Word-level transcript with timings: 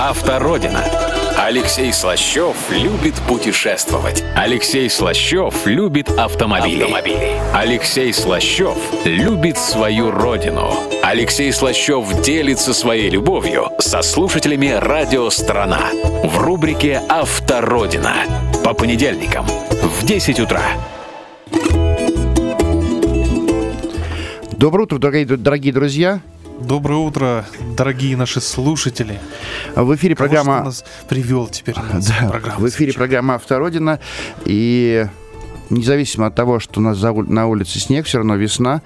Автородина. 0.00 0.84
Алексей 1.36 1.92
Слащев 1.92 2.54
любит 2.70 3.16
путешествовать. 3.26 4.22
Алексей 4.36 4.88
Слащев 4.88 5.66
любит 5.66 6.08
автомобили. 6.10 6.82
автомобили. 6.84 7.32
Алексей 7.52 8.12
Слащев 8.12 8.76
любит 9.04 9.58
свою 9.58 10.12
родину. 10.12 10.72
Алексей 11.02 11.52
Слащев 11.52 12.22
делится 12.22 12.72
своей 12.74 13.10
любовью 13.10 13.70
со 13.80 14.02
слушателями 14.02 14.68
«Радио 14.68 15.30
Страна» 15.30 15.90
в 16.22 16.38
рубрике 16.38 17.02
«Автородина» 17.08 18.14
по 18.62 18.74
понедельникам 18.74 19.46
в 19.46 20.06
10 20.06 20.38
утра. 20.38 20.62
Доброе 24.52 24.84
утро, 24.84 24.98
дорогие, 24.98 25.26
дорогие 25.36 25.72
друзья. 25.72 26.20
Доброе 26.60 26.96
утро, 26.96 27.44
дорогие 27.76 28.16
наши 28.16 28.40
слушатели. 28.40 29.20
В 29.76 29.94
эфире 29.94 30.16
Кого 30.16 30.28
программа... 30.28 30.64
нас 30.64 30.84
привел 31.08 31.46
теперь 31.46 31.74
Да, 31.92 32.28
программу. 32.28 32.60
в 32.60 32.68
эфире 32.68 32.92
программа 32.92 33.36
«Автородина». 33.36 34.00
И 34.44 35.06
независимо 35.70 36.26
от 36.26 36.34
того, 36.34 36.60
что 36.60 36.80
у 36.80 36.82
нас 36.82 37.00
на 37.00 37.46
улице 37.46 37.78
снег, 37.78 38.06
все 38.06 38.18
равно 38.18 38.36
весна. 38.36 38.82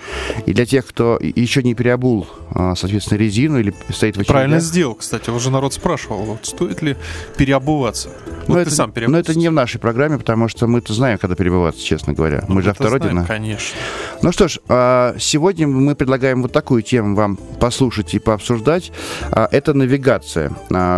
И 0.47 0.53
для 0.53 0.67
тех, 0.67 0.87
кто 0.87 1.19
еще 1.21 1.63
не 1.63 1.75
переобул, 1.75 2.27
а, 2.51 2.75
соответственно, 2.75 3.19
резину 3.19 3.59
или 3.59 3.73
стоит 3.91 4.17
в 4.17 4.21
очередях... 4.21 4.27
Правильно 4.27 4.61
сделал, 4.61 4.95
кстати. 4.95 5.31
Уже 5.31 5.51
народ 5.51 5.75
спрашивал, 5.75 6.23
вот 6.25 6.47
стоит 6.47 6.83
ли 6.83 6.97
переобуваться. 7.37 8.11
Но 8.47 8.55
Вот 8.55 8.61
это, 8.61 8.71
ты 8.71 8.77
сам 8.77 8.89
но 8.89 8.95
переобулся. 8.95 9.21
это 9.31 9.39
не 9.39 9.49
в 9.49 9.53
нашей 9.53 9.79
программе, 9.79 10.19
потому 10.19 10.49
что 10.49 10.67
мы-то 10.67 10.93
знаем, 10.93 11.19
когда 11.19 11.35
перебываться, 11.35 11.83
честно 11.85 12.13
говоря. 12.13 12.45
мы 12.49 12.63
же 12.63 12.69
Ну, 12.69 12.73
Это 12.73 12.89
знаем, 12.89 12.95
автородина. 12.95 13.25
Конечно. 13.25 13.77
Ну 14.23 14.33
что 14.33 14.49
ж, 14.49 14.59
а, 14.69 15.15
сегодня 15.19 15.67
мы 15.67 15.95
предлагаем 15.95 16.43
вот 16.43 16.53
такую 16.53 16.83
тему 16.83 17.15
вам 17.17 17.37
послушать 17.37 18.15
и 18.15 18.19
пообсуждать. 18.19 18.93
А, 19.31 19.49
Это 19.51 19.75
навигация. 19.75 20.53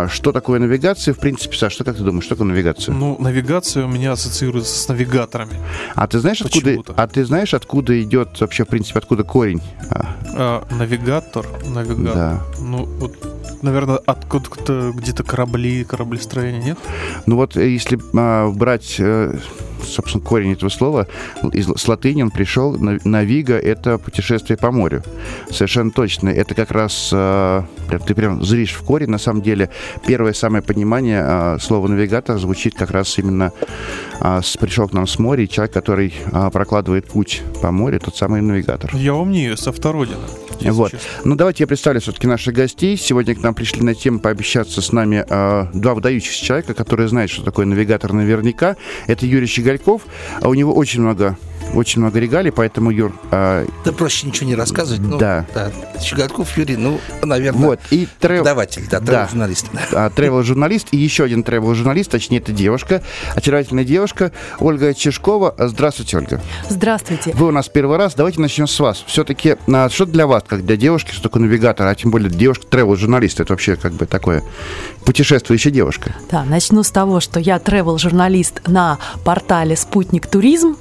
Что 0.09 0.31
такое 0.31 0.59
навигация? 0.59 1.13
В 1.13 1.19
принципе, 1.19 1.55
Саш, 1.57 1.73
что 1.73 1.83
как 1.83 1.97
ты 1.97 2.03
думаешь, 2.03 2.25
что 2.25 2.35
такое 2.35 2.47
навигация? 2.47 2.93
Ну, 2.93 3.17
навигация 3.19 3.85
у 3.85 3.87
меня 3.87 4.13
ассоциируется 4.13 4.77
с 4.77 4.87
навигаторами. 4.87 5.53
А 5.95 6.07
ты 6.07 6.19
знаешь, 6.19 6.41
откуда, 6.41 6.77
а 6.95 7.07
ты 7.07 7.25
знаешь, 7.25 7.53
откуда 7.53 8.01
идет 8.01 8.39
вообще, 8.41 8.65
в 8.65 8.67
принципе, 8.67 8.99
откуда 8.99 9.23
корень? 9.23 9.61
А, 9.89 10.15
А, 10.37 10.67
навигатор, 10.71 11.45
навигатор. 11.65 12.13
Да. 12.13 12.41
Ну, 12.59 12.85
вот, 12.99 13.15
наверное, 13.61 13.97
откуда-то 13.97 14.91
где-то 14.95 15.23
корабли, 15.23 15.83
кораблестроение, 15.83 16.61
нет? 16.61 16.77
Ну 17.25 17.35
вот, 17.35 17.57
э, 17.57 17.69
если 17.69 17.99
а, 18.15 18.49
брать, 18.51 18.95
э, 18.99 19.37
собственно, 19.83 20.23
корень 20.23 20.53
этого 20.53 20.69
слова, 20.69 21.07
из, 21.53 21.67
с 21.67 21.87
латыни 21.87 22.23
он 22.23 22.31
пришел, 22.31 22.77
на- 22.77 22.99
навига— 23.03 23.57
это 23.59 23.97
путешествие 23.97 24.57
по 24.57 24.71
морю. 24.71 25.03
Совершенно 25.49 25.91
точно. 25.91 26.29
Это 26.29 26.55
как 26.55 26.71
раз, 26.71 27.09
а, 27.13 27.65
ты 28.07 28.15
прям 28.15 28.43
зришь 28.43 28.73
в 28.73 28.83
корень, 28.83 29.09
на 29.09 29.17
самом 29.17 29.41
деле. 29.41 29.69
Первое 30.05 30.33
самое 30.33 30.63
понимание 30.63 31.21
а, 31.23 31.57
слова 31.59 31.87
навигатор 31.87 32.37
звучит 32.37 32.75
как 32.75 32.91
раз 32.91 33.17
именно 33.17 33.51
а, 34.19 34.41
с, 34.41 34.57
пришел 34.57 34.87
к 34.87 34.93
нам 34.93 35.07
с 35.07 35.19
моря, 35.19 35.43
и 35.43 35.49
человек, 35.49 35.73
который 35.73 36.13
а, 36.31 36.49
прокладывает 36.49 37.07
путь 37.07 37.41
по 37.61 37.71
морю, 37.71 37.99
тот 37.99 38.15
самый 38.15 38.41
навигатор. 38.41 38.91
Я 38.95 39.13
умнею, 39.15 39.57
с 39.57 39.67
автородина. 39.67 40.17
Вот. 40.61 40.93
Ну, 41.23 41.35
давайте 41.35 41.63
я 41.63 41.67
представлю 41.67 42.01
все-таки 42.01 42.27
наших 42.27 42.53
гостей. 42.53 42.97
Сегодня 42.97 43.35
к 43.35 43.41
нам 43.41 43.53
пришли 43.53 43.81
на 43.81 43.93
тему 43.93 44.19
пообщаться 44.19 44.81
с 44.81 44.91
нами 44.91 45.25
э, 45.27 45.67
два 45.73 45.93
выдающихся 45.93 46.43
человека, 46.43 46.73
которые 46.73 47.07
знают, 47.07 47.31
что 47.31 47.43
такое 47.43 47.65
навигатор 47.65 48.13
наверняка. 48.13 48.75
Это 49.07 49.25
Юрий 49.25 49.47
Щегольков. 49.47 50.03
А 50.41 50.49
у 50.49 50.53
него 50.53 50.73
очень 50.73 51.01
много, 51.01 51.37
очень 51.73 52.01
много 52.01 52.19
регалий, 52.19 52.51
поэтому, 52.51 52.91
Юр, 52.91 53.13
э, 53.31 53.65
Да 53.83 53.91
проще 53.91 54.27
ничего 54.27 54.47
не 54.47 54.55
рассказывать. 54.55 55.01
Ну, 55.01 55.17
Да. 55.17 55.45
Щегольков 56.01 56.57
Юрий, 56.57 56.77
ну, 56.77 56.99
наверное, 57.23 57.67
вот. 57.67 57.79
И 57.91 58.07
трев- 58.19 58.37
преподаватель, 58.37 58.87
да, 58.89 58.99
Да. 58.99 59.27
журналист. 59.27 59.67
а, 59.93 60.09
тревел-журналист 60.09 60.87
и 60.91 60.97
еще 60.97 61.23
один 61.23 61.43
тревел-журналист, 61.43 62.11
точнее, 62.11 62.37
это 62.37 62.51
девушка, 62.51 63.01
очаровательная 63.35 63.83
девушка 63.83 64.31
Ольга 64.59 64.93
Чешкова. 64.93 65.55
Здравствуйте, 65.57 66.17
Ольга. 66.17 66.41
Здравствуйте. 66.69 67.31
Вы 67.33 67.47
у 67.47 67.51
нас 67.51 67.67
первый 67.69 67.97
раз. 67.97 68.13
Давайте 68.15 68.39
начнем 68.41 68.67
с 68.67 68.79
вас. 68.79 69.03
Все-таки, 69.07 69.55
а, 69.67 69.89
что 69.89 70.05
для 70.05 70.27
вас, 70.27 70.43
как 70.47 70.65
для 70.65 70.77
девушки, 70.77 71.11
что 71.11 71.23
такое 71.23 71.43
навигатор, 71.43 71.87
а 71.87 71.95
тем 71.95 72.11
более 72.11 72.29
девушка 72.29 72.65
тревел-журналист, 72.67 73.39
это 73.39 73.53
вообще 73.53 73.75
как 73.75 73.93
бы 73.93 74.05
такое 74.05 74.43
путешествующая 75.05 75.71
девушка. 75.71 76.15
Да, 76.31 76.43
начну 76.43 76.83
с 76.83 76.91
того, 76.91 77.19
что 77.19 77.39
я 77.39 77.57
travel-журналист 77.57 78.61
на 78.67 78.97
портале 79.23 79.75
«Спутник 79.75 80.27
Туризм». 80.27 80.77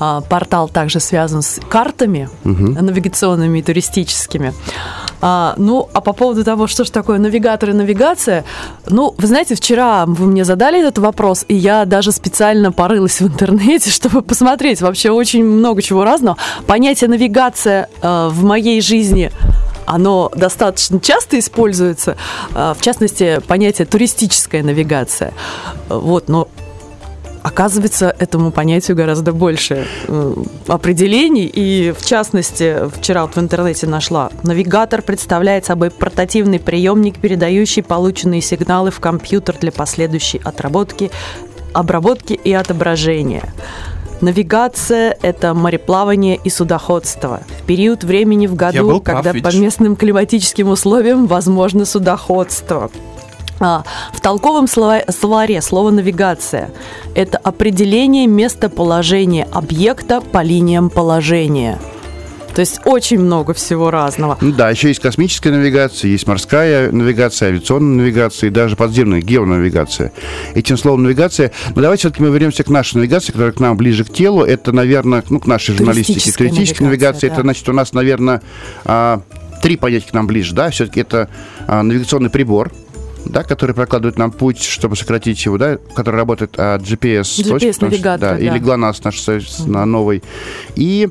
А, 0.00 0.22
Портал 0.22 0.68
также 0.68 0.98
связан 0.98 1.42
с 1.42 1.60
картами 1.68 2.28
навигационными 2.44 3.58
и 3.58 3.62
туристическими. 3.62 4.54
А, 5.20 5.54
ну, 5.58 5.88
а 5.92 6.00
по 6.00 6.14
поводу 6.14 6.42
того, 6.42 6.66
что 6.66 6.84
же 6.84 6.90
такое 6.90 7.18
навигатор 7.18 7.70
и 7.70 7.72
навигация, 7.74 8.44
ну, 8.88 9.14
вы 9.18 9.26
знаете, 9.26 9.54
вчера 9.54 10.06
вы 10.06 10.26
мне 10.26 10.44
задали 10.44 10.80
этот 10.80 10.98
вопрос, 10.98 11.44
и 11.48 11.54
я 11.54 11.84
даже 11.84 12.12
специально 12.12 12.72
порылась 12.72 13.20
в 13.20 13.26
интернете, 13.26 13.90
чтобы 13.90 14.22
посмотреть 14.22 14.80
вообще 14.80 15.10
очень 15.10 15.44
много 15.44 15.82
чего 15.82 16.04
разного. 16.04 16.38
Понятие 16.66 17.10
навигация 17.10 17.88
э, 18.00 18.28
в 18.30 18.42
моей 18.44 18.80
жизни 18.80 19.30
оно 19.86 20.30
достаточно 20.34 21.00
часто 21.00 21.38
используется, 21.38 22.16
а, 22.54 22.74
в 22.74 22.80
частности, 22.80 23.40
понятие 23.48 23.86
туристическая 23.86 24.62
навигация. 24.62 25.32
Вот, 25.88 26.28
но 26.28 26.48
оказывается, 27.42 28.14
этому 28.18 28.50
понятию 28.50 28.96
гораздо 28.96 29.32
больше 29.32 29.86
э, 30.08 30.34
определений. 30.66 31.50
И, 31.52 31.92
в 31.98 32.04
частности, 32.04 32.88
вчера 32.94 33.22
вот 33.22 33.36
в 33.36 33.38
интернете 33.38 33.86
нашла, 33.86 34.30
навигатор 34.42 35.02
представляет 35.02 35.64
собой 35.64 35.90
портативный 35.90 36.60
приемник, 36.60 37.18
передающий 37.18 37.82
полученные 37.82 38.40
сигналы 38.40 38.90
в 38.90 39.00
компьютер 39.00 39.56
для 39.60 39.72
последующей 39.72 40.40
отработки, 40.44 41.10
обработки 41.72 42.34
и 42.34 42.52
отображения. 42.52 43.52
Навигация– 44.20 45.16
это 45.22 45.54
мореплавание 45.54 46.38
и 46.44 46.50
судоходство. 46.50 47.40
В 47.62 47.66
период 47.66 48.04
времени 48.04 48.46
в 48.46 48.54
году, 48.54 49.00
прав, 49.00 49.02
когда 49.02 49.30
по 49.30 49.36
видишь. 49.36 49.54
местным 49.54 49.96
климатическим 49.96 50.68
условиям 50.68 51.26
возможно 51.26 51.86
судоходство. 51.86 52.90
А, 53.60 53.84
в 54.12 54.20
толковом 54.20 54.66
слова- 54.66 55.04
словаре 55.10 55.60
слово 55.60 55.90
«навигация»– 55.90 56.70
это 57.14 57.36
определение 57.36 58.26
местоположения 58.26 59.46
объекта 59.52 60.22
по 60.22 60.42
линиям 60.42 60.88
положения. 60.88 61.78
То 62.54 62.62
есть 62.62 62.80
очень 62.84 63.20
много 63.20 63.54
всего 63.54 63.90
разного. 63.90 64.36
Ну 64.40 64.52
да, 64.52 64.70
еще 64.70 64.88
есть 64.88 65.00
космическая 65.00 65.50
навигация, 65.50 66.10
есть 66.10 66.26
морская 66.26 66.90
навигация, 66.90 67.50
авиационная 67.50 68.04
навигация 68.04 68.48
и 68.48 68.50
даже 68.50 68.76
подземная 68.76 69.20
геонавигация. 69.20 70.12
Этим 70.54 70.76
словом 70.76 71.04
навигация. 71.04 71.52
Но 71.76 71.82
давайте 71.82 72.00
все-таки 72.00 72.22
мы 72.22 72.30
вернемся 72.30 72.64
к 72.64 72.68
нашей 72.68 72.96
навигации, 72.96 73.32
которая 73.32 73.52
к 73.52 73.60
нам 73.60 73.76
ближе 73.76 74.04
к 74.04 74.12
телу. 74.12 74.42
Это, 74.42 74.72
наверное, 74.72 75.22
ну, 75.28 75.38
к 75.38 75.46
нашей 75.46 75.76
журналистике. 75.76 76.32
Туристическая 76.32 76.88
навигация, 76.88 77.28
да. 77.28 77.34
это 77.34 77.42
значит 77.42 77.68
у 77.68 77.72
нас, 77.72 77.92
наверное, 77.92 78.42
а, 78.84 79.22
три 79.62 79.76
понятия 79.76 80.08
к 80.10 80.12
нам 80.12 80.26
ближе, 80.26 80.54
да, 80.54 80.70
все-таки 80.70 81.00
это 81.00 81.28
а, 81.68 81.82
навигационный 81.82 82.30
прибор, 82.30 82.72
да, 83.24 83.42
который 83.42 83.74
прокладывает 83.74 84.18
нам 84.18 84.30
путь, 84.30 84.62
чтобы 84.62 84.96
сократить 84.96 85.44
его, 85.44 85.58
да, 85.58 85.78
который 85.94 86.16
работает 86.16 86.58
от 86.58 86.82
GPS, 86.82 87.22
GPS-навигатор, 87.22 88.20
да, 88.20 88.34
да. 88.34 88.38
или 88.38 88.60
GLONASS 88.60 89.00
наш 89.04 89.20
соответственно, 89.20 89.84
новый. 89.84 90.22
И 90.74 91.08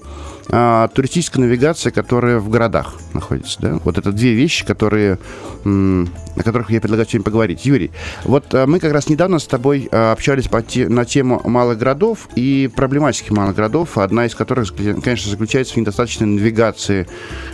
а, 0.51 0.87
туристическая 0.87 1.45
навигация, 1.45 1.91
которая 1.91 2.39
в 2.39 2.49
городах 2.49 2.95
находится, 3.13 3.61
да. 3.61 3.79
Вот 3.83 3.99
это 3.99 4.11
две 4.11 4.33
вещи, 4.33 4.65
которые, 4.65 5.19
м, 5.63 6.09
о 6.35 6.41
которых 6.43 6.71
я 6.71 6.81
предлагаю 6.81 7.07
сегодня 7.07 7.23
поговорить. 7.23 7.65
Юрий, 7.65 7.91
вот 8.23 8.45
а, 8.53 8.65
мы 8.65 8.79
как 8.79 8.91
раз 8.91 9.09
недавно 9.09 9.37
с 9.37 9.45
тобой 9.45 9.87
а, 9.91 10.11
общались 10.11 10.47
по 10.47 10.63
те- 10.63 10.89
на 10.89 11.05
тему 11.05 11.39
малых 11.43 11.77
городов 11.77 12.29
и 12.35 12.69
проблематики 12.75 13.31
малых 13.31 13.55
городов, 13.55 13.97
одна 13.99 14.25
из 14.25 14.33
которых, 14.33 14.73
конечно, 14.75 15.29
заключается 15.29 15.75
в 15.75 15.77
недостаточной 15.77 16.25
навигации 16.25 17.07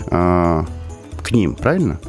а, 0.08 0.66
к 1.22 1.32
ним, 1.32 1.56
правильно? 1.56 2.00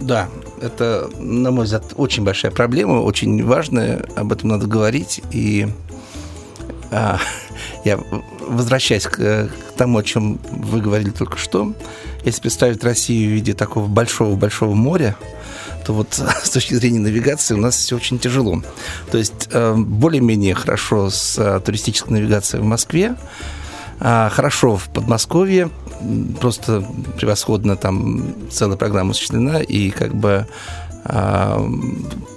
Да, 0.00 0.28
это, 0.64 1.10
на 1.18 1.50
мой 1.50 1.64
взгляд, 1.64 1.84
очень 1.96 2.24
большая 2.24 2.50
проблема, 2.50 3.00
очень 3.00 3.44
важная, 3.44 4.04
об 4.16 4.32
этом 4.32 4.50
надо 4.50 4.66
говорить. 4.66 5.20
И 5.30 5.68
а, 6.90 7.18
я, 7.84 7.98
возвращаясь 8.40 9.04
к, 9.04 9.16
к 9.16 9.72
тому, 9.76 9.98
о 9.98 10.02
чем 10.02 10.38
вы 10.50 10.80
говорили 10.80 11.10
только 11.10 11.36
что, 11.38 11.74
если 12.24 12.40
представить 12.40 12.82
Россию 12.82 13.30
в 13.30 13.32
виде 13.34 13.52
такого 13.52 13.86
большого-большого 13.86 14.74
моря, 14.74 15.16
то 15.84 15.92
вот 15.92 16.14
с 16.42 16.50
точки 16.50 16.74
зрения 16.74 17.00
навигации 17.00 17.54
у 17.54 17.58
нас 17.58 17.76
все 17.76 17.96
очень 17.96 18.18
тяжело. 18.18 18.62
То 19.10 19.18
есть 19.18 19.48
э, 19.50 19.74
более-менее 19.76 20.54
хорошо 20.54 21.10
с 21.10 21.38
э, 21.38 21.60
туристической 21.60 22.14
навигацией 22.14 22.62
в 22.62 22.66
Москве, 22.66 23.16
а, 24.00 24.28
хорошо 24.30 24.76
в 24.76 24.88
Подмосковье, 24.88 25.70
просто 26.40 26.84
превосходно 27.16 27.76
там 27.76 28.34
целая 28.50 28.76
программа 28.76 29.10
осуществлена, 29.10 29.60
и 29.60 29.90
как 29.90 30.14
бы 30.14 30.46
а, 31.06 31.62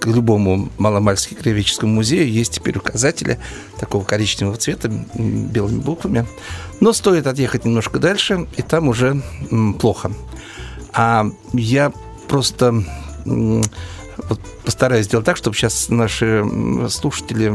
к 0.01 0.07
любому 0.07 0.69
маломальски 0.77 1.35
краеведческому 1.35 1.93
музею 1.93 2.29
есть 2.29 2.53
теперь 2.53 2.77
указатели 2.77 3.39
такого 3.79 4.03
коричневого 4.03 4.57
цвета 4.57 4.89
белыми 5.15 5.79
буквами. 5.79 6.25
Но 6.79 6.91
стоит 6.93 7.27
отъехать 7.27 7.65
немножко 7.65 7.99
дальше, 7.99 8.47
и 8.57 8.61
там 8.61 8.89
уже 8.89 9.21
плохо. 9.79 10.11
А 10.93 11.27
я 11.53 11.93
просто 12.27 12.83
вот 13.25 14.39
постараюсь 14.65 15.05
сделать 15.05 15.25
так, 15.25 15.37
чтобы 15.37 15.55
сейчас 15.55 15.89
наши 15.89 16.43
слушатели 16.89 17.53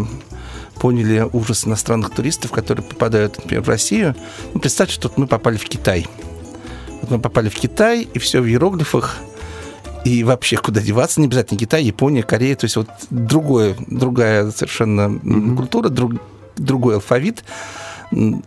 поняли 0.80 1.26
ужас 1.32 1.66
иностранных 1.66 2.10
туристов, 2.10 2.50
которые 2.50 2.84
попадают, 2.84 3.38
например, 3.38 3.62
в 3.62 3.68
Россию. 3.68 4.14
Ну, 4.54 4.60
представьте, 4.60 4.94
что 4.94 5.10
мы 5.16 5.26
попали 5.26 5.56
в 5.56 5.64
Китай. 5.64 6.06
Вот 7.00 7.10
мы 7.10 7.18
попали 7.18 7.48
в 7.48 7.54
Китай, 7.54 8.02
и 8.14 8.18
все 8.18 8.40
в 8.40 8.46
иероглифах, 8.46 9.16
и 10.04 10.24
вообще 10.24 10.56
куда 10.56 10.80
деваться, 10.80 11.20
не 11.20 11.26
обязательно 11.26 11.58
Китай, 11.58 11.84
Япония, 11.84 12.22
Корея, 12.22 12.56
то 12.56 12.64
есть 12.64 12.76
вот 12.76 12.88
другое, 13.10 13.76
другая 13.86 14.50
совершенно 14.50 15.02
м, 15.02 15.56
культура, 15.56 15.88
друг- 15.88 16.20
другой 16.56 16.94
алфавит. 16.96 17.44
М, 18.10 18.44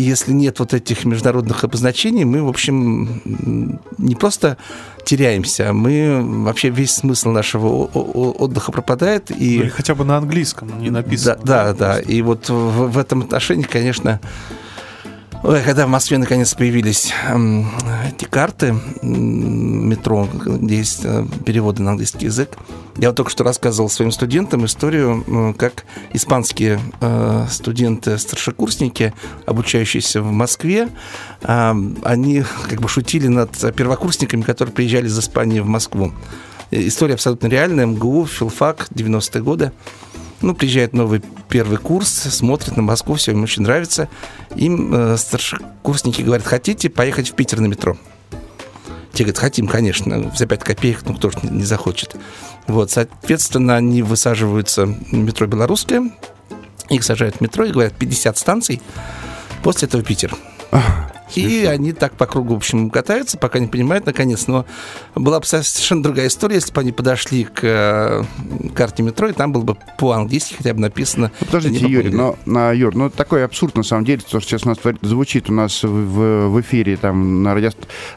И 0.00 0.02
если 0.02 0.32
нет 0.32 0.58
вот 0.60 0.72
этих 0.72 1.04
международных 1.04 1.62
обозначений, 1.62 2.24
мы, 2.24 2.42
в 2.42 2.48
общем, 2.48 3.20
не 3.98 4.14
просто 4.14 4.56
теряемся, 5.04 5.68
а 5.68 5.72
мы 5.74 6.22
вообще 6.42 6.70
весь 6.70 6.92
смысл 6.92 7.28
нашего 7.32 7.66
отдыха 7.84 8.72
пропадает. 8.72 9.30
И... 9.30 9.56
Или 9.56 9.68
хотя 9.68 9.94
бы 9.94 10.06
на 10.06 10.16
английском 10.16 10.80
не 10.80 10.88
написано. 10.88 11.36
Да, 11.44 11.74
да, 11.74 11.96
да. 11.96 12.00
И 12.00 12.22
вот 12.22 12.48
в, 12.48 12.92
в 12.92 12.96
этом 12.96 13.20
отношении, 13.20 13.64
конечно, 13.64 14.20
ой, 15.42 15.62
когда 15.62 15.86
в 15.86 15.88
Москве 15.88 16.18
наконец 16.18 16.54
появились 16.54 17.12
эти 18.08 18.24
карты 18.24 18.74
метро, 19.02 20.28
где 20.32 20.76
есть 20.76 21.00
э, 21.04 21.26
переводы 21.44 21.82
на 21.82 21.92
английский 21.92 22.26
язык, 22.26 22.56
я 22.96 23.08
вот 23.08 23.16
только 23.16 23.30
что 23.30 23.44
рассказывал 23.44 23.88
своим 23.88 24.12
студентам 24.12 24.64
историю, 24.64 25.54
как 25.58 25.84
испанские 26.12 26.80
э, 27.00 27.46
студенты, 27.50 28.18
старшекурсники, 28.18 29.14
обучающиеся 29.46 30.22
в 30.22 30.30
Москве, 30.30 30.88
а, 31.42 31.74
они 32.02 32.44
как 32.68 32.80
бы 32.80 32.88
шутили 32.88 33.28
над 33.28 33.50
первокурсниками, 33.74 34.42
которые 34.42 34.74
приезжали 34.74 35.06
из 35.06 35.18
Испании 35.18 35.60
в 35.60 35.66
Москву. 35.66 36.12
Э, 36.70 36.86
История 36.86 37.14
абсолютно 37.14 37.46
реальная. 37.46 37.86
МГУ, 37.86 38.26
филфак, 38.26 38.88
90-е 38.94 39.42
годы. 39.42 39.72
Ну, 40.42 40.54
приезжает 40.54 40.94
новый 40.94 41.22
первый 41.48 41.76
курс, 41.76 42.08
смотрит 42.08 42.76
на 42.76 42.82
Москву, 42.82 43.14
все 43.14 43.32
им 43.32 43.42
очень 43.42 43.62
нравится. 43.62 44.08
Им 44.56 44.94
э, 44.94 45.16
старшекурсники 45.18 46.22
говорят, 46.22 46.46
хотите 46.46 46.88
поехать 46.88 47.30
в 47.30 47.34
Питер 47.34 47.60
на 47.60 47.66
метро? 47.66 47.98
Те 49.12 49.24
говорят, 49.24 49.38
хотим, 49.38 49.66
конечно, 49.66 50.32
за 50.34 50.46
5 50.46 50.64
копеек, 50.64 51.00
ну, 51.04 51.14
кто 51.14 51.30
же 51.30 51.38
не, 51.42 51.64
захочет. 51.64 52.16
Вот, 52.66 52.90
соответственно, 52.90 53.76
они 53.76 54.02
высаживаются 54.02 54.86
в 54.86 55.12
метро 55.12 55.46
«Белорусское», 55.46 56.10
их 56.88 57.04
сажают 57.04 57.36
в 57.36 57.40
метро 57.40 57.64
и 57.64 57.72
говорят, 57.72 57.94
50 57.94 58.38
станций, 58.38 58.80
после 59.62 59.88
этого 59.88 60.02
Питер. 60.02 60.34
И 61.36 61.64
они 61.64 61.92
так 61.92 62.14
по 62.14 62.26
кругу, 62.26 62.54
в 62.54 62.56
общем, 62.58 62.90
катаются, 62.90 63.38
пока 63.38 63.58
не 63.58 63.66
понимают, 63.66 64.06
наконец. 64.06 64.46
Но 64.46 64.66
была 65.14 65.40
бы 65.40 65.46
совершенно 65.46 66.02
другая 66.02 66.28
история, 66.28 66.56
если 66.56 66.72
бы 66.72 66.80
они 66.80 66.92
подошли 66.92 67.44
к 67.44 67.60
э, 67.62 68.24
карте 68.74 69.02
метро, 69.02 69.28
и 69.28 69.32
там 69.32 69.52
было 69.52 69.62
бы 69.62 69.76
по-английски 69.98 70.54
хотя 70.54 70.74
бы 70.74 70.80
написано. 70.80 71.30
Ну, 71.40 71.46
Подождите, 71.46 71.86
Юрий, 71.86 72.10
но, 72.10 72.36
на, 72.46 72.72
Юр, 72.72 72.94
ну 72.94 73.10
такой 73.10 73.44
абсурд 73.44 73.76
на 73.76 73.82
самом 73.82 74.04
деле, 74.04 74.22
то, 74.22 74.40
что 74.40 74.48
сейчас 74.50 74.64
у 74.64 74.68
нас 74.68 74.78
звучит 75.02 75.50
у 75.50 75.52
нас 75.52 75.82
в, 75.82 76.48
в- 76.48 76.60
эфире 76.60 76.96
там 76.96 77.42
на, 77.42 77.54
радио, 77.54 77.70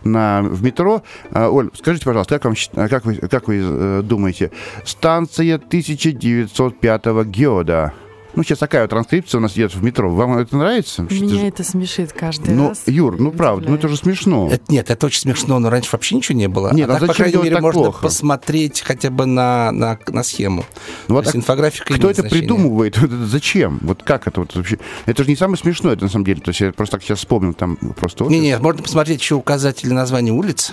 на 0.03 0.41
в 0.41 0.63
метро. 0.63 1.03
А, 1.31 1.49
Оль, 1.49 1.69
скажите, 1.73 2.05
пожалуйста, 2.05 2.39
как, 2.39 2.45
вам, 2.45 2.55
как 2.89 3.05
вы, 3.05 3.15
как 3.15 3.47
вы 3.47 3.61
э, 3.63 4.01
думаете, 4.03 4.51
станция 4.85 5.55
1905 5.55 7.05
года? 7.05 7.93
Ну, 8.35 8.43
сейчас 8.43 8.57
такая 8.59 8.81
вот 8.83 8.89
транскрипция 8.89 9.37
у 9.37 9.41
нас 9.41 9.53
идет 9.53 9.75
в 9.75 9.83
метро. 9.83 10.09
Вам 10.13 10.37
это 10.37 10.57
нравится? 10.57 11.03
Меня 11.03 11.35
же- 11.35 11.45
это 11.45 11.63
смешит 11.63 12.13
каждый 12.13 12.55
Ну, 12.55 12.69
раз. 12.69 12.81
Юр, 12.87 13.19
ну 13.19 13.31
правда, 13.31 13.69
ну 13.69 13.75
это 13.75 13.87
же 13.87 13.95
смешно. 13.97 14.49
Это, 14.51 14.63
нет, 14.71 14.89
это 14.89 15.05
очень 15.05 15.21
смешно, 15.21 15.59
но 15.59 15.69
раньше 15.69 15.89
вообще 15.91 16.15
ничего 16.15 16.37
не 16.37 16.47
было. 16.47 16.73
Нет, 16.73 16.89
а 16.89 16.93
так, 16.93 17.01
по 17.01 17.07
зачем 17.07 17.17
крайней 17.25 17.37
мере, 17.43 17.55
так 17.55 17.61
можно 17.61 17.81
плохо? 17.83 18.01
посмотреть 18.01 18.81
хотя 18.81 19.09
бы 19.11 19.25
на, 19.27 19.71
на, 19.71 19.99
на 20.07 20.23
схему. 20.23 20.65
Ну, 21.07 21.15
вот 21.15 21.25
То 21.25 21.27
есть 21.27 21.35
инфографика 21.37 21.85
Кто 21.93 21.95
имеет 21.95 22.19
это 22.19 22.21
значение. 22.21 22.41
придумывает? 22.41 22.97
Вот 23.03 23.11
это 23.11 23.25
зачем? 23.27 23.79
Вот 23.83 24.01
как 24.03 24.27
это 24.27 24.39
вот 24.41 24.55
вообще? 24.55 24.79
Это 25.05 25.23
же 25.23 25.29
не 25.29 25.35
самое 25.35 25.57
смешное, 25.57 25.93
это 25.93 26.05
на 26.05 26.09
самом 26.09 26.25
деле. 26.25 26.41
То 26.41 26.49
есть 26.49 26.61
я 26.61 26.71
просто 26.71 26.97
так 26.97 27.03
сейчас 27.03 27.19
вспомнил 27.19 27.53
там 27.53 27.75
просто. 27.75 28.23
Не, 28.25 28.39
нет, 28.39 28.61
можно 28.61 28.81
посмотреть 28.81 29.21
еще 29.21 29.35
указатели 29.35 29.91
названий 29.91 30.31
улиц. 30.31 30.71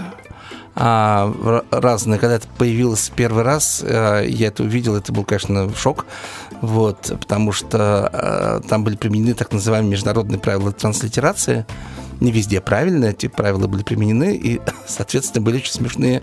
А, 0.82 1.62
разные. 1.70 2.18
Когда 2.18 2.36
это 2.36 2.48
появилось 2.56 3.12
первый 3.14 3.42
раз, 3.42 3.84
э, 3.84 4.24
я 4.26 4.46
это 4.46 4.62
увидел, 4.62 4.96
это 4.96 5.12
был, 5.12 5.24
конечно, 5.24 5.70
шок. 5.76 6.06
Вот, 6.62 7.12
потому 7.20 7.52
что 7.52 8.10
э, 8.10 8.66
там 8.66 8.82
были 8.82 8.96
применены 8.96 9.34
так 9.34 9.52
называемые 9.52 9.90
международные 9.90 10.38
правила 10.38 10.72
транслитерации. 10.72 11.66
Не 12.20 12.32
везде 12.32 12.62
правильно 12.62 13.06
эти 13.06 13.28
правила 13.28 13.66
были 13.66 13.82
применены, 13.82 14.34
и, 14.34 14.58
соответственно, 14.86 15.44
были 15.44 15.56
очень 15.56 15.72
смешные 15.72 16.22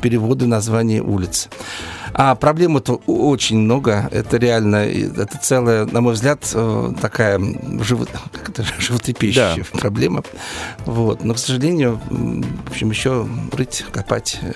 переводы 0.00 0.46
названий 0.46 1.00
улиц. 1.00 1.50
А 2.14 2.34
проблем-то 2.34 3.00
очень 3.06 3.58
много. 3.58 4.08
Это 4.10 4.36
реально, 4.38 4.76
это 4.86 5.38
целая, 5.40 5.84
на 5.86 6.00
мой 6.00 6.14
взгляд, 6.14 6.50
э, 6.54 6.92
такая 7.00 7.40
живо, 7.80 8.06
как 8.32 8.48
это, 8.50 8.64
животрепещущая 8.78 9.64
проблема. 9.78 10.22
Вот. 10.86 11.24
Но, 11.24 11.34
к 11.34 11.38
сожалению, 11.38 12.00
в 12.10 12.70
общем, 12.70 12.90
еще 12.90 13.26
рыть, 13.52 13.84
копать. 13.92 14.38
э, 14.42 14.52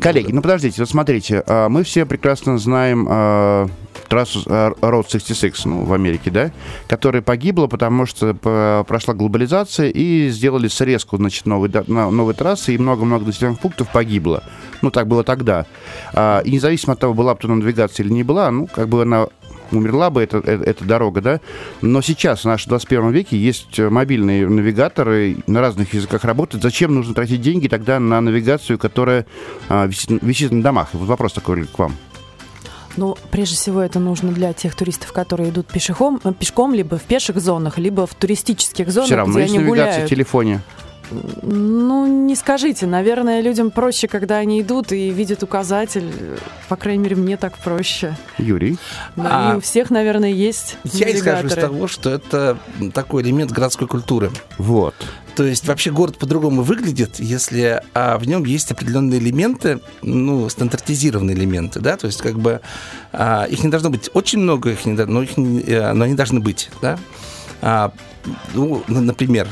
Коллеги, 0.00 0.32
ну 0.32 0.42
подождите, 0.42 0.82
вот 0.82 0.88
смотрите, 0.90 1.42
а, 1.46 1.68
мы 1.68 1.84
все 1.84 2.04
прекрасно 2.06 2.58
знаем 2.58 3.06
а, 3.08 3.68
трассу 4.08 4.42
а, 4.46 4.72
Road 4.80 5.06
66 5.10 5.66
ну, 5.66 5.84
в 5.84 5.92
Америке, 5.92 6.30
да, 6.30 6.50
которая 6.88 7.22
погибла, 7.22 7.66
потому 7.66 8.06
что 8.06 8.34
по- 8.34 8.84
прошла 8.86 9.14
глобализация 9.14 9.88
и 9.90 10.28
сделали 10.28 10.68
срезку, 10.68 11.16
значит, 11.16 11.46
новой, 11.46 11.68
да- 11.68 11.84
новой 11.86 12.34
трассы, 12.34 12.74
и 12.74 12.78
много-много 12.78 13.24
населенных 13.26 13.60
пунктов 13.60 13.88
погибло. 13.92 14.42
Ну, 14.82 14.90
так 14.90 15.06
было 15.08 15.24
тогда. 15.24 15.66
А, 16.12 16.40
И 16.40 16.50
независимо 16.50 16.95
от 16.96 17.00
того, 17.00 17.14
была 17.14 17.34
бы 17.34 17.40
туда 17.40 17.54
навигация 17.54 18.04
или 18.04 18.12
не 18.12 18.22
была, 18.22 18.50
ну, 18.50 18.66
как 18.66 18.88
бы 18.88 19.02
она 19.02 19.26
умерла 19.70 20.10
бы 20.10 20.22
эта, 20.22 20.38
э- 20.38 20.62
эта 20.64 20.84
дорога, 20.84 21.20
да. 21.20 21.40
Но 21.82 22.00
сейчас, 22.02 22.42
в 22.42 22.44
нашем 22.46 22.70
21 22.70 23.10
веке, 23.10 23.36
есть 23.36 23.78
э, 23.78 23.88
мобильные 23.88 24.48
навигаторы, 24.48 25.38
на 25.46 25.60
разных 25.60 25.92
языках 25.94 26.24
работают. 26.24 26.62
Зачем 26.62 26.94
нужно 26.94 27.14
тратить 27.14 27.40
деньги 27.40 27.68
тогда 27.68 27.98
на 28.00 28.20
навигацию, 28.20 28.78
которая 28.78 29.26
а, 29.68 29.86
висит, 29.86 30.10
висит 30.22 30.52
на 30.52 30.62
домах? 30.62 30.90
Вот 30.92 31.08
вопрос 31.08 31.32
такой 31.32 31.66
к 31.66 31.78
вам. 31.78 31.94
Ну, 32.96 33.16
прежде 33.30 33.56
всего, 33.56 33.82
это 33.82 33.98
нужно 33.98 34.32
для 34.32 34.52
тех 34.54 34.74
туристов, 34.74 35.12
которые 35.12 35.50
идут 35.50 35.66
пешехом, 35.66 36.20
э, 36.24 36.32
пешком, 36.32 36.72
либо 36.72 36.96
в 36.96 37.02
пеших 37.02 37.38
зонах, 37.40 37.76
либо 37.76 38.06
в 38.06 38.14
туристических 38.14 38.88
зонах, 38.90 39.06
Все 39.06 39.16
равно 39.16 39.34
где 39.34 39.42
есть 39.42 39.54
они 39.54 39.64
навигация 39.64 39.84
в 39.84 39.92
гуляют. 39.92 40.10
телефоне. 40.10 40.60
Ну, 41.42 42.06
не 42.06 42.34
скажите. 42.34 42.86
Наверное, 42.86 43.40
людям 43.40 43.70
проще, 43.70 44.08
когда 44.08 44.36
они 44.36 44.60
идут 44.62 44.92
и 44.92 45.10
видят 45.10 45.42
указатель. 45.42 46.10
По 46.68 46.76
крайней 46.76 47.02
мере, 47.04 47.16
мне 47.16 47.36
так 47.36 47.58
проще. 47.58 48.16
Юрий. 48.38 48.78
Да, 49.16 49.50
А, 49.50 49.54
и 49.54 49.56
у 49.56 49.60
всех, 49.60 49.90
наверное, 49.90 50.30
есть 50.30 50.76
Я 50.84 51.14
исхожу 51.14 51.46
из 51.46 51.54
того, 51.54 51.86
что 51.88 52.10
это 52.10 52.58
такой 52.92 53.22
элемент 53.22 53.52
городской 53.52 53.86
культуры. 53.88 54.30
Вот. 54.58 54.94
То 55.36 55.44
есть 55.44 55.68
вообще 55.68 55.90
город 55.90 56.16
по-другому 56.16 56.62
выглядит, 56.62 57.18
если 57.18 57.82
а, 57.92 58.16
в 58.16 58.26
нем 58.26 58.44
есть 58.46 58.70
определенные 58.70 59.20
элементы, 59.20 59.80
ну, 60.00 60.48
стандартизированные 60.48 61.36
элементы, 61.36 61.80
да, 61.80 61.98
то 61.98 62.06
есть 62.06 62.22
как 62.22 62.38
бы 62.38 62.62
а, 63.12 63.44
их 63.44 63.62
не 63.62 63.68
должно 63.68 63.90
быть 63.90 64.08
очень 64.14 64.38
много, 64.38 64.70
их 64.70 64.86
не, 64.86 64.94
но, 64.94 65.22
их 65.22 65.36
не- 65.36 65.60
э, 65.60 65.92
но 65.92 66.06
они 66.06 66.14
должны 66.14 66.40
быть, 66.40 66.70
да. 66.80 66.98
А, 67.62 67.92
ну, 68.54 68.82
на- 68.86 69.00
например, 69.00 69.48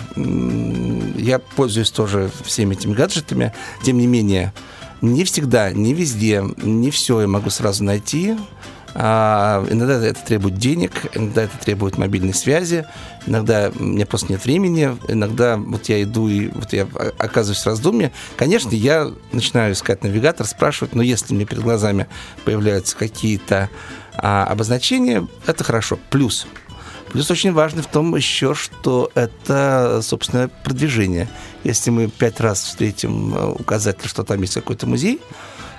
я 1.17 1.39
пользуюсь 1.39 1.91
тоже 1.91 2.31
всеми 2.45 2.75
этими 2.75 2.95
гаджетами, 2.95 3.53
тем 3.83 3.99
не 3.99 4.07
менее, 4.07 4.53
не 5.01 5.25
всегда, 5.25 5.71
не 5.71 5.95
везде, 5.95 6.43
не 6.57 6.91
все 6.91 7.21
я 7.23 7.27
могу 7.27 7.51
сразу 7.51 7.85
найти. 7.85 8.37
А, 8.97 9.67
иногда 9.71 9.95
это 10.05 10.25
требует 10.25 10.57
денег, 10.57 10.93
иногда 11.15 11.43
это 11.43 11.59
требует 11.59 11.99
мобильной 11.99 12.33
связи, 12.33 12.87
иногда 13.27 13.73
у 13.77 13.83
меня 13.83 14.07
просто 14.07 14.31
нет 14.31 14.45
времени, 14.45 14.97
иногда 15.09 15.57
вот 15.57 15.89
я 15.89 16.01
иду 16.01 16.29
и 16.29 16.47
вот 16.49 16.73
я 16.73 16.87
оказываюсь 17.19 17.61
в 17.61 17.67
раздумье. 17.67 18.13
Конечно, 18.37 18.71
я 18.71 19.11
начинаю 19.33 19.73
искать 19.73 20.05
навигатор, 20.05 20.47
спрашивать, 20.47 20.95
но 20.95 21.03
если 21.03 21.35
мне 21.35 21.45
перед 21.45 21.63
глазами 21.63 22.07
появляются 22.45 22.97
какие-то 22.97 23.69
а, 24.17 24.45
обозначения, 24.45 25.27
это 25.45 25.65
хорошо. 25.65 25.99
Плюс. 26.11 26.47
Плюс 27.14 27.30
очень 27.30 27.52
важно 27.52 27.80
в 27.80 27.87
том 27.87 28.16
еще, 28.16 28.54
что 28.54 29.09
это, 29.14 30.00
собственно, 30.02 30.50
продвижение. 30.64 31.28
Если 31.62 31.90
мы 31.90 32.09
пять 32.09 32.40
раз 32.40 32.61
встретим 32.64 33.33
э, 33.33 33.52
указатель, 33.52 34.09
что 34.09 34.25
там 34.25 34.40
есть 34.40 34.54
какой-то 34.54 34.88
музей, 34.88 35.21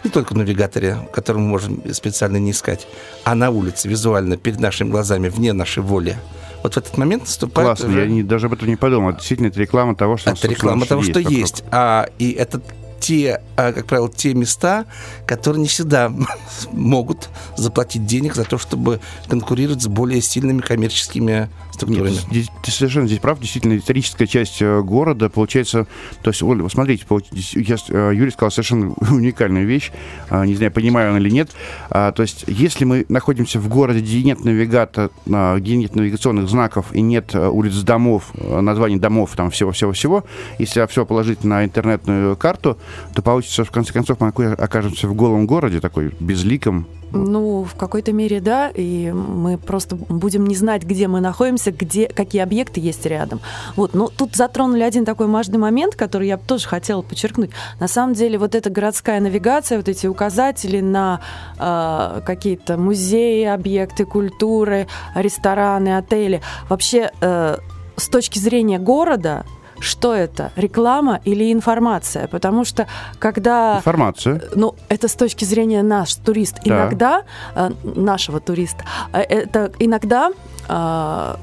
не 0.05 0.09
только 0.09 0.31
в 0.31 0.37
навигаторе, 0.37 0.97
который 1.11 1.39
мы 1.39 1.47
можем 1.47 1.93
специально 1.93 2.37
не 2.37 2.51
искать, 2.51 2.87
а 3.25 3.35
на 3.35 3.49
улице, 3.49 3.89
визуально, 3.89 4.37
перед 4.37 4.61
нашими 4.61 4.89
глазами, 4.89 5.27
вне 5.27 5.51
нашей 5.51 5.83
воли. 5.83 6.17
Вот 6.63 6.75
в 6.75 6.77
этот 6.77 6.97
момент 6.97 7.23
наступает 7.23 7.67
Классно, 7.67 7.89
уже- 7.89 7.99
я 7.99 8.05
не- 8.07 8.23
даже 8.23 8.45
об 8.45 8.53
этом 8.53 8.69
не 8.69 8.77
подумал. 8.77 9.11
Действительно, 9.11 9.47
это 9.47 9.59
реклама 9.59 9.93
того, 9.93 10.15
что 10.15 10.31
это 10.31 10.47
реклама 10.47 10.85
того, 10.85 11.01
есть 11.01 11.11
что 11.11 11.19
вокруг. 11.19 11.37
есть. 11.37 11.63
А, 11.69 12.07
и 12.17 12.31
это 12.31 12.61
те, 13.05 13.39
а, 13.55 13.71
как 13.71 13.85
правило, 13.85 14.09
те 14.09 14.33
места, 14.33 14.85
которые 15.27 15.61
не 15.61 15.67
всегда 15.67 16.11
могут 16.71 17.29
заплатить 17.55 18.07
денег 18.07 18.33
за 18.33 18.45
то, 18.45 18.57
чтобы 18.57 18.99
конкурировать 19.27 19.83
с 19.83 19.87
более 19.87 20.21
сильными 20.21 20.61
коммерческими 20.61 21.49
структурами. 21.75 22.15
Нет, 22.31 22.47
ты 22.63 22.71
совершенно 22.71 23.05
здесь 23.05 23.19
прав. 23.19 23.39
Действительно, 23.39 23.77
историческая 23.77 24.25
часть 24.25 24.61
э, 24.61 24.81
города, 24.81 25.29
получается... 25.29 25.85
То 26.23 26.31
есть, 26.31 26.41
Оля, 26.41 26.67
смотрите, 26.69 27.05
я, 27.53 27.75
э, 27.89 28.11
Юрий 28.15 28.31
сказал 28.31 28.49
совершенно 28.49 28.93
уникальную 29.11 29.67
вещь. 29.67 29.91
А, 30.29 30.45
не 30.45 30.55
знаю, 30.55 30.71
понимаю 30.71 31.11
он 31.11 31.17
или 31.17 31.29
нет. 31.29 31.51
А, 31.91 32.11
то 32.11 32.23
есть, 32.23 32.45
если 32.47 32.85
мы 32.85 33.05
находимся 33.09 33.59
в 33.59 33.67
городе, 33.67 33.99
где 33.99 34.23
нет 34.23 34.43
навигата, 34.43 35.11
где 35.25 35.75
нет 35.75 35.95
навигационных 35.95 36.49
знаков 36.49 36.87
и 36.93 37.01
нет 37.01 37.35
э, 37.35 37.47
улиц 37.47 37.75
домов, 37.81 38.31
названий 38.35 38.97
домов, 38.97 39.33
там 39.35 39.51
всего-всего-всего, 39.51 40.23
если 40.57 40.85
все 40.87 41.05
положить 41.05 41.43
на 41.43 41.65
интернетную 41.65 42.35
карту, 42.37 42.77
то 43.13 43.21
получится, 43.21 43.63
в 43.63 43.71
конце 43.71 43.93
концов, 43.93 44.19
мы 44.19 44.29
окажемся 44.29 45.07
в 45.07 45.15
голом 45.15 45.47
городе, 45.47 45.79
такой 45.79 46.13
безликом, 46.19 46.87
ну, 47.15 47.63
в 47.63 47.75
какой-то 47.75 48.11
мере, 48.11 48.41
да, 48.41 48.69
и 48.73 49.11
мы 49.11 49.57
просто 49.57 49.95
будем 49.95 50.45
не 50.45 50.55
знать, 50.55 50.83
где 50.83 51.07
мы 51.07 51.21
находимся, 51.21 51.71
где, 51.71 52.07
какие 52.07 52.41
объекты 52.41 52.81
есть 52.81 53.05
рядом. 53.05 53.39
Вот, 53.75 53.93
но 53.93 54.09
тут 54.09 54.35
затронули 54.35 54.81
один 54.81 55.05
такой 55.05 55.27
важный 55.27 55.57
момент, 55.57 55.95
который 55.95 56.27
я 56.27 56.37
тоже 56.37 56.67
хотела 56.67 57.01
подчеркнуть. 57.01 57.51
На 57.79 57.87
самом 57.87 58.15
деле, 58.15 58.37
вот 58.37 58.53
эта 58.53 58.69
городская 58.69 59.21
навигация, 59.21 59.77
вот 59.77 59.87
эти 59.87 60.07
указатели 60.07 60.81
на 60.81 61.21
э, 61.57 62.21
какие-то 62.25 62.77
музеи, 62.77 63.45
объекты 63.45 64.05
культуры, 64.05 64.87
рестораны, 65.15 65.97
отели, 65.97 66.41
вообще 66.67 67.11
э, 67.21 67.57
с 67.95 68.09
точки 68.09 68.39
зрения 68.39 68.79
города 68.79 69.45
что 69.79 70.13
это, 70.13 70.51
реклама 70.55 71.19
или 71.25 71.51
информация? 71.51 72.27
Потому 72.27 72.65
что 72.65 72.87
когда... 73.19 73.77
Информация. 73.77 74.41
Ну, 74.55 74.75
это 74.89 75.07
с 75.07 75.15
точки 75.15 75.45
зрения 75.45 75.83
наш 75.83 76.15
турист. 76.15 76.55
Да. 76.65 76.75
Иногда, 76.75 77.23
э, 77.55 77.71
нашего 77.83 78.39
туриста, 78.39 78.83
э, 79.13 79.21
это 79.21 79.71
иногда, 79.79 80.31
э, 80.67 81.35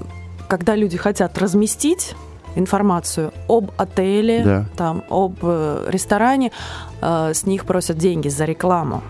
когда 0.49 0.77
люди 0.77 0.97
хотят 0.97 1.39
разместить 1.39 2.15
информацию 2.57 3.33
об 3.49 3.71
отеле, 3.79 4.43
да. 4.45 4.65
там, 4.77 5.05
об 5.09 5.43
ресторане, 5.89 6.53
с 7.01 7.47
них 7.47 7.65
просят 7.65 7.97
деньги 7.97 8.29
за 8.29 8.45
рекламу. 8.45 9.03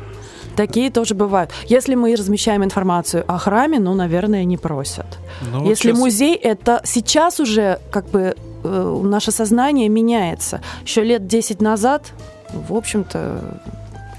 Такие 0.57 0.91
тоже 0.91 1.15
бывают. 1.15 1.51
Если 1.67 1.97
мы 1.97 2.15
размещаем 2.15 2.63
информацию 2.63 3.25
о 3.27 3.39
храме, 3.39 3.81
ну, 3.81 3.95
наверное, 3.95 4.45
не 4.45 4.57
просят. 4.57 5.07
Ну, 5.51 5.65
Если 5.65 5.89
сейчас... 5.89 5.99
музей, 5.99 6.37
это 6.37 6.81
сейчас 6.85 7.41
уже 7.41 7.81
как 7.91 8.07
бы 8.11 8.37
э, 8.63 9.01
наше 9.05 9.33
сознание 9.33 9.89
меняется. 9.89 10.61
Еще 10.85 11.05
лет 11.05 11.27
10 11.27 11.61
назад, 11.61 12.13
в 12.53 12.75
общем-то, 12.75 13.61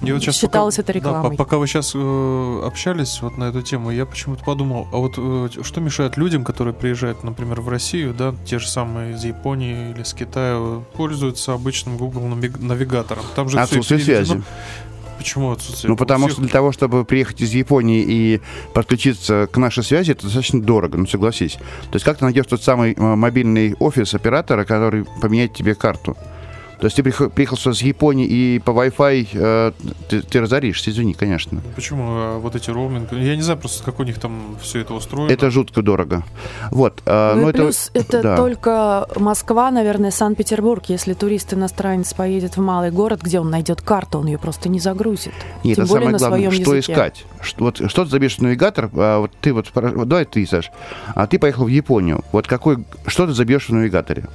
я 0.04 0.14
вот 0.14 0.24
сейчас 0.24 0.38
считалось 0.38 0.76
пока, 0.76 0.84
это 0.84 0.92
рекламой. 0.92 1.32
Да, 1.32 1.44
пока 1.44 1.58
вы 1.58 1.68
сейчас 1.68 1.94
э, 1.96 2.62
общались 2.66 3.22
вот 3.22 3.38
на 3.38 3.46
эту 3.46 3.62
тему, 3.62 3.90
я 3.92 4.06
почему-то 4.06 4.44
подумал, 4.44 4.88
а 4.92 4.98
вот 4.98 5.14
э, 5.18 5.50
что 5.64 5.80
мешает 5.80 6.18
людям, 6.18 6.44
которые 6.44 6.74
приезжают, 6.74 7.24
например, 7.24 7.62
в 7.62 7.70
Россию, 7.70 8.14
да, 8.14 8.36
те 8.46 8.60
же 8.60 8.68
самые 8.68 9.14
из 9.14 9.24
Японии 9.24 9.92
или 9.92 10.04
с 10.04 10.14
Китая, 10.14 10.82
пользуются 10.96 11.54
обычным 11.54 11.98
Google 11.98 12.28
навигатором. 12.28 13.24
Там 13.36 13.50
же 13.50 13.60
Отсутствие 13.60 14.02
связи. 14.02 14.44
Почему 15.18 15.52
отсутствие? 15.52 15.90
Ну, 15.90 15.98
потому 15.98 16.28
всех... 16.28 16.34
что 16.34 16.42
для 16.42 16.52
того, 16.52 16.72
чтобы 16.72 17.06
приехать 17.06 17.42
из 17.42 17.54
Японии 17.54 18.04
и 18.08 18.42
подключиться 18.74 19.48
к 19.52 19.58
нашей 19.58 19.84
связи, 19.84 20.12
это 20.12 20.24
достаточно 20.24 20.62
дорого, 20.62 20.98
ну, 20.98 21.08
согласись. 21.08 21.54
То 21.54 21.96
есть 21.96 22.06
как 22.06 22.18
ты 22.18 22.26
найдешь 22.26 22.46
тот 22.48 22.64
самый 22.64 22.94
э, 22.94 23.02
мобильный 23.16 23.76
офис 23.80 24.14
оператора, 24.14 24.66
который 24.66 25.06
поменяет 25.22 25.54
тебе 25.54 25.76
карту? 25.76 26.18
То 26.84 26.88
есть 26.88 26.98
ты 26.98 27.30
приехал, 27.30 27.56
с 27.56 27.82
Японии 27.82 28.28
и 28.28 28.60
по 28.60 28.72
Wi-Fi 28.72 29.28
э, 29.32 29.72
ты, 30.10 30.22
ты 30.22 30.42
разоришься, 30.42 30.92
извини, 30.92 31.14
конечно. 31.14 31.62
Почему 31.76 32.04
а 32.10 32.40
вот 32.40 32.58
эти 32.58 32.72
роуминг? 32.72 33.14
Я 33.14 33.38
не 33.38 33.42
знаю 33.42 33.58
просто, 33.58 33.86
как 33.86 34.02
у 34.02 34.04
них 34.04 34.20
там 34.20 34.58
все 34.62 34.80
это 34.80 34.94
устроено. 34.94 35.32
Это 35.32 35.50
жутко 35.50 35.82
дорого. 35.82 36.26
Вот. 36.72 37.02
Э, 37.06 37.36
ну, 37.36 37.54
плюс 37.54 37.90
это, 37.94 38.18
это 38.18 38.22
да. 38.22 38.36
только 38.36 39.08
Москва, 39.16 39.72
наверное, 39.72 40.12
Санкт-Петербург. 40.12 40.84
Если 40.90 41.14
турист 41.14 41.54
иностранец 41.54 42.14
поедет 42.14 42.58
в 42.58 42.60
малый 42.60 42.92
город, 42.92 43.22
где 43.22 43.40
он 43.40 43.50
найдет 43.50 43.82
карту, 43.82 44.20
он 44.20 44.26
ее 44.26 44.38
просто 44.38 44.68
не 44.68 44.82
загрузит. 44.82 45.32
Нет, 45.64 45.78
Тем 45.78 45.86
это 45.86 45.94
более 45.94 46.20
самое 46.20 46.42
главное, 46.42 46.64
что 46.66 46.76
языке. 46.76 46.92
искать. 46.92 47.26
Что, 47.40 47.64
вот, 47.64 47.90
что 47.90 48.04
ты 48.04 48.12
забьешь 48.12 48.36
в 48.36 48.42
навигатор, 48.42 48.90
а, 48.94 49.20
вот 49.20 49.32
ты 49.40 49.54
вот, 49.54 49.72
давай 49.74 50.26
ты, 50.26 50.46
Саш, 50.46 50.70
а 51.16 51.28
ты 51.28 51.40
поехал 51.40 51.64
в 51.64 51.70
Японию. 51.70 52.26
Вот 52.34 52.46
какой, 52.46 52.84
что 53.08 53.26
ты 53.26 53.32
забьешь 53.32 53.70
в 53.70 53.74
навигаторе? 53.74 54.26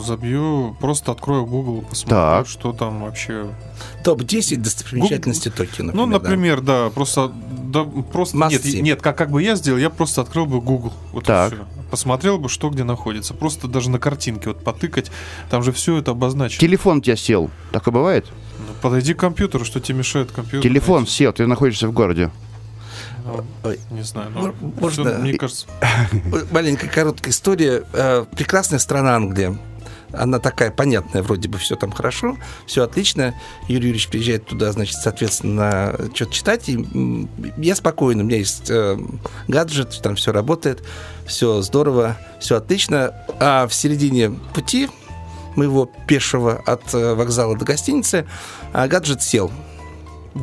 Забью, 0.00 0.76
просто 0.80 1.12
открою 1.12 1.46
Google, 1.46 1.82
посмотрю, 1.82 2.16
так. 2.16 2.48
что 2.48 2.72
там 2.72 3.02
вообще. 3.02 3.48
Топ-10 4.04 4.56
достопримечательностей 4.56 5.50
Google... 5.50 5.64
Токио, 5.66 5.84
например. 5.84 6.06
Ну, 6.06 6.12
например, 6.12 6.60
да, 6.60 6.84
да 6.84 6.90
просто, 6.90 7.32
да, 7.64 7.84
просто 7.84 8.36
нет, 8.36 8.64
нет, 8.64 9.02
как, 9.02 9.16
как 9.16 9.30
бы 9.30 9.42
я 9.42 9.56
сделал, 9.56 9.78
я 9.78 9.90
просто 9.90 10.20
открыл 10.20 10.46
бы 10.46 10.60
Google. 10.60 10.92
Вот 11.12 11.24
так. 11.24 11.52
все. 11.52 11.66
Посмотрел 11.90 12.38
бы, 12.38 12.48
что 12.48 12.68
где 12.68 12.84
находится. 12.84 13.34
Просто 13.34 13.66
даже 13.66 13.90
на 13.90 13.98
картинке 13.98 14.48
вот 14.48 14.62
потыкать, 14.62 15.10
там 15.50 15.62
же 15.62 15.72
все 15.72 15.96
это 15.98 16.10
обозначено. 16.10 16.60
Телефон 16.60 16.98
у 16.98 17.00
тебя 17.00 17.16
сел. 17.16 17.50
Такое 17.72 17.94
бывает? 17.94 18.26
Ну, 18.58 18.74
подойди 18.82 19.14
к 19.14 19.18
компьютеру, 19.18 19.64
что 19.64 19.80
тебе 19.80 19.98
мешает 19.98 20.30
компьютер. 20.30 20.68
Телефон 20.68 21.00
найти. 21.00 21.12
сел, 21.12 21.32
ты 21.32 21.46
находишься 21.46 21.88
в 21.88 21.92
городе. 21.92 22.30
Ой. 23.64 23.78
Не 23.90 24.02
знаю, 24.02 24.30
но 24.30 24.54
Можно... 24.80 25.10
все, 25.10 25.18
мне 25.18 25.34
кажется... 25.34 25.66
Маленькая 26.50 26.88
короткая 26.88 27.30
история. 27.30 27.84
Э, 27.92 28.24
прекрасная 28.34 28.78
страна 28.78 29.16
Англия 29.16 29.58
она 30.12 30.38
такая 30.38 30.70
понятная, 30.70 31.22
вроде 31.22 31.48
бы 31.48 31.58
все 31.58 31.76
там 31.76 31.92
хорошо, 31.92 32.36
все 32.66 32.84
отлично. 32.84 33.34
Юрий 33.68 33.88
Юрьевич 33.88 34.08
приезжает 34.08 34.46
туда, 34.46 34.72
значит, 34.72 34.96
соответственно, 34.96 35.94
что-то 36.14 36.32
читать. 36.32 36.68
И 36.68 37.28
я 37.56 37.74
спокойно, 37.74 38.22
у 38.22 38.26
меня 38.26 38.38
есть 38.38 38.70
э, 38.70 38.98
гаджет, 39.48 40.00
там 40.02 40.16
все 40.16 40.32
работает, 40.32 40.82
все 41.26 41.60
здорово, 41.62 42.16
все 42.40 42.56
отлично. 42.56 43.14
А 43.40 43.66
в 43.66 43.74
середине 43.74 44.30
пути 44.54 44.88
моего 45.56 45.90
пешего 46.06 46.62
от 46.66 46.94
э, 46.94 47.14
вокзала 47.14 47.56
до 47.56 47.64
гостиницы 47.64 48.26
а 48.72 48.86
гаджет 48.88 49.22
сел. 49.22 49.50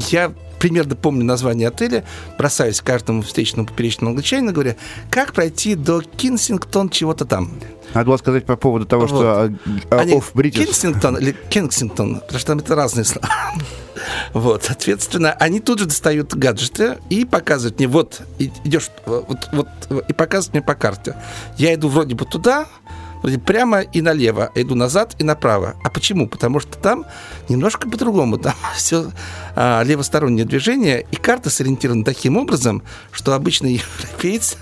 Я 0.10 0.34
примерно 0.66 0.96
помню 0.96 1.24
название 1.24 1.68
отеля, 1.68 2.04
бросаюсь 2.40 2.82
каждому 2.82 3.22
встречному 3.22 3.68
поперечному 3.68 4.10
англичанину, 4.10 4.52
говоря, 4.52 4.76
как 5.12 5.32
пройти 5.34 5.76
до 5.76 6.02
Кинсингтон 6.02 6.90
чего-то 6.90 7.24
там. 7.26 7.52
Надо 7.94 8.08
было 8.08 8.18
сказать 8.18 8.48
по 8.48 8.56
поводу 8.56 8.88
того, 8.88 9.06
вот. 9.06 9.10
что 9.10 9.46
uh, 9.46 9.96
Они, 9.96 10.50
Кинсингтон 10.50 11.20
или 11.20 11.36
Кингсингтон, 11.50 12.16
потому 12.16 12.40
что 12.40 12.48
там 12.48 12.58
это 12.58 12.74
разные 12.74 13.06
слова. 13.06 13.30
Вот, 14.34 14.66
соответственно, 14.66 15.32
они 15.32 15.60
тут 15.60 15.80
же 15.80 15.86
достают 15.86 16.34
гаджеты 16.34 16.98
и 17.10 17.26
показывают 17.26 17.80
мне, 17.80 17.88
вот, 17.88 18.22
идешь, 18.38 18.92
вот, 19.06 19.50
вот, 19.52 19.68
и 20.08 20.14
показывают 20.14 20.54
мне 20.54 20.62
по 20.62 20.76
карте. 20.76 21.16
Я 21.58 21.74
иду 21.74 21.88
вроде 21.88 22.14
бы 22.14 22.26
туда, 22.26 22.68
прямо 23.46 23.82
и 23.82 24.02
налево, 24.02 24.52
иду 24.56 24.76
назад 24.76 25.16
и 25.20 25.24
направо. 25.24 25.76
А 25.84 25.90
почему? 25.90 26.28
Потому 26.28 26.60
что 26.60 26.78
там 26.78 27.06
немножко 27.50 27.90
по-другому. 27.90 28.38
Там 28.38 28.56
все 28.76 29.12
а, 29.56 29.84
левостороннее 29.84 30.46
движение, 30.46 31.06
и 31.12 31.16
карта 31.16 31.50
сориентирована 31.50 32.04
таким 32.04 32.38
образом, 32.38 32.84
что 33.12 33.34
обычный 33.34 33.82
европеец... 34.02 34.58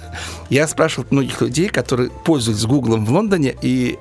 Я 0.50 0.68
спрашивал 0.68 1.08
многих 1.10 1.42
людей, 1.42 1.68
которые 1.68 2.12
пользуются 2.12 2.68
Гуглом 2.68 3.06
в 3.06 3.12
Лондоне, 3.12 3.56
и 3.62 3.98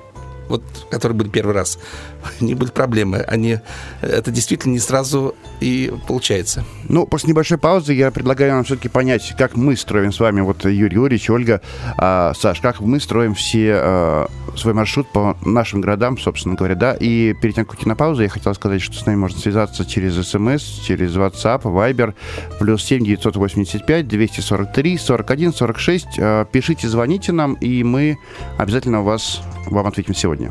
вот, 0.53 0.63
которые 0.91 1.17
были 1.17 1.29
первый 1.29 1.53
раз, 1.53 1.79
у 2.41 2.45
них 2.45 2.57
были 2.57 2.69
проблемы. 2.69 3.17
Они, 3.19 3.59
это 4.01 4.31
действительно 4.31 4.73
не 4.73 4.79
сразу 4.79 5.35
и 5.59 5.91
получается. 6.07 6.63
Ну, 6.89 7.07
после 7.07 7.29
небольшой 7.29 7.57
паузы 7.57 7.93
я 7.93 8.11
предлагаю 8.11 8.53
нам 8.53 8.63
все-таки 8.63 8.89
понять, 8.89 9.33
как 9.37 9.55
мы 9.55 9.75
строим 9.75 10.11
с 10.11 10.19
вами, 10.19 10.41
вот 10.41 10.65
Юрий 10.65 10.95
Юрьевич, 10.95 11.29
Ольга, 11.29 11.61
а, 11.97 12.33
Саш, 12.35 12.59
как 12.59 12.81
мы 12.81 12.99
строим 12.99 13.33
все 13.33 13.73
а, 13.75 14.27
свой 14.55 14.73
маршрут 14.73 15.11
по 15.11 15.37
нашим 15.43 15.81
городам, 15.81 16.17
собственно 16.17 16.55
говоря, 16.55 16.75
да. 16.75 16.93
И 16.99 17.33
перед 17.33 17.55
тем, 17.55 17.65
как 17.65 17.75
уйти 17.75 17.87
на 17.87 17.95
паузу, 17.95 18.21
я 18.21 18.29
хотел 18.29 18.53
сказать, 18.53 18.81
что 18.81 18.97
с 18.97 19.05
нами 19.05 19.17
можно 19.17 19.39
связаться 19.39 19.85
через 19.85 20.15
смс, 20.27 20.81
через 20.85 21.15
WhatsApp, 21.15 21.63
Viber, 21.63 22.13
плюс 22.59 22.83
7 22.83 23.03
985 23.03 24.07
243 24.07 24.97
41 24.97 25.53
46. 25.53 26.07
А, 26.19 26.45
пишите, 26.45 26.87
звоните 26.87 27.31
нам, 27.31 27.53
и 27.55 27.83
мы 27.83 28.17
обязательно 28.57 29.01
вас, 29.01 29.41
вам 29.67 29.87
ответим 29.87 30.13
сегодня. 30.13 30.42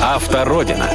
Автородина. 0.00 0.90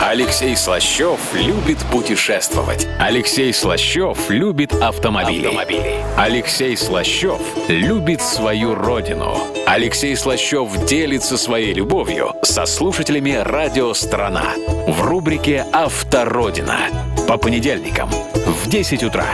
Алексей 0.00 0.54
Слащев 0.56 1.18
любит 1.34 1.78
путешествовать. 1.90 2.86
Алексей 2.98 3.52
Слащев 3.54 4.28
любит 4.28 4.74
автомобили. 4.74 5.46
автомобили. 5.46 5.96
Алексей 6.16 6.76
Слащев 6.76 7.40
любит 7.68 8.20
свою 8.20 8.74
родину. 8.74 9.36
Алексей 9.66 10.14
Слащев 10.14 10.84
делится 10.84 11.38
своей 11.38 11.72
любовью 11.72 12.34
со 12.42 12.66
слушателями 12.66 13.32
«Радио 13.32 13.94
Страна» 13.94 14.52
в 14.86 15.02
рубрике 15.02 15.66
«Автородина» 15.72 16.78
по 17.26 17.38
понедельникам 17.38 18.10
в 18.10 18.68
10 18.68 19.02
утра. 19.04 19.26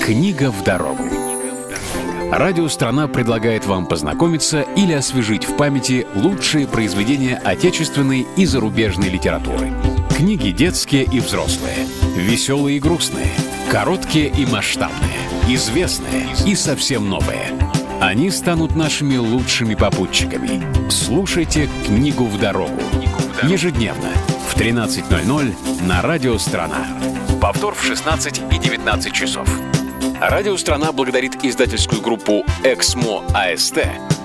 Книга 0.00 0.50
в 0.50 0.62
дорогу. 0.62 1.15
Радио 2.30 2.68
«Страна» 2.68 3.06
предлагает 3.06 3.66
вам 3.66 3.86
познакомиться 3.86 4.62
или 4.76 4.92
освежить 4.92 5.44
в 5.44 5.56
памяти 5.56 6.06
лучшие 6.14 6.66
произведения 6.66 7.36
отечественной 7.36 8.26
и 8.36 8.46
зарубежной 8.46 9.08
литературы. 9.08 9.72
Книги 10.16 10.50
детские 10.50 11.04
и 11.04 11.20
взрослые, 11.20 11.86
веселые 12.16 12.78
и 12.78 12.80
грустные, 12.80 13.28
короткие 13.70 14.28
и 14.28 14.44
масштабные, 14.44 15.18
известные 15.48 16.26
и 16.46 16.54
совсем 16.56 17.08
новые. 17.08 17.52
Они 18.00 18.30
станут 18.30 18.74
нашими 18.74 19.16
лучшими 19.16 19.74
попутчиками. 19.74 20.62
Слушайте 20.90 21.68
«Книгу 21.86 22.24
в 22.24 22.38
дорогу». 22.40 22.80
Ежедневно 23.44 24.10
в 24.48 24.56
13.00 24.56 25.86
на 25.86 26.02
Радио 26.02 26.38
«Страна». 26.38 26.86
Повтор 27.40 27.74
в 27.74 27.84
16 27.84 28.42
и 28.52 28.58
19 28.58 29.12
часов. 29.12 29.48
Радио 30.20 30.56
«Страна» 30.56 30.92
благодарит 30.92 31.44
издательскую 31.44 32.00
группу 32.00 32.44
«Эксмо 32.64 33.24
АСТ» 33.34 33.78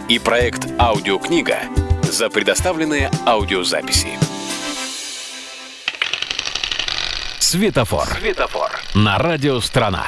и 0.09 0.19
проект 0.19 0.67
«Аудиокнига» 0.79 1.59
за 2.03 2.29
предоставленные 2.29 3.09
аудиозаписи. 3.25 4.17
Светофор. 7.39 8.07
Светофор. 8.19 8.71
На 8.93 9.17
радио 9.17 9.59
«Страна». 9.59 10.05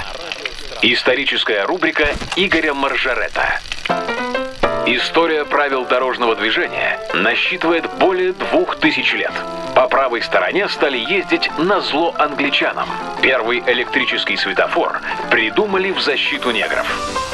Историческая 0.82 1.65
рубрика 1.65 2.08
Игоря 2.36 2.74
Маржарета. 2.74 3.60
История 4.86 5.46
правил 5.46 5.86
дорожного 5.86 6.36
движения 6.36 7.00
насчитывает 7.13 7.90
более 8.00 8.34
двух 8.34 8.75
тысяч 8.75 9.13
лет. 9.13 9.32
По 9.74 9.88
правой 9.88 10.22
стороне 10.22 10.68
стали 10.68 10.98
ездить 10.98 11.50
на 11.58 11.80
зло 11.80 12.13
англичанам. 12.18 12.90
Первый 13.22 13.63
электрический 13.66 14.36
светофор 14.36 15.00
придумали 15.32 15.92
в 15.92 16.02
защиту 16.02 16.52
негров. 16.52 16.86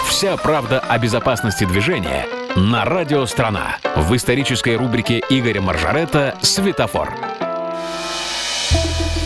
Вся 0.08 0.38
правда 0.38 0.80
о 0.88 1.00
безопасности 1.00 1.66
движения 1.66 2.28
на 2.56 2.86
радио 2.86 3.26
«Страна» 3.26 3.78
в 3.96 4.16
исторической 4.16 4.76
рубрике 4.76 5.24
Игоря 5.30 5.62
Маржарета 5.62 6.38
«Светофор». 6.42 7.16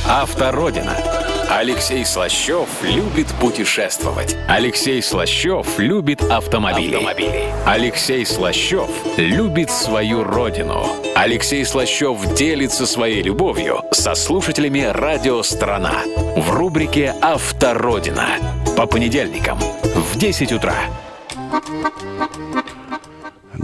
Автородина. 0.07 1.22
Алексей 1.49 2.05
Слащев 2.05 2.67
любит 2.83 3.27
путешествовать. 3.39 4.35
Алексей 4.47 5.01
Слащев 5.01 5.77
любит 5.77 6.23
автомобили. 6.23 6.95
автомобили. 6.95 7.45
Алексей 7.65 8.25
Слащев 8.25 8.89
любит 9.17 9.69
свою 9.69 10.23
родину. 10.23 10.85
Алексей 11.15 11.65
Слащев 11.65 12.33
делится 12.33 12.85
своей 12.85 13.21
любовью 13.21 13.81
со 13.91 14.15
слушателями 14.15 14.81
радио 14.81 15.43
«Страна» 15.43 16.03
в 16.35 16.51
рубрике 16.51 17.15
«Автородина» 17.21 18.27
по 18.75 18.87
понедельникам 18.87 19.59
в 19.59 20.17
10 20.17 20.51
утра. 20.53 20.75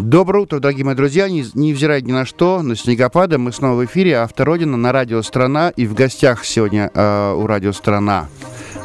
Доброе 0.01 0.43
утро, 0.43 0.59
дорогие 0.59 0.85
мои 0.85 0.95
друзья. 0.95 1.27
Не, 1.27 1.45
невзирая 1.53 1.99
ни 1.99 2.13
на 2.13 2.25
что, 2.25 2.61
на 2.61 2.75
снегопады, 2.75 3.37
мы 3.37 3.51
снова 3.51 3.81
в 3.81 3.85
эфире 3.85 4.19
Автородина 4.19 4.77
на 4.77 4.93
радио 4.93 5.21
«Страна». 5.21 5.71
И 5.75 5.85
в 5.85 5.93
гостях 5.93 6.45
сегодня 6.45 6.89
э, 6.93 7.33
у 7.33 7.45
радио 7.45 7.73
«Страна» 7.73 8.29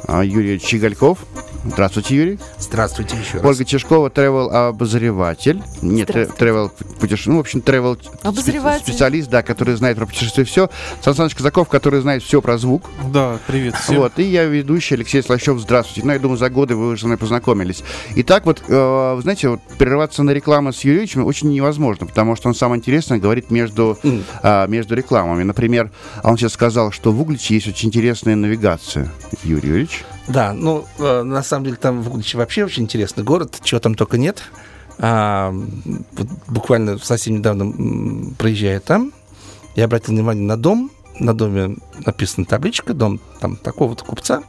э, 0.08 0.22
Юрий 0.24 0.58
Чигальков. 0.58 1.18
Здравствуйте, 1.66 2.16
Юрий. 2.16 2.38
Здравствуйте 2.58 3.16
еще 3.16 3.38
раз. 3.38 3.44
Ольга 3.44 3.64
Чешкова, 3.64 4.08
travel-обозреватель. 4.08 5.62
Нет, 5.82 6.08
тревел 6.36 6.70
путешествие. 7.00 7.32
Ну, 7.32 7.38
в 7.38 7.40
общем, 7.40 7.60
travel 7.60 7.98
специалист, 8.78 9.30
да, 9.30 9.42
который 9.42 9.74
знает 9.76 9.96
про 9.96 10.06
путешествие 10.06 10.44
все. 10.44 10.70
Сан 11.02 11.14
Саныч 11.14 11.34
Казаков, 11.34 11.68
который 11.68 12.00
знает 12.00 12.22
все 12.22 12.42
про 12.42 12.58
звук. 12.58 12.84
Да, 13.12 13.38
привет 13.46 13.74
всем. 13.76 13.96
Вот, 13.96 14.18
и 14.18 14.24
я 14.24 14.44
ведущий 14.44 14.94
Алексей 14.94 15.22
Слащев. 15.22 15.58
Здравствуйте. 15.58 16.06
Ну, 16.06 16.12
я 16.12 16.18
думаю, 16.18 16.36
за 16.36 16.50
годы 16.50 16.76
вы 16.76 16.88
уже 16.88 17.02
со 17.02 17.06
мной 17.06 17.18
познакомились. 17.18 17.82
Итак, 18.16 18.44
вот, 18.46 18.62
э, 18.68 19.14
вы 19.14 19.22
знаете, 19.22 19.48
вот 19.48 19.60
прерываться 19.78 20.22
на 20.22 20.30
рекламу 20.30 20.72
с 20.72 20.84
Юрьевичем 20.84 21.24
очень 21.24 21.50
невозможно, 21.50 22.06
потому 22.06 22.36
что 22.36 22.48
он 22.48 22.54
самое 22.54 22.78
интересное 22.78 23.18
говорит 23.18 23.50
между, 23.50 23.98
mm. 24.02 24.22
э, 24.42 24.66
между 24.68 24.94
рекламами. 24.94 25.42
Например, 25.42 25.90
он 26.22 26.36
сейчас 26.36 26.52
сказал, 26.52 26.92
что 26.92 27.10
в 27.10 27.20
Угличе 27.20 27.54
есть 27.54 27.68
очень 27.68 27.88
интересная 27.88 28.36
навигация. 28.36 29.10
Юрий 29.42 29.68
Юрьевич. 29.68 30.04
Да, 30.26 30.52
ну, 30.52 30.86
э, 30.98 31.22
на 31.22 31.42
самом 31.42 31.64
деле 31.64 31.76
там 31.76 32.02
в 32.02 32.10
Угличе 32.10 32.38
вообще 32.38 32.64
очень 32.64 32.84
интересный 32.84 33.24
город, 33.24 33.60
чего 33.62 33.80
там 33.80 33.94
только 33.94 34.16
нет. 34.16 34.42
А, 34.98 35.52
вот 36.12 36.28
буквально 36.46 36.98
совсем 36.98 37.34
недавно 37.34 38.34
проезжая 38.38 38.80
там, 38.80 39.12
я 39.74 39.84
обратил 39.84 40.14
внимание 40.14 40.44
на 40.44 40.56
дом, 40.56 40.90
на 41.18 41.34
доме 41.34 41.76
написана 42.06 42.46
табличка, 42.46 42.94
дом 42.94 43.20
там 43.40 43.56
такого-то 43.56 44.04
купца. 44.04 44.42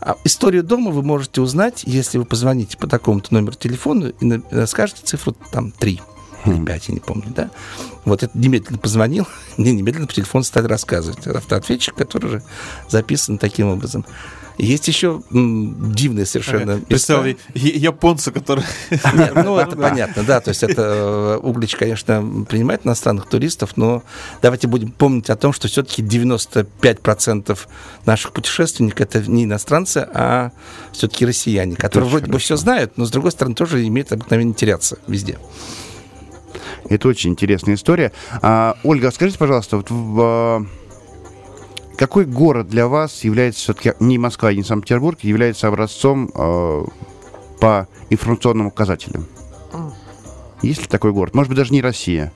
А 0.00 0.16
историю 0.24 0.62
дома 0.62 0.90
вы 0.90 1.02
можете 1.02 1.40
узнать, 1.40 1.82
если 1.84 2.18
вы 2.18 2.24
позвоните 2.24 2.78
по 2.78 2.86
такому-то 2.86 3.34
номеру 3.34 3.54
телефона 3.54 4.06
и 4.06 4.40
э, 4.50 4.66
скажете 4.66 5.02
цифру 5.04 5.36
там 5.52 5.72
3 5.72 6.00
или 6.46 6.64
5, 6.64 6.88
я 6.88 6.94
не 6.94 7.00
помню, 7.00 7.26
да. 7.28 7.50
Вот 8.04 8.22
это 8.22 8.36
немедленно 8.36 8.78
позвонил, 8.78 9.26
мне 9.58 9.72
немедленно 9.72 10.06
по 10.06 10.14
телефону 10.14 10.44
стали 10.44 10.66
рассказывать. 10.66 11.26
Автоответчик, 11.26 11.94
который 11.94 12.26
уже 12.26 12.42
записан 12.88 13.36
таким 13.38 13.68
образом. 13.68 14.06
Есть 14.60 14.88
еще 14.88 15.22
м, 15.30 15.92
дивные 15.94 16.26
совершенно 16.26 16.72
места. 16.72 16.86
Представил 16.86 17.36
японцы, 17.54 18.30
которые... 18.30 18.66
Нет, 19.14 19.32
ну, 19.34 19.56
это 19.58 19.76
понятно, 19.76 20.22
да. 20.22 20.40
То 20.40 20.50
есть 20.50 20.62
это 20.62 20.82
э, 20.82 21.36
Углич, 21.38 21.76
конечно, 21.76 22.44
принимает 22.48 22.84
иностранных 22.84 23.26
туристов, 23.26 23.76
но 23.76 24.02
давайте 24.42 24.68
будем 24.68 24.90
помнить 24.90 25.30
о 25.30 25.36
том, 25.36 25.52
что 25.52 25.68
все-таки 25.68 26.02
95% 26.02 27.58
наших 28.04 28.32
путешественников 28.32 29.00
это 29.00 29.30
не 29.30 29.44
иностранцы, 29.44 30.06
а 30.12 30.52
все-таки 30.92 31.24
россияне, 31.24 31.76
которые 31.76 32.10
вроде 32.10 32.26
хорошо. 32.26 32.32
бы 32.32 32.38
все 32.38 32.56
знают, 32.56 32.98
но, 32.98 33.06
с 33.06 33.10
другой 33.10 33.30
стороны, 33.30 33.54
тоже 33.54 33.86
имеют 33.86 34.12
обыкновение 34.12 34.54
теряться 34.54 34.98
везде. 35.06 35.38
Это 36.88 37.08
очень 37.08 37.30
интересная 37.30 37.76
история. 37.76 38.12
А, 38.42 38.76
Ольга, 38.82 39.10
скажите, 39.10 39.38
пожалуйста, 39.38 39.76
вот 39.78 39.90
в 39.90 40.66
какой 42.00 42.24
город 42.24 42.66
для 42.70 42.88
вас 42.88 43.24
является 43.24 43.60
все-таки 43.60 43.92
не 44.00 44.16
Москва, 44.16 44.54
не 44.54 44.62
Санкт-Петербург, 44.62 45.20
является 45.20 45.68
образцом 45.68 46.30
э, 46.34 46.84
по 47.60 47.88
информационным 48.08 48.68
указателям? 48.68 49.26
Есть 50.62 50.80
ли 50.80 50.86
такой 50.86 51.12
город? 51.12 51.34
Может 51.34 51.50
быть, 51.50 51.58
даже 51.58 51.74
не 51.74 51.82
Россия. 51.82 52.32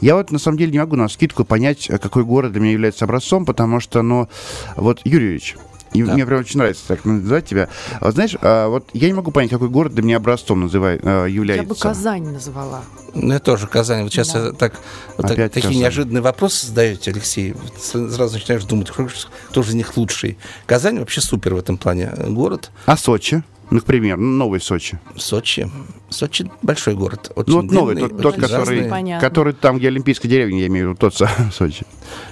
Я 0.00 0.16
вот 0.16 0.32
на 0.32 0.40
самом 0.40 0.58
деле 0.58 0.72
не 0.72 0.80
могу 0.80 0.96
на 0.96 1.08
скидку 1.08 1.44
понять, 1.44 1.86
какой 1.86 2.24
город 2.24 2.50
для 2.52 2.60
меня 2.60 2.72
является 2.72 3.04
образцом, 3.04 3.44
потому 3.44 3.78
что, 3.78 4.02
ну, 4.02 4.28
вот, 4.74 5.00
Юрьевич, 5.04 5.56
и 5.96 6.02
да. 6.02 6.12
мне 6.12 6.26
прям 6.26 6.40
очень 6.40 6.58
нравится 6.58 6.82
так 6.86 7.04
называть 7.04 7.46
тебя. 7.46 7.68
А, 8.00 8.10
знаешь, 8.10 8.36
а, 8.40 8.68
вот 8.68 8.88
я 8.92 9.08
не 9.08 9.14
могу 9.14 9.30
понять, 9.30 9.50
какой 9.50 9.68
город 9.68 9.94
для 9.94 10.02
меня 10.02 10.16
образцом 10.16 10.60
называет, 10.60 11.00
а, 11.04 11.26
является. 11.26 11.62
Я 11.62 11.68
бы 11.68 11.74
Казань 11.74 12.32
назвала. 12.32 12.82
Ну, 13.14 13.32
я 13.32 13.38
тоже 13.38 13.66
Казань. 13.66 14.02
Вот 14.02 14.12
сейчас 14.12 14.32
да. 14.32 14.52
так, 14.52 14.74
вот 15.16 15.26
так, 15.26 15.36
такие 15.36 15.62
Казань. 15.62 15.78
неожиданные 15.78 16.22
вопросы 16.22 16.66
задаете, 16.66 17.10
Алексей. 17.10 17.52
Вот 17.52 18.12
сразу 18.12 18.34
начинаешь 18.34 18.64
думать, 18.64 18.90
кто 18.90 19.62
же 19.62 19.70
из 19.70 19.74
них 19.74 19.96
лучший. 19.96 20.38
Казань 20.66 20.98
вообще 20.98 21.20
супер 21.20 21.54
в 21.54 21.58
этом 21.58 21.78
плане 21.78 22.12
город. 22.28 22.70
А 22.84 22.96
Сочи? 22.96 23.42
Ну, 23.70 23.80
к 23.80 23.84
примеру, 23.84 24.20
новый 24.20 24.60
Сочи. 24.60 24.98
Сочи. 25.16 25.68
Сочи 26.08 26.48
большой 26.62 26.94
город. 26.94 27.32
Очень 27.34 27.50
ну, 27.50 27.56
вот 27.56 27.66
длинный, 27.66 27.80
новый, 27.80 27.96
тот, 27.96 28.22
тот 28.22 28.36
который, 28.36 29.18
который 29.20 29.52
там, 29.54 29.78
где 29.78 29.88
Олимпийская 29.88 30.30
деревня, 30.30 30.60
я 30.60 30.66
имею 30.68 30.86
в 30.86 30.90
виду, 30.90 30.98
тот 31.00 31.28
Сочи. 31.52 31.84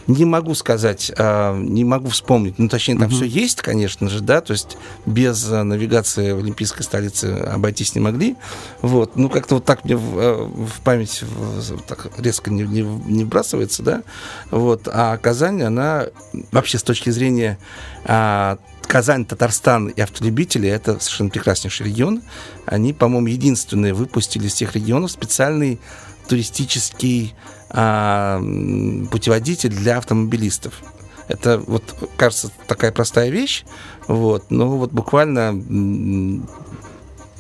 Не 0.07 0.25
могу 0.25 0.55
сказать, 0.55 1.11
а, 1.19 1.59
не 1.59 1.85
могу 1.85 2.09
вспомнить. 2.09 2.59
Ну, 2.59 2.69
точнее, 2.69 2.95
там 2.95 3.09
угу. 3.09 3.17
все 3.17 3.25
есть, 3.25 3.63
конечно 3.63 4.09
же, 4.09 4.21
да, 4.21 4.41
то 4.41 4.53
есть 4.53 4.77
без 5.07 5.51
а, 5.51 5.65
навигации 5.65 6.31
в 6.31 6.39
Олимпийской 6.39 6.83
столице 6.83 7.25
обойтись 7.25 7.97
не 7.97 8.01
могли. 8.01 8.37
Вот. 8.81 9.17
Ну, 9.17 9.29
как-то 9.29 9.57
вот 9.57 9.65
так 9.65 9.85
мне 9.85 9.97
в, 9.97 10.17
а, 10.17 10.45
в 10.47 10.81
память 10.83 11.23
в, 11.23 11.81
так 11.83 12.09
резко 12.17 12.53
не, 12.53 12.63
не, 12.63 12.83
не 12.83 13.25
вбрасывается, 13.25 13.83
да. 13.83 14.03
Вот. 14.53 14.87
А 14.87 15.17
Казань, 15.17 15.63
она 15.63 16.07
вообще 16.53 16.79
с 16.79 16.85
точки 16.85 17.11
зрения 17.11 17.59
а, 18.05 18.59
Казань, 18.87 19.25
Татарстан 19.25 19.89
и 19.89 20.01
автолюбители– 20.01 20.69
это 20.71 20.99
совершенно 21.01 21.31
прекраснейший 21.31 21.87
регион. 21.87 22.23
Они, 22.67 22.93
по-моему, 22.93 23.29
единственные 23.29 23.95
выпустили 23.95 24.47
из 24.47 24.55
тех 24.55 24.75
регионов 24.75 25.11
специальный 25.11 25.81
туристический 26.29 27.35
а, 27.71 28.41
путеводитель 29.11 29.71
для 29.71 29.99
автомобилистов. 29.99 30.75
Это 31.29 31.59
вот, 31.59 31.83
кажется, 32.17 32.51
такая 32.67 32.93
простая 32.93 33.31
вещь, 33.31 33.65
вот, 34.09 34.51
но 34.51 34.77
вот 34.77 34.93
буквально 34.93 35.53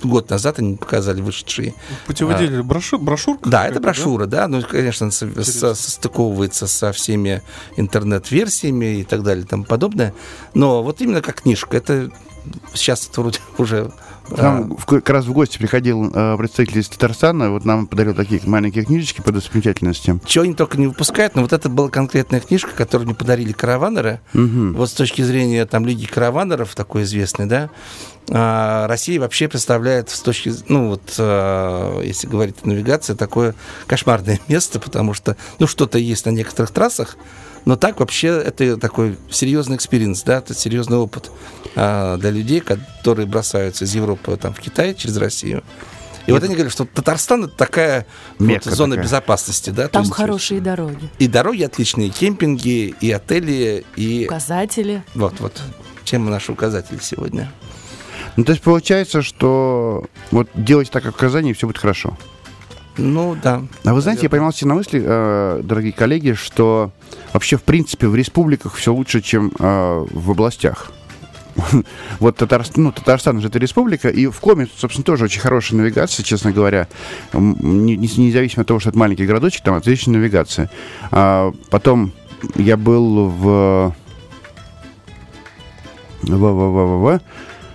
год 0.05 0.31
назад 0.31 0.59
они 0.59 0.77
показали 0.77 1.21
вышедшие. 1.21 1.75
Путеводитель, 2.07 2.61
а, 2.61 2.63
брошюр, 2.63 3.01
брошюрка? 3.01 3.49
Да, 3.49 3.67
это 3.67 3.81
брошюра, 3.81 4.27
да, 4.27 4.43
да 4.43 4.49
ну, 4.49 4.63
конечно, 4.63 5.11
со, 5.11 5.45
со, 5.45 5.75
состыковывается 5.75 6.67
со 6.67 6.93
всеми 6.93 7.43
интернет-версиями 7.77 9.01
и 9.01 9.05
так 9.05 9.23
далее 9.23 9.45
и 9.45 9.47
тому 9.49 9.65
подобное. 9.65 10.15
Но 10.55 10.83
вот 10.83 11.01
именно 11.01 11.21
как 11.21 11.43
книжка, 11.43 11.77
это 11.77 12.11
сейчас 12.75 13.09
это 13.11 13.21
вроде 13.21 13.39
уже 13.59 13.91
К 14.29 14.39
нам 14.43 14.77
в- 14.77 14.87
как 14.87 15.09
раз 15.11 15.25
в 15.27 15.33
гости 15.33 15.59
приходил 15.59 16.11
э, 16.13 16.37
представитель 16.37 16.81
из 16.81 16.89
Татарстана, 16.89 17.51
вот 17.51 17.65
нам 17.65 17.87
подарил 17.87 18.15
такие 18.15 18.41
маленькие 18.45 18.85
книжечки 18.85 19.21
по 19.21 19.33
достопримечательностям. 19.33 20.21
Чего 20.25 20.45
они 20.45 20.55
только 20.55 20.79
не 20.79 20.87
выпускают, 20.87 21.35
но 21.35 21.43
вот 21.43 21.53
это 21.53 21.69
была 21.69 21.89
конкретная 21.91 22.41
книжка, 22.41 22.71
которую 22.75 23.07
мне 23.07 23.15
подарили 23.15 23.53
караванеры. 23.53 24.21
Вот 24.33 24.89
с 24.89 24.93
точки 24.93 25.23
зрения 25.23 25.67
там 25.67 25.85
Лиги 25.87 26.07
караванеров, 26.07 26.75
такой 26.75 27.03
известной, 27.03 27.47
да, 27.47 27.71
а, 28.31 28.87
Россия 28.87 29.21
вообще 29.21 29.49
представляет 29.49 30.09
с 30.09 30.21
точки, 30.21 30.51
ну 30.69 30.89
вот, 30.89 31.03
а, 31.19 32.01
если 32.01 32.27
говорить 32.27 32.57
о 32.63 32.69
навигации, 32.69 33.13
такое 33.15 33.55
кошмарное 33.87 34.41
место, 34.49 34.81
потому 34.81 35.13
что, 35.13 35.37
ну, 35.59 35.67
что-то 35.67 35.99
есть 35.99 36.25
на 36.25 36.31
некоторых 36.31 36.71
трассах, 36.71 37.17
но 37.65 37.77
так 37.77 38.01
вообще 38.01 38.29
это 38.29 38.77
такой 38.77 39.17
серьезный 39.31 39.77
experience, 39.77 40.23
да, 40.23 40.39
это 40.39 40.55
серьезный 40.55 40.97
опыт 40.99 41.31
а, 41.77 42.17
для 42.19 42.31
людей, 42.31 42.61
которые 42.61 43.27
бросаются 43.27 43.85
из 43.85 43.95
Европы 43.95 44.37
там, 44.37 44.53
в 44.53 44.61
Китай 44.61 44.95
через 44.95 45.17
Россию. 45.17 45.63
И 46.27 46.33
вот 46.33 46.43
они 46.43 46.55
говорят, 46.55 46.73
что 46.73 46.87
Татарстан 46.87 47.45
это 47.45 47.55
такая 47.55 48.07
вот 48.39 48.65
зона 48.65 48.93
такая. 48.93 49.05
безопасности, 49.05 49.71
да. 49.71 49.89
Там 49.89 50.03
есть- 50.03 50.15
хорошие 50.15 50.61
дороги, 50.61 51.11
и 51.19 51.29
дороги 51.29 51.63
отличные, 51.63 52.09
и 52.09 52.11
кемпинги, 52.11 52.95
и 53.01 53.11
отели, 53.11 53.85
и 53.97 54.25
указатели. 54.27 55.05
вот, 55.15 55.41
вот. 55.41 55.61
Чем 56.05 56.29
наши 56.31 56.53
указатели 56.53 56.99
сегодня? 57.01 57.51
Ну, 58.37 58.45
то 58.45 58.53
есть 58.53 58.63
получается, 58.63 59.23
что 59.23 60.07
вот 60.31 60.49
делать 60.55 60.91
так, 60.91 61.03
как 61.03 61.15
в 61.15 61.19
Казани, 61.19 61.51
и 61.51 61.53
все 61.55 61.67
будет 61.67 61.79
хорошо. 61.79 62.17
Ну, 62.97 63.37
да. 63.43 63.63
А 63.85 63.93
вы 63.95 64.01
знаете, 64.01 64.23
я 64.25 64.31
поймал 64.31 64.53
себя 64.53 64.69
на 64.69 64.75
мысли, 64.77 65.03
э, 65.05 65.61
дорогие 65.65 65.93
коллеги, 65.93 66.35
что 66.35 66.91
вообще, 67.33 67.57
в 67.57 67.63
принципе, 67.63 68.07
в 68.07 68.15
республиках 68.15 68.75
все 68.75 68.93
лучше, 68.95 69.21
чем 69.21 69.53
э, 69.59 70.07
в 70.11 70.31
областях. 70.31 70.93
Вот 72.21 72.37
Татарстан, 72.37 72.85
ну, 72.85 72.93
Татарстан 72.93 73.41
же 73.41 73.49
это 73.49 73.59
республика, 73.59 74.09
и 74.09 74.27
в 74.27 74.39
Коме, 74.41 74.69
собственно, 74.77 75.05
тоже 75.05 75.25
очень 75.25 75.41
хорошая 75.41 75.79
навигация, 75.81 76.23
честно 76.25 76.53
говоря. 76.53 76.87
Не- 77.33 77.97
не- 77.97 78.09
Независимо 78.27 78.63
от 78.63 78.69
того, 78.69 78.81
что 78.81 78.91
это 78.91 78.99
маленький 78.99 79.27
городочек, 79.27 79.63
там 79.65 79.75
отличная 79.75 80.15
навигация. 80.19 80.71
А 81.11 81.53
потом 81.71 82.13
я 82.57 82.77
был 82.77 83.29
в... 83.29 83.95
В, 86.23 86.31
в, 86.31 86.39
в, 86.39 86.39
в, 86.39 86.87
в, 86.87 87.03
в 87.17 87.21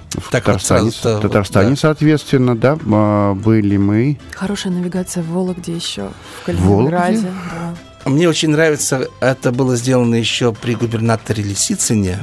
Так 0.10 0.24
вот 0.24 0.32
Татарстане, 0.32 0.92
сразу-то 0.92 1.10
в 1.10 1.14
вот, 1.14 1.22
Татарстане 1.22 1.70
да. 1.72 1.76
соответственно, 1.76 2.58
да, 2.58 2.78
а, 2.92 3.34
были 3.36 3.78
мы. 3.78 4.18
Хорошая 4.34 4.74
навигация 4.74 5.24
в 5.24 5.30
Вологде 5.30 5.76
еще, 5.76 6.10
в 6.46 6.48
Вологде? 6.48 6.98
Калининграде. 6.98 7.34
да. 7.52 8.10
Мне 8.10 8.28
очень 8.30 8.50
нравится, 8.50 9.08
это 9.20 9.52
было 9.52 9.76
сделано 9.76 10.16
еще 10.16 10.54
при 10.54 10.76
губернаторе 10.76 11.44
Лисицыне. 11.44 12.18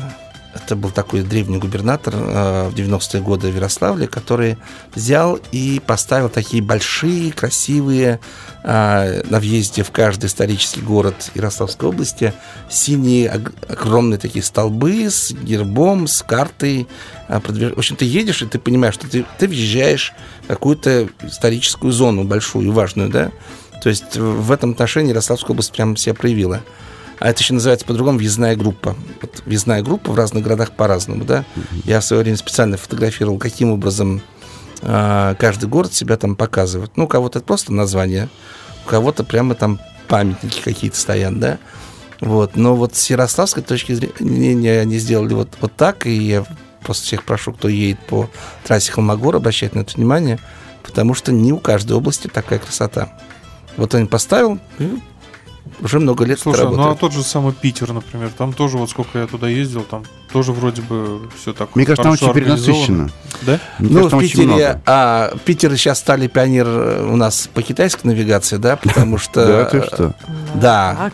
Это 0.64 0.74
был 0.76 0.90
такой 0.90 1.22
древний 1.22 1.58
губернатор 1.58 2.14
э, 2.16 2.68
в 2.68 2.74
90-е 2.74 3.20
годы 3.22 3.50
в 3.50 3.54
Ярославле, 3.54 4.06
который 4.06 4.56
взял 4.94 5.38
и 5.52 5.80
поставил 5.86 6.28
такие 6.28 6.62
большие, 6.62 7.32
красивые 7.32 8.20
э, 8.64 9.22
на 9.28 9.38
въезде 9.38 9.82
в 9.82 9.90
каждый 9.90 10.26
исторический 10.26 10.80
город 10.80 11.30
Ярославской 11.34 11.88
области 11.88 12.32
синие 12.70 13.28
ог- 13.30 13.52
огромные 13.68 14.18
такие 14.18 14.42
столбы 14.42 15.10
с 15.10 15.30
гербом, 15.32 16.06
с 16.06 16.22
картой. 16.22 16.86
э, 17.28 17.38
В 17.38 17.78
общем, 17.78 17.96
ты 17.96 18.04
едешь, 18.04 18.42
и 18.42 18.46
ты 18.46 18.58
понимаешь, 18.58 18.94
что 18.94 19.08
ты, 19.08 19.24
ты 19.38 19.46
въезжаешь 19.46 20.12
в 20.44 20.46
какую-то 20.48 21.08
историческую 21.22 21.92
зону 21.92 22.24
большую, 22.24 22.72
важную, 22.72 23.10
да? 23.10 23.30
То 23.82 23.90
есть 23.90 24.16
в 24.16 24.50
этом 24.50 24.70
отношении 24.70 25.10
Ярославская 25.10 25.50
область 25.50 25.72
прям 25.72 25.96
себя 25.96 26.14
проявила. 26.14 26.62
А 27.18 27.30
это 27.30 27.40
еще 27.40 27.54
называется 27.54 27.86
по-другому 27.86 28.18
въездная 28.18 28.56
группа. 28.56 28.94
Вот 29.22 29.42
въездная 29.46 29.82
группа 29.82 30.12
в 30.12 30.16
разных 30.16 30.42
городах 30.42 30.72
по-разному, 30.72 31.24
да. 31.24 31.44
Я 31.84 32.00
в 32.00 32.04
свое 32.04 32.22
время 32.22 32.36
специально 32.36 32.76
фотографировал, 32.76 33.38
каким 33.38 33.72
образом 33.72 34.22
а, 34.82 35.34
каждый 35.36 35.68
город 35.68 35.94
себя 35.94 36.16
там 36.16 36.36
показывает. 36.36 36.96
Ну, 36.96 37.04
у 37.04 37.08
кого-то 37.08 37.38
это 37.38 37.46
просто 37.46 37.72
название, 37.72 38.28
у 38.84 38.88
кого-то 38.88 39.24
прямо 39.24 39.54
там 39.54 39.80
памятники 40.08 40.60
какие-то 40.60 40.98
стоят, 40.98 41.38
да. 41.38 41.58
Вот. 42.20 42.56
Но 42.56 42.76
вот 42.76 42.94
с 42.94 43.10
ярославской 43.10 43.62
точки 43.62 43.92
зрения 43.92 44.80
они 44.80 44.98
сделали 44.98 45.34
вот, 45.34 45.50
вот 45.60 45.72
так, 45.74 46.06
и 46.06 46.14
я 46.14 46.44
просто 46.82 47.04
всех 47.04 47.24
прошу, 47.24 47.52
кто 47.52 47.68
едет 47.68 47.98
по 48.06 48.30
трассе 48.64 48.92
Холмогор, 48.92 49.36
обращать 49.36 49.74
на 49.74 49.80
это 49.80 49.96
внимание, 49.96 50.38
потому 50.82 51.14
что 51.14 51.32
не 51.32 51.52
у 51.52 51.58
каждой 51.58 51.96
области 51.96 52.28
такая 52.28 52.58
красота. 52.58 53.18
Вот 53.76 53.94
он 53.94 54.06
поставил, 54.06 54.58
и 54.78 54.98
уже 55.80 55.98
много 56.00 56.24
лет 56.24 56.38
Слушай, 56.40 56.60
это 56.60 56.68
ну 56.68 56.74
а 56.74 56.76
работает. 56.78 57.00
тот 57.00 57.12
же 57.12 57.22
самый 57.22 57.52
Питер, 57.52 57.92
например, 57.92 58.30
там 58.36 58.52
тоже 58.52 58.76
вот 58.78 58.90
сколько 58.90 59.18
я 59.18 59.26
туда 59.26 59.48
ездил, 59.48 59.82
там 59.82 60.04
тоже 60.32 60.52
вроде 60.52 60.82
бы 60.82 61.28
все 61.38 61.52
так 61.52 61.74
Мне 61.76 61.84
кажется, 61.86 62.02
там 62.04 62.12
очень 62.12 62.32
перенасыщенно. 62.32 63.04
организовано. 63.04 63.10
Да? 63.42 63.60
Мне 63.78 63.88
Ну, 63.90 63.96
кажется, 63.96 64.16
в 64.16 64.20
Питере, 64.20 64.46
много. 64.46 64.82
а, 64.86 65.36
Питер 65.44 65.76
сейчас 65.76 65.98
стали 65.98 66.26
пионер 66.28 66.66
э, 66.68 67.06
у 67.10 67.16
нас 67.16 67.48
по 67.52 67.62
китайской 67.62 68.06
навигации, 68.06 68.56
да, 68.56 68.76
потому 68.76 69.18
что... 69.18 69.46
Да, 69.46 69.64
ты 69.66 69.82
что? 69.82 70.14
Да. 70.54 71.10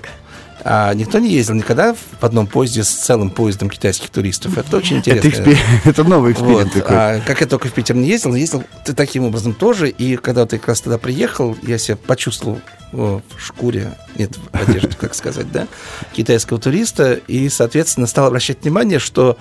А, 0.64 0.92
никто 0.94 1.18
не 1.18 1.31
ездил 1.31 1.55
никогда 1.55 1.94
в 1.94 2.25
одном 2.25 2.46
поезде 2.46 2.85
с 2.85 2.88
целым 2.90 3.31
поездом 3.31 3.68
китайских 3.68 4.11
туристов. 4.11 4.57
Это 4.57 4.77
очень 4.77 4.98
Это, 4.98 5.16
интересно. 5.16 5.42
экспе- 5.42 5.59
это 5.85 6.05
новый 6.05 6.35
Вот, 6.35 6.42
эксперимент 6.66 6.72
такой. 6.72 6.96
а, 6.96 7.20
как 7.20 7.40
я 7.40 7.46
только 7.46 7.68
в 7.68 7.72
Питер 7.72 7.96
не 7.96 8.09
ездил, 8.09 8.31
но 8.31 8.37
ездил 8.37 8.62
ты 8.85 8.92
таким 8.92 9.25
образом 9.25 9.55
тоже. 9.55 9.88
И 9.90 10.16
когда 10.16 10.46
ты 10.46 10.59
как 10.59 10.68
раз 10.68 10.81
тогда 10.81 10.98
приехал, 10.98 11.57
я 11.62 11.79
себя 11.79 11.96
почувствовал 11.96 12.61
в 12.92 13.22
шкуре, 13.38 13.96
нет, 14.16 14.37
в 14.37 14.68
одежде, 14.68 14.90
как 14.98 15.14
сказать, 15.14 15.51
да, 15.51 15.66
китайского 16.12 16.61
туриста. 16.61 17.14
И, 17.14 17.48
соответственно, 17.48 18.07
стал 18.07 18.27
обращать 18.27 18.62
внимание, 18.62 18.98
что 18.98 19.38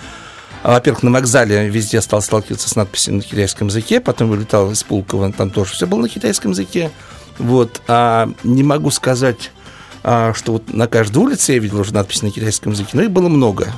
а, 0.63 0.73
во-первых, 0.73 1.03
на 1.03 1.11
вокзале 1.11 1.67
везде 1.69 2.01
стал 2.01 2.21
сталкиваться 2.21 2.69
с 2.69 2.75
надписями 2.75 3.17
на 3.17 3.21
китайском 3.23 3.67
языке, 3.67 3.99
потом 3.99 4.29
вылетал 4.29 4.71
из 4.71 4.83
Пулково, 4.83 5.31
там 5.33 5.49
тоже 5.49 5.73
все 5.73 5.87
было 5.87 5.99
на 6.01 6.09
китайском 6.09 6.51
языке. 6.51 6.91
Вот, 7.39 7.81
а 7.87 8.29
не 8.43 8.63
могу 8.63 8.91
сказать, 8.91 9.51
а, 9.55 9.60
что 10.01 10.53
вот 10.53 10.73
на 10.73 10.87
каждой 10.87 11.19
улице 11.19 11.53
я 11.53 11.59
видел 11.59 11.79
уже 11.79 11.93
надписи 11.93 12.25
на 12.25 12.31
китайском 12.31 12.71
языке, 12.71 12.91
но 12.93 13.03
их 13.03 13.11
было 13.11 13.29
много. 13.29 13.71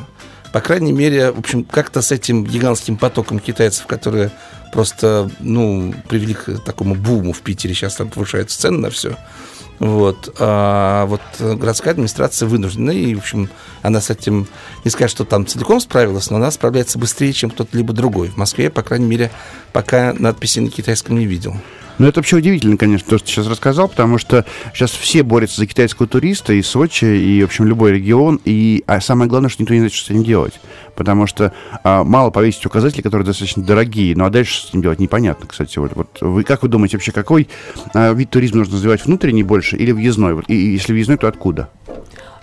По 0.52 0.62
крайней 0.62 0.92
мере, 0.92 1.32
в 1.32 1.40
общем, 1.40 1.64
как-то 1.64 2.02
с 2.02 2.12
этим 2.12 2.46
гигантским 2.46 2.98
потоком 2.98 3.40
китайцев, 3.40 3.88
которые 3.88 4.32
просто, 4.72 5.30
ну, 5.40 5.94
привели 6.08 6.34
к 6.36 6.60
такому 6.60 6.96
буму 6.96 7.34
в 7.34 7.42
Питере, 7.42 7.74
сейчас 7.74 7.96
там 7.96 8.10
повышаются 8.10 8.60
цены 8.60 8.78
на 8.78 8.90
все. 8.90 9.18
Вот. 9.80 10.36
А 10.40 11.08
вот 11.08 11.22
городская 11.40 11.94
администрация 11.94 12.48
вынуждена, 12.48 12.92
и, 12.92 13.16
в 13.16 13.20
общем, 13.20 13.50
она 13.82 14.00
с 14.00 14.12
этим, 14.12 14.48
не 14.86 14.92
сказать, 14.92 15.12
что 15.12 15.26
там 15.26 15.46
целиком 15.46 15.80
справилась, 15.82 16.30
но 16.30 16.38
она 16.38 16.52
справляется 16.52 17.00
быстрее, 17.00 17.34
чем 17.34 17.50
кто-то 17.50 17.76
либо 17.76 17.92
другой. 17.92 18.30
В 18.30 18.38
Москве, 18.38 18.70
по 18.70 18.84
крайней 18.84 19.08
мере, 19.08 19.32
пока 19.74 20.14
надписи 20.14 20.60
на 20.60 20.70
китайском 20.70 21.18
не 21.18 21.26
видел. 21.26 21.58
Ну, 22.00 22.08
это 22.08 22.20
вообще 22.20 22.38
удивительно, 22.38 22.76
конечно, 22.78 23.08
то, 23.08 23.18
что 23.18 23.28
ты 23.28 23.34
сейчас 23.34 23.48
рассказал, 23.48 23.88
потому 23.88 24.18
что 24.18 24.46
сейчас 24.74 24.92
все 24.92 25.22
борются 25.24 25.58
за 25.58 25.68
китайского 25.68 26.08
туриста, 26.08 26.54
и 26.54 26.62
Сочи, 26.62 27.06
и, 27.06 27.42
в 27.42 27.46
общем, 27.46 27.66
любой 27.66 27.92
регион, 27.94 28.40
и 28.46 28.84
а 28.88 29.00
самое 29.00 29.30
главное, 29.30 29.50
что 29.50 29.62
никто 29.62 29.74
не 29.74 29.82
знает, 29.82 29.94
что 29.94 30.08
с 30.08 30.10
этим 30.10 30.24
делать. 30.24 30.60
Потому 30.96 31.28
что 31.28 31.54
а, 31.84 32.04
мало 32.04 32.32
повесить 32.32 32.66
указатели, 32.66 33.02
которые 33.02 33.26
достаточно 33.26 33.64
дорогие, 33.64 34.16
ну 34.16 34.26
а 34.26 34.30
дальше 34.30 34.54
что 34.54 34.68
с 34.68 34.70
этим 34.70 34.82
делать 34.82 35.00
непонятно, 35.00 35.48
кстати. 35.48 35.78
Вот, 35.78 35.92
вот 35.96 36.18
вы 36.22 36.44
как 36.44 36.64
вы 36.64 36.70
думаете 36.70 36.98
вообще, 36.98 37.12
какой 37.12 37.48
а, 37.94 38.14
вид 38.14 38.30
туризма 38.30 38.60
нужно 38.60 38.76
развивать, 38.76 39.06
внутренний 39.06 39.44
больше 39.44 39.76
или 39.78 39.92
въездной? 39.92 40.34
Вот, 40.34 40.46
и, 40.48 40.54
и 40.54 40.72
если 40.74 40.94
въездной, 40.94 41.18
то 41.18 41.28
откуда? 41.28 41.70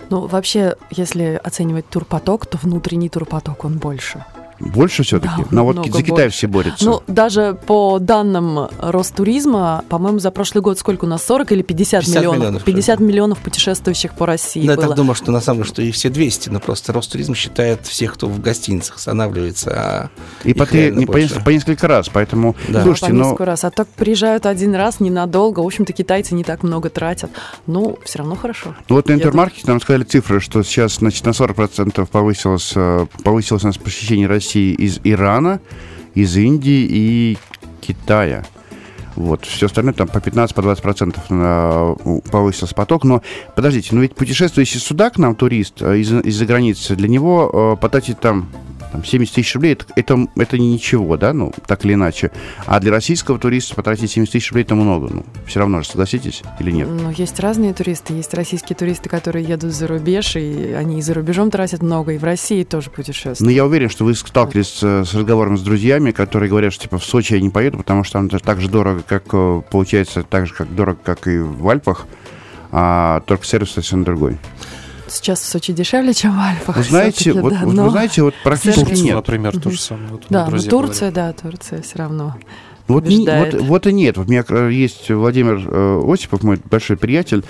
Ну, 0.09 0.27
вообще, 0.27 0.75
если 0.89 1.39
оценивать 1.41 1.87
турпоток, 1.87 2.45
то 2.45 2.57
внутренний 2.61 3.07
турпоток 3.09 3.63
он 3.63 3.77
больше. 3.77 4.25
Больше 4.61 5.03
все-таки? 5.03 5.41
Да, 5.41 5.47
Но 5.51 5.65
вот 5.65 5.77
много 5.77 5.91
за 5.91 6.03
Китай 6.03 6.25
больше. 6.25 6.37
все 6.37 6.47
борются. 6.47 6.85
Ну, 6.85 7.03
даже 7.07 7.57
по 7.65 7.99
данным 7.99 8.67
Ростуризма, 8.79 9.83
по-моему, 9.89 10.19
за 10.19 10.31
прошлый 10.31 10.61
год 10.61 10.79
сколько 10.79 11.05
у 11.05 11.07
нас? 11.07 11.23
40 11.25 11.51
или 11.51 11.61
50, 11.61 12.01
50 12.01 12.15
миллионов? 12.15 12.39
миллионов, 12.39 12.63
50 12.63 12.99
миллионов 12.99 13.39
путешествующих 13.39 14.13
по 14.13 14.25
России 14.25 14.63
Ну, 14.63 14.71
я 14.71 14.77
так 14.77 14.95
думаю, 14.95 15.15
что 15.15 15.31
на 15.31 15.41
самом 15.41 15.63
деле, 15.63 15.73
что 15.73 15.81
и 15.81 15.91
все 15.91 16.09
200, 16.09 16.49
но 16.49 16.59
просто 16.59 16.93
Ростуризм 16.93 17.33
считает 17.35 17.85
всех, 17.85 18.13
кто 18.13 18.27
в 18.27 18.39
гостиницах 18.39 18.97
останавливается. 18.97 19.71
А 19.73 20.09
и 20.43 20.53
по, 20.53 20.65
три- 20.65 20.91
не- 20.91 21.05
по, 21.05 21.13
по 21.13 21.49
несколько 21.49 21.87
раз, 21.87 22.09
поэтому... 22.09 22.55
Да. 22.69 22.83
Слушайте, 22.83 23.07
по 23.07 23.13
ну... 23.13 23.23
несколько 23.23 23.45
раз. 23.45 23.63
А 23.63 23.71
так 23.71 23.87
приезжают 23.87 24.45
один 24.45 24.75
раз 24.75 24.99
ненадолго. 24.99 25.59
В 25.61 25.65
общем-то, 25.65 25.93
китайцы 25.93 26.35
не 26.35 26.43
так 26.43 26.63
много 26.63 26.89
тратят. 26.89 27.31
Ну, 27.67 27.97
все 28.03 28.19
равно 28.19 28.35
хорошо. 28.35 28.75
Ну 28.89 28.95
вот 28.95 29.07
на 29.07 29.13
интермаркете 29.13 29.63
нам 29.67 29.81
сказали 29.81 30.03
цифры, 30.03 30.39
что 30.39 30.63
сейчас 30.63 30.95
значит, 30.95 31.25
на 31.25 31.31
40% 31.31 32.05
повысилось, 32.05 32.73
э, 32.75 33.05
повысилось 33.23 33.63
у 33.63 33.67
нас 33.67 33.77
посещение 33.77 34.27
России 34.27 34.50
из 34.59 34.99
Ирана, 35.03 35.59
из 36.13 36.35
Индии 36.37 36.85
и 36.89 37.37
Китая. 37.81 38.43
Вот, 39.15 39.45
все 39.45 39.65
остальное 39.65 39.93
там 39.93 40.07
по 40.07 40.19
15-20% 40.19 41.17
на- 41.29 41.91
у- 41.91 42.21
повысился 42.21 42.73
поток. 42.73 43.03
Но 43.03 43.21
подождите, 43.55 43.89
ну 43.93 44.01
ведь 44.01 44.15
путешествующий 44.15 44.79
сюда 44.79 45.09
к 45.09 45.17
нам 45.17 45.35
турист 45.35 45.81
э, 45.81 45.97
из- 45.99 46.11
из-за 46.11 46.45
границы, 46.45 46.95
для 46.95 47.09
него 47.09 47.75
э, 47.77 47.81
потратить 47.81 48.19
там 48.19 48.47
там 48.91 49.03
70 49.03 49.33
тысяч 49.33 49.53
рублей 49.55 49.73
это, 49.73 49.85
это, 49.95 50.27
это 50.35 50.57
ничего, 50.57 51.17
да, 51.17 51.33
ну, 51.33 51.53
так 51.65 51.85
или 51.85 51.93
иначе. 51.93 52.31
А 52.65 52.79
для 52.79 52.91
российского 52.91 53.39
туриста 53.39 53.75
потратить 53.75 54.11
70 54.11 54.31
тысяч 54.31 54.51
рублей 54.51 54.63
это 54.63 54.75
много. 54.75 55.09
Ну, 55.11 55.25
все 55.45 55.59
равно 55.59 55.81
же, 55.81 55.87
согласитесь 55.87 56.41
или 56.59 56.71
нет? 56.71 56.87
Ну, 56.89 57.11
есть 57.11 57.39
разные 57.39 57.73
туристы. 57.73 58.13
Есть 58.13 58.33
российские 58.33 58.75
туристы, 58.75 59.09
которые 59.09 59.45
едут 59.45 59.73
за 59.73 59.87
рубеж, 59.87 60.35
и 60.35 60.73
они 60.77 60.99
и 60.99 61.01
за 61.01 61.13
рубежом 61.13 61.51
тратят 61.51 61.81
много, 61.81 62.13
и 62.13 62.17
в 62.17 62.23
России 62.23 62.63
тоже 62.63 62.89
путешествуют. 62.89 63.41
Но 63.41 63.51
я 63.51 63.65
уверен, 63.65 63.89
что 63.89 64.05
вы 64.05 64.15
сталкивались 64.15 64.67
с, 64.67 65.05
с 65.05 65.13
разговором 65.13 65.57
с 65.57 65.61
друзьями, 65.61 66.11
которые 66.11 66.49
говорят, 66.49 66.73
что 66.73 66.83
типа 66.83 66.97
в 66.97 67.05
Сочи 67.05 67.33
я 67.33 67.41
не 67.41 67.49
поеду, 67.49 67.77
потому 67.77 68.03
что 68.03 68.13
там 68.13 68.29
так 68.29 68.61
же 68.61 68.69
дорого, 68.69 69.03
как 69.07 69.23
э, 69.33 69.61
получается, 69.69 70.23
так 70.23 70.47
же 70.47 70.53
как 70.53 70.73
дорого, 70.73 70.99
как 71.03 71.27
и 71.27 71.37
в 71.37 71.67
Альпах, 71.69 72.07
а 72.71 73.21
только 73.21 73.45
сервис 73.45 73.71
совсем 73.71 74.03
другой. 74.03 74.37
Сейчас 75.11 75.41
в 75.41 75.45
Сочи 75.45 75.73
дешевле, 75.73 76.13
чем 76.13 76.37
в 76.37 76.39
Альпах. 76.39 76.77
Вы 76.77 76.83
знаете, 76.83 77.33
вот, 77.33 77.53
да, 77.53 77.61
вот 77.63 77.73
но 77.73 77.83
вы 77.85 77.89
знаете, 77.91 78.23
вот 78.23 78.33
практически 78.43 78.85
Турция, 78.85 79.03
нет. 79.03 79.15
например, 79.15 79.59
то 79.59 79.69
же 79.69 79.79
самое. 79.79 80.07
Вот 80.09 80.23
Да, 80.29 80.47
но 80.49 80.61
Турция, 80.61 81.11
да, 81.11 81.33
Турция 81.33 81.81
все 81.81 81.97
равно. 81.97 82.35
Вот, 82.87 83.05
не- 83.05 83.25
вот, 83.25 83.53
вот 83.53 83.87
и 83.87 83.93
нет. 83.93 84.17
У 84.17 84.23
меня 84.23 84.43
э, 84.47 84.69
есть 84.71 85.09
Владимир 85.09 85.61
э, 85.65 86.01
Осипов, 86.11 86.43
мой 86.43 86.59
большой 86.69 86.97
приятель, 86.97 87.43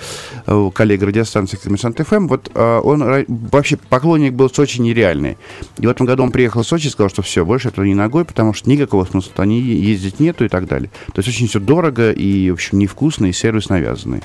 э, 0.46 0.70
коллега 0.72 1.06
радиостанции 1.06 1.56
«Коммерсант 1.56 1.98
ФМ». 1.98 2.28
Вот 2.28 2.50
э, 2.54 2.80
он 2.82 3.24
вообще 3.50 3.76
поклонник 3.76 4.34
был 4.34 4.50
Сочи 4.50 4.80
нереальный. 4.80 5.36
И 5.78 5.86
в 5.86 5.90
этом 5.90 6.06
году 6.06 6.22
он 6.22 6.30
приехал 6.30 6.62
в 6.62 6.66
Сочи 6.66 6.86
и 6.86 6.90
сказал, 6.90 7.10
что 7.10 7.22
все, 7.22 7.44
больше 7.44 7.68
этого 7.68 7.84
не 7.84 7.94
ногой, 7.94 8.24
потому 8.24 8.52
что 8.52 8.70
никакого 8.70 9.04
смысла 9.04 9.42
не 9.42 9.60
ездить 9.60 10.20
нету 10.20 10.44
и 10.44 10.48
так 10.48 10.66
далее. 10.66 10.90
То 11.06 11.18
есть 11.18 11.28
очень 11.28 11.48
все 11.48 11.58
дорого 11.58 12.12
и, 12.12 12.50
в 12.50 12.54
общем, 12.54 12.78
невкусно, 12.78 13.26
и 13.26 13.32
сервис 13.32 13.68
навязанный. 13.68 14.22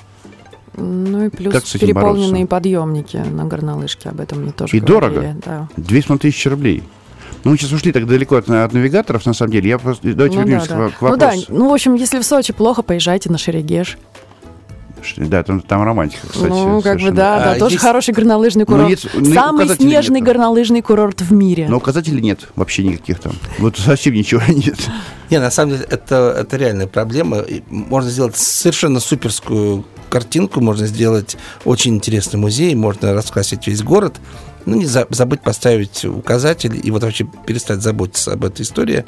Ну 0.78 1.26
и 1.26 1.30
плюс 1.30 1.54
Как 1.54 1.66
с 1.66 1.76
этим 1.76 1.88
переполненные 1.88 2.46
бороться? 2.46 2.48
подъемники 2.48 3.18
на 3.18 3.46
горнолыжке, 3.46 4.10
об 4.10 4.20
этом 4.20 4.42
мне 4.44 4.52
тоже 4.52 4.78
И 4.78 4.80
говорили, 4.80 5.16
дорого? 5.16 5.36
Да. 5.46 5.68
Две 5.76 6.02
с 6.02 6.06
половиной 6.06 6.20
тысячи 6.22 6.48
рублей. 6.48 6.84
Ну, 7.44 7.52
мы 7.52 7.58
сейчас 7.58 7.72
ушли 7.72 7.92
так 7.92 8.06
далеко 8.08 8.36
от, 8.36 8.50
от 8.50 8.74
навигаторов, 8.74 9.26
на 9.26 9.34
самом 9.34 9.52
деле. 9.54 9.70
Я 9.70 9.78
просто, 9.80 10.14
давайте 10.14 10.38
Ну 10.38 10.44
да, 10.44 10.50
вернемся 10.50 10.70
да. 10.70 10.76
к, 10.76 10.80
во- 10.80 10.90
к 10.90 11.02
Ну 11.12 11.18
да, 11.18 11.26
вопросу. 11.28 11.46
ну 11.50 11.70
в 11.70 11.74
общем, 11.74 11.96
если 11.96 12.20
в 12.20 12.24
Сочи 12.26 12.54
плохо, 12.54 12.82
поезжайте 12.84 13.30
на 13.32 13.38
Шерегеш. 13.38 13.98
Да, 15.16 15.42
там, 15.44 15.62
там 15.62 15.84
романтика, 15.84 16.28
кстати. 16.28 16.50
ну, 16.50 16.82
как 16.82 16.96
бы 16.96 17.00
совершенно. 17.00 17.16
да, 17.16 17.40
да, 17.40 17.52
А, 17.54 17.60
тоже 17.60 17.76
есть- 17.76 17.84
хороший 17.86 18.14
горнолыжный 18.14 18.66
Ну, 18.68 18.74
курорт. 18.74 18.90
есть- 18.90 19.08
ну, 19.14 19.22
и 19.22 19.34
Самый 19.34 19.70
снежный 19.70 20.20
нету. 20.20 20.32
горнолыжный 20.32 20.82
курорт 20.82 21.22
в 21.22 21.32
мире. 21.32 21.68
Но 21.70 21.78
указателей 21.78 22.22
нет 22.22 22.50
вообще 22.56 22.84
никаких 22.84 23.20
там. 23.20 23.34
Вот 23.60 23.78
совсем 23.78 24.14
ничего 24.14 24.42
нет. 24.50 24.78
Не, 25.30 25.40
на 25.40 25.50
самом 25.52 25.74
деле, 25.74 25.86
это, 25.90 26.36
это 26.38 26.58
реальная 26.58 26.88
проблема. 26.88 27.46
Можно 27.70 28.10
сделать 28.10 28.36
совершенно 28.36 29.00
суперскую 29.00 29.86
картинку, 30.10 30.62
можно 30.62 30.88
сделать 30.88 31.38
очень 31.66 31.96
интересный 31.96 32.40
музей, 32.40 32.74
можно 32.76 33.14
раскрасить 33.14 33.68
весь 33.68 33.84
город. 33.84 34.16
Ну, 34.66 34.76
не 34.76 34.86
за- 34.86 35.08
забыть 35.10 35.42
поставить 35.42 36.04
указатель 36.04 36.80
и 36.84 36.92
вот 36.92 37.04
вообще 37.04 37.26
перестать 37.46 37.82
заботиться 37.82 38.34
об 38.34 38.44
этой 38.44 38.64
истории. 38.64 39.06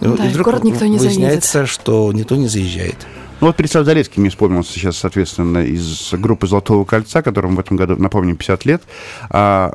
Ну 0.00 0.16
да, 0.16 0.26
и 0.26 0.30
и 0.30 0.34
в 0.34 0.42
город 0.42 0.64
никто 0.64 0.86
не 0.86 0.98
выясняется, 0.98 1.66
что 1.66 2.10
никто 2.12 2.36
не 2.36 2.48
заезжает. 2.48 2.96
Ну 3.40 3.48
вот 3.48 3.56
Переслав 3.56 3.84
Залецкий 3.84 4.20
мне 4.20 4.30
вспомнился 4.30 4.72
сейчас, 4.72 4.96
соответственно, 4.96 5.58
из 5.58 6.12
группы 6.12 6.46
«Золотого 6.46 6.84
кольца», 6.84 7.20
которому 7.20 7.56
в 7.56 7.60
этом 7.60 7.76
году, 7.76 7.96
напомню, 7.96 8.36
50 8.36 8.64
лет. 8.64 8.82
А, 9.28 9.74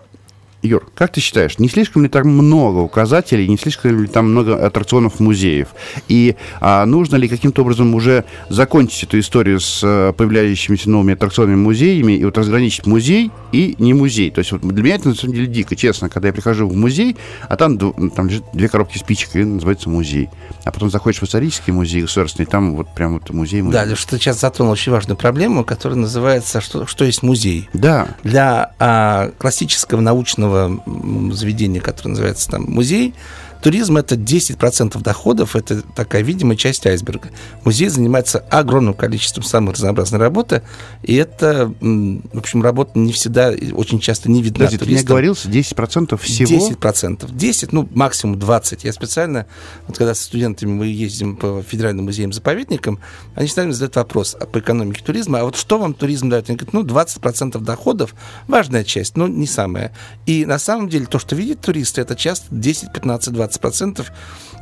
Юр, 0.62 0.90
как 0.94 1.14
ты 1.14 1.22
считаешь, 1.22 1.58
не 1.58 1.70
слишком 1.70 2.04
ли 2.04 2.10
там 2.10 2.28
много 2.28 2.80
указателей, 2.80 3.48
не 3.48 3.58
слишком 3.58 4.02
ли 4.02 4.08
там 4.08 4.30
много 4.32 4.66
аттракционов 4.66 5.22
музеев? 5.22 5.70
И 6.10 6.36
а, 6.60 6.86
нужно 6.86 7.16
ли 7.16 7.30
каким-то 7.30 7.62
образом 7.62 7.96
уже 7.96 8.26
закончить 8.50 9.04
эту 9.04 9.20
историю 9.20 9.62
с 9.62 9.82
а, 9.84 10.12
появляющимися 10.12 10.90
новыми 10.90 11.14
аттракционными 11.14 11.56
музеями 11.56 12.14
и 12.14 12.26
вот 12.26 12.38
разграничить 12.38 12.86
музей 12.88 13.32
и 13.54 13.76
не 13.80 13.94
музей? 13.94 14.32
То 14.32 14.40
есть 14.40 14.52
вот 14.52 14.62
для 14.62 14.84
меня 14.84 14.96
это 14.96 15.10
на 15.10 15.16
самом 15.16 15.34
деле 15.34 15.48
дико, 15.48 15.78
честно, 15.78 16.10
когда 16.10 16.28
я 16.28 16.34
прихожу 16.34 16.68
в 16.68 16.76
музей, 16.76 17.16
а 17.48 17.56
там, 17.56 17.78
там 17.78 18.28
лежит 18.28 18.44
две 18.54 18.68
коробки 18.68 18.98
спичек, 18.98 19.38
и 19.38 19.44
называется 19.46 19.90
музей. 19.90 20.30
А 20.66 20.72
потом 20.72 20.90
заходишь 20.92 21.22
в 21.22 21.24
исторический 21.24 21.72
музей 21.72 22.02
государственный, 22.02 22.48
там 22.48 22.76
вот 22.76 22.94
прям 22.94 23.14
вот 23.14 23.30
музей-музей. 23.30 23.80
Да, 23.80 23.86
Леш, 23.86 24.04
ты 24.04 24.18
сейчас 24.18 24.42
затронул 24.42 24.74
очень 24.74 24.92
важную 24.92 25.18
проблему, 25.18 25.64
которая 25.64 25.98
называется 25.98 26.60
«Что, 26.60 26.86
что 26.86 27.06
есть 27.06 27.24
музей?». 27.24 27.70
Да, 27.74 28.10
Для 28.24 28.74
а, 28.80 29.32
классического 29.38 30.02
научного 30.02 30.49
м, 30.58 31.32
заведения, 31.34 31.82
которое 31.82 32.10
называется 32.12 32.50
там 32.50 32.64
музей, 32.68 33.14
туризм 33.62 33.98
это 33.98 34.16
10% 34.16 35.02
доходов, 35.02 35.56
это 35.56 35.82
такая 35.82 36.22
видимая 36.22 36.56
часть 36.56 36.86
айсберга. 36.86 37.30
Музей 37.64 37.90
занимается 37.90 38.40
огромным 38.40 38.94
количеством 38.94 39.44
самой 39.44 39.74
разнообразной 39.74 40.20
работы, 40.20 40.62
и 41.04 41.16
это, 41.16 41.74
в 41.80 42.38
общем, 42.38 42.64
работа 42.64 42.98
не 42.98 43.12
всегда, 43.14 43.54
очень 43.74 44.00
часто 44.00 44.32
не 44.32 44.42
видна 44.42 44.66
Подожди, 44.66 44.78
ты 44.78 44.86
мне 44.86 44.94
туристам. 44.96 45.08
говорился 45.10 45.50
10% 45.50 46.18
всего? 46.18 46.70
10%. 46.70 47.30
10, 47.32 47.74
ну, 47.74 47.88
максимум 47.94 48.40
20. 48.40 48.84
Я 48.84 48.94
специально, 48.94 49.46
вот 49.88 49.98
когда 49.98 50.16
со 50.16 50.24
студентами 50.24 50.72
мы 50.72 50.88
ездим 50.88 51.36
по 51.36 51.62
федеральным 51.62 52.06
музеям-заповедникам, 52.06 53.00
они 53.36 53.48
всегда 53.48 53.72
задают 53.72 53.96
вопрос 53.96 54.36
а 54.40 54.46
по 54.46 54.60
экономике 54.60 55.04
туризма, 55.04 55.40
а 55.40 55.44
вот 55.44 55.56
что 55.56 55.78
вам 55.78 55.94
туризм 55.94 56.30
дает? 56.30 56.50
Они 56.50 56.58
говорят, 56.58 56.74
ну, 56.74 56.84
20% 56.84 57.60
доходов, 57.60 58.16
важная 58.48 58.84
часть, 58.84 59.18
но 59.18 59.28
не 59.28 59.48
самая. 59.48 59.94
И 60.26 60.46
на 60.46 60.60
самом 60.60 60.90
деле 60.90 61.06
то, 61.06 61.20
что 61.20 61.36
видят 61.36 61.62
туристы, 61.62 62.02
это 62.02 62.16
часто 62.16 62.48
10, 62.52 62.94
15, 62.94 63.34
20% 63.34 63.49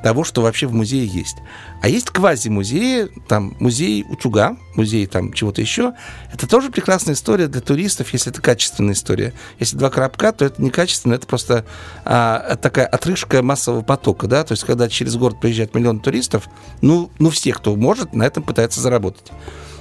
того, 0.03 0.23
что 0.23 0.41
вообще 0.41 0.67
в 0.67 0.73
музее 0.73 1.05
есть. 1.05 1.37
А 1.81 1.89
есть 1.89 2.09
квази-музеи, 2.09 3.09
там 3.27 3.55
музей 3.59 4.05
утюга, 4.07 4.57
музей 4.75 5.05
там 5.07 5.33
чего-то 5.33 5.61
еще. 5.61 5.93
Это 6.31 6.47
тоже 6.47 6.69
прекрасная 6.69 7.15
история 7.15 7.47
для 7.47 7.61
туристов, 7.61 8.13
если 8.13 8.31
это 8.31 8.41
качественная 8.41 8.93
история. 8.93 9.33
Если 9.59 9.75
два 9.77 9.89
коробка, 9.89 10.31
то 10.31 10.45
это 10.45 10.61
не 10.61 10.69
качественно, 10.69 11.13
это 11.13 11.27
просто 11.27 11.65
а, 12.05 12.55
такая 12.57 12.85
отрыжка 12.85 13.41
массового 13.41 13.81
потока, 13.81 14.27
да, 14.27 14.43
то 14.43 14.53
есть 14.53 14.63
когда 14.63 14.87
через 14.87 15.15
город 15.15 15.39
приезжает 15.39 15.73
миллион 15.73 15.99
туристов, 15.99 16.47
ну, 16.81 17.11
ну 17.19 17.29
все, 17.29 17.53
кто 17.53 17.75
может, 17.75 18.13
на 18.13 18.23
этом 18.23 18.43
пытаются 18.43 18.81
заработать. 18.81 19.31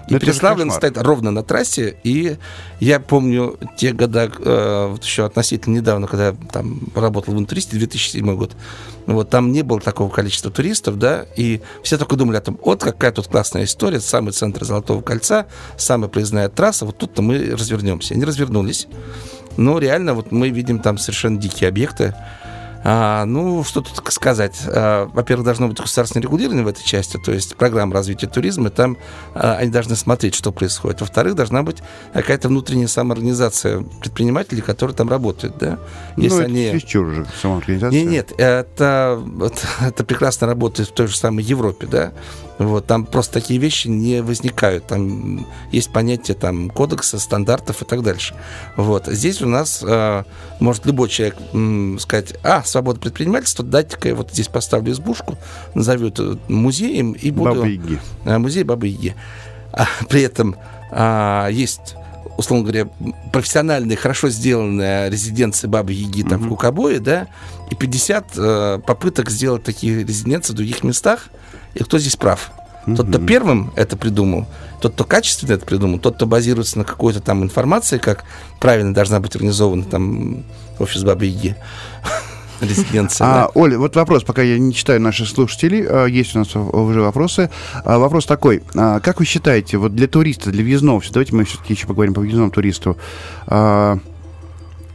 И 0.09 0.12
Ну, 0.12 0.19
же 0.19 0.21
Переславль 0.21 0.62
кошмар. 0.62 0.77
стоит 0.77 0.99
ровно 0.99 1.31
на 1.31 1.42
трассе, 1.42 1.97
и 2.05 2.37
я 2.79 3.01
помню 3.01 3.59
те 3.77 3.92
года, 3.92 4.31
э, 4.38 4.87
вот 4.90 5.05
еще 5.05 5.25
относительно 5.25 5.75
недавно, 5.75 6.07
когда 6.07 6.29
я 6.29 6.37
там 6.53 6.81
работал 6.95 7.35
в 7.35 7.38
интуристе, 7.38 7.77
2007 7.77 8.37
год, 8.37 8.53
вот 9.07 9.31
там 9.31 9.51
не 9.53 9.62
было 9.62 9.81
такого 9.81 10.09
количества 10.09 10.51
туристов, 10.51 10.99
да, 10.99 11.27
и 11.37 11.61
все 11.83 11.99
только 11.99 12.16
думали 12.16 12.37
о 12.37 12.40
том, 12.40 12.59
вот 12.64 12.83
какая 12.83 13.11
тут 13.11 13.27
классная 13.27 13.64
история, 13.64 14.01
самый 14.01 14.33
центр 14.33 14.64
Золотого 14.64 15.03
кольца, 15.03 15.47
самая 15.77 16.09
проездная 16.09 16.49
трасса, 16.49 16.87
вот 16.87 16.99
тут-то 16.99 17.23
мы 17.23 17.51
развернемся. 17.53 18.14
Они 18.14 18.25
развернулись, 18.25 18.87
но 19.57 19.79
реально 19.79 20.14
вот 20.14 20.31
мы 20.31 20.51
видим 20.51 20.79
там 20.79 20.99
совершенно 20.99 21.38
дикие 21.38 21.69
объекты, 21.69 22.14
а, 22.88 23.25
ну, 23.25 23.64
что 23.64 23.81
тут 23.81 24.01
сказать? 24.12 24.62
А, 24.68 25.11
во-первых, 25.12 25.44
должно 25.44 25.66
быть 25.66 25.77
государственное 25.77 26.22
регулирование 26.22 26.64
в 26.64 26.68
этой 26.68 26.85
части, 26.85 27.16
то 27.16 27.33
есть 27.33 27.57
программа 27.57 27.92
развития 27.92 28.29
туризма, 28.29 28.70
там 28.70 28.96
а, 29.35 29.57
они 29.57 29.72
должны 29.72 29.96
смотреть, 29.96 30.37
что 30.37 30.53
происходит. 30.53 31.01
Во-вторых, 31.01 31.35
должна 31.35 31.64
быть 31.64 31.79
какая-то 32.12 32.46
внутренняя 32.46 32.87
самоорганизация 32.87 33.83
предпринимателей, 34.01 34.61
которые 34.61 34.94
там 34.94 35.09
работают, 35.09 35.59
да? 35.59 35.81
ну, 36.16 36.27
это 36.27 36.49
чересчур 36.49 37.11
же 37.12 37.27
самоорганизация. 37.42 38.05
Нет, 38.05 38.09
нет, 38.09 38.33
это, 38.38 39.20
вот, 39.20 39.64
это 39.81 40.05
прекрасно 40.05 40.46
работает 40.46 40.88
в 40.88 40.92
той 40.92 41.09
же 41.09 41.16
самой 41.16 41.42
Европе, 41.42 41.88
да. 41.88 42.12
Вот, 42.59 42.87
там 42.87 43.05
просто 43.05 43.35
такие 43.35 43.61
вещи 43.61 43.88
не 43.88 44.23
возникают. 44.23 44.87
Там 44.87 45.47
есть 45.73 45.92
понятие 45.92 46.37
там, 46.37 46.71
кодекса, 46.71 47.19
стандартов 47.19 47.83
и 47.83 47.85
так 47.85 48.03
дальше. 48.03 48.35
Вот. 48.77 49.07
Здесь 49.07 49.42
у 49.42 49.47
нас 49.47 49.83
э, 49.87 50.25
может 50.59 50.87
любой 50.87 51.09
человек 51.09 51.37
м, 51.53 51.99
сказать, 51.99 52.35
а, 52.42 52.62
свобода 52.64 52.99
предпринимательства, 52.99 53.64
дайте-ка 53.64 54.09
я 54.09 54.14
вот 54.14 54.33
здесь 54.33 54.49
поставлю 54.49 54.92
избушку, 54.92 55.37
назову 55.75 56.07
это 56.07 56.38
музеем 56.49 57.12
и 57.12 57.31
буду... 57.31 57.57
Бабы-яги. 57.57 57.99
А, 58.25 58.38
музей 58.38 58.64
Бабы 58.64 58.88
Яги. 58.88 59.14
А, 59.73 59.87
при 60.09 60.23
этом 60.23 60.57
а, 60.90 61.49
есть, 61.49 61.95
условно 62.38 62.64
говоря, 62.64 62.88
профессиональная, 63.33 63.97
хорошо 63.97 64.31
сделанная 64.31 65.11
резиденция 65.11 65.69
Бабы 65.69 65.92
Яги 65.92 66.23
там 66.23 66.40
в 66.40 66.49
Кукабое, 66.49 67.01
да, 67.01 67.29
и 67.71 67.75
50 67.75 68.27
э, 68.37 68.79
попыток 68.87 69.29
сделать 69.29 69.64
такие 69.64 70.05
резиденции 70.05 70.53
в 70.53 70.57
других 70.57 70.85
местах. 70.85 71.31
И 71.77 71.85
кто 71.85 71.99
здесь 71.99 72.17
прав? 72.17 72.51
Тот, 72.87 73.09
кто 73.09 73.19
первым 73.19 73.73
это 73.75 73.97
придумал, 73.97 74.47
тот, 74.81 74.93
кто 74.95 75.05
качественно 75.05 75.55
это 75.55 75.67
придумал, 75.67 75.99
тот, 75.99 76.15
кто 76.17 76.27
базируется 76.27 76.79
на 76.79 76.85
какой-то 76.85 77.21
там 77.21 77.43
информации, 77.43 77.99
как 77.99 78.25
правильно 78.61 78.95
должна 78.95 79.19
быть 79.19 79.35
организована 79.35 79.83
там 79.83 80.45
офис 80.79 81.03
Бабы 81.03 81.27
Яги. 81.27 81.57
Резиденция, 82.61 83.27
да. 83.27 83.45
А, 83.45 83.51
Оля, 83.55 83.79
вот 83.79 83.97
вопрос, 83.97 84.23
пока 84.23 84.43
я 84.43 84.59
не 84.59 84.73
читаю 84.73 85.01
наших 85.01 85.29
слушателей, 85.29 85.85
а, 85.87 86.07
есть 86.07 86.35
у 86.37 86.39
нас 86.39 86.55
уже 86.55 87.01
вопросы. 87.03 87.51
А, 87.85 87.99
Вопрос 87.99 88.25
такой, 88.25 88.62
а, 88.75 89.01
как 89.01 89.19
вы 89.19 89.27
считаете, 89.27 89.77
вот 89.77 89.95
для 89.95 90.07
туриста, 90.07 90.51
для 90.51 90.62
въездного, 90.62 91.03
давайте 91.11 91.35
мы 91.35 91.45
все-таки 91.45 91.75
еще 91.75 91.87
поговорим 91.87 92.15
по 92.15 92.21
въездному 92.21 92.51
туристу, 92.51 92.97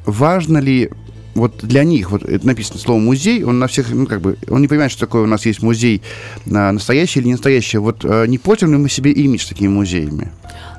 важно 0.05 0.57
ли 0.57 0.89
вот 1.35 1.59
для 1.63 1.83
них, 1.83 2.11
вот 2.11 2.23
это 2.23 2.45
написано 2.45 2.79
слово 2.79 2.99
музей, 2.99 3.43
он 3.43 3.59
на 3.59 3.67
всех, 3.67 3.89
ну, 3.89 4.05
как 4.05 4.21
бы, 4.21 4.37
он 4.49 4.61
не 4.61 4.67
понимает, 4.67 4.91
что 4.91 5.01
такое 5.01 5.23
у 5.23 5.27
нас 5.27 5.45
есть 5.45 5.61
музей 5.61 6.01
а, 6.51 6.71
настоящий 6.71 7.19
или 7.19 7.27
не 7.27 7.33
настоящий. 7.33 7.77
Вот 7.77 8.03
а, 8.03 8.25
не 8.25 8.37
портим 8.37 8.71
ли 8.71 8.77
мы 8.77 8.89
себе 8.89 9.11
имидж 9.11 9.47
такими 9.47 9.69
музеями? 9.69 10.31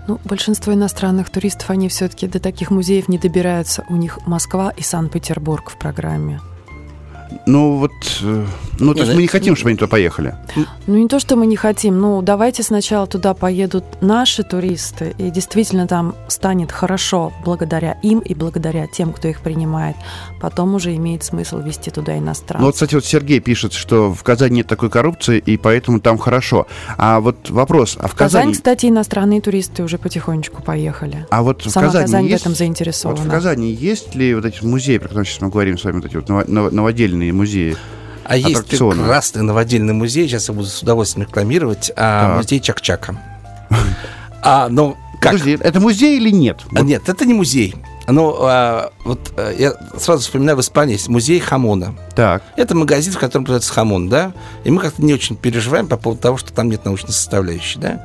Ну, 0.09 0.21
большинство 0.25 0.75
иностранных 0.75 1.31
туристов, 1.31 1.71
они 1.71 1.89
все-таки 1.89 2.27
до 2.27 2.41
таких 2.41 2.71
музеев 2.71 3.09
не 3.09 3.19
добираются. 3.19 3.85
У 3.89 3.97
них 3.97 4.19
Москва 4.27 4.71
и 4.77 4.83
Санкт-Петербург 4.83 5.71
в 5.71 5.77
программе. 5.77 6.41
Ну 7.47 7.77
вот, 7.77 7.93
э, 8.23 8.47
ну 8.79 8.95
то 8.95 9.01
есть 9.03 9.15
мы 9.15 9.23
не 9.23 9.29
хотим, 9.29 9.57
чтобы 9.57 9.71
они 9.71 9.79
туда 9.79 9.89
поехали. 9.89 10.35
Ну 10.87 10.97
не 10.97 11.09
то, 11.09 11.19
что 11.19 11.37
мы 11.37 11.47
не 11.47 11.57
хотим, 11.57 11.99
ну 12.01 12.23
давайте 12.23 12.63
сначала 12.63 13.07
туда 13.07 13.35
поедут 13.35 13.85
наши 14.01 14.43
туристы, 14.45 15.15
и 15.19 15.31
действительно 15.31 15.87
там 15.87 16.15
станет 16.29 16.73
хорошо 16.73 17.33
благодаря 17.45 17.99
им 18.03 18.21
и 18.21 18.35
благодаря 18.35 18.87
тем, 18.87 19.13
кто 19.13 19.29
их 19.29 19.41
принимает. 19.41 19.97
Потом 20.41 20.75
уже 20.75 20.95
имеет 20.97 21.25
смысл 21.25 21.59
вести 21.59 21.91
туда 21.91 22.17
иностранцев. 22.19 22.61
Ну 22.61 22.67
вот, 22.67 22.75
кстати, 22.75 22.95
вот 22.95 23.05
Сергей 23.05 23.41
пишет, 23.41 23.73
что 23.73 24.13
в 24.13 24.23
Казани 24.23 24.57
нет 24.57 24.67
такой 24.67 24.91
коррупции, 24.91 25.39
и 25.39 25.57
поэтому 25.57 26.01
там 26.01 26.19
хорошо. 26.19 26.67
А 26.97 27.21
вот 27.21 27.51
вопрос, 27.51 27.97
а 28.01 28.09
в 28.09 28.13
в 28.13 28.15
Казань, 28.15 28.43
Казани... 28.43 28.53
кстати, 28.55 28.87
иностранные 28.87 29.41
туристы 29.41 29.83
уже 29.83 29.97
потихонечку 29.99 30.63
поехали. 30.63 31.27
А 31.31 31.43
вот 31.43 31.65
в 31.65 31.71
Сама 31.71 31.87
Казани 31.87 32.05
Казань 32.05 32.25
есть... 32.27 32.39
в 32.39 32.41
этом 32.43 32.53
Вот 32.53 32.59
заинтересована. 32.59 33.21
в 33.25 33.29
Казани 33.31 33.73
есть 33.73 34.15
ли 34.15 34.35
вот 34.35 34.45
эти 34.45 34.63
музеи, 34.65 34.99
про 34.99 35.09
которые 35.09 35.25
сейчас 35.27 35.41
мы 35.41 35.49
говорим 35.49 35.79
с 35.79 35.85
вами, 35.85 35.97
вот 35.97 36.05
эти 36.05 36.17
вот 36.17 36.29
ново- 36.29 36.45
ново- 36.47 36.71
новодельные 37.23 37.33
музеи? 37.33 37.77
А 38.25 38.37
есть 38.37 38.67
прекрасный 38.67 39.43
новодельный 39.43 39.95
музей, 39.95 40.29
сейчас 40.29 40.49
я 40.49 40.55
буду 40.55 40.69
с 40.69 40.83
удовольствием 40.83 41.27
рекламировать, 41.27 41.93
а, 41.97 42.37
музей 42.37 42.61
Чак-Чака. 42.61 43.17
А, 44.45 44.67
ну, 44.69 44.97
как? 45.21 45.35
Подожди, 45.35 45.57
это 45.61 45.79
музей 45.79 46.17
или 46.17 46.31
нет? 46.31 46.59
А, 46.65 46.79
Вот 46.79 46.83
Нет, 46.83 47.09
это 47.09 47.25
не 47.25 47.33
музей. 47.33 47.77
Ну, 48.09 48.35
а, 48.41 48.91
вот 49.05 49.33
а, 49.37 49.53
я 49.53 49.75
сразу 49.97 50.23
вспоминаю, 50.23 50.57
в 50.57 50.61
Испании 50.61 50.95
есть 50.95 51.09
музей 51.09 51.39
хамона. 51.39 51.95
Так. 52.17 52.43
Это 52.57 52.75
магазин, 52.75 53.13
в 53.13 53.21
котором 53.21 53.45
продается 53.45 53.73
хамон, 53.73 54.09
да? 54.09 54.33
И 54.65 54.73
мы 54.73 54.81
как-то 54.81 55.01
не 55.01 55.15
очень 55.15 55.37
переживаем 55.37 55.87
по 55.87 55.97
поводу 55.97 56.21
того, 56.21 56.39
что 56.39 56.53
там 56.53 56.71
нет 56.71 56.85
научной 56.85 57.13
составляющей, 57.13 57.79
да? 57.79 58.05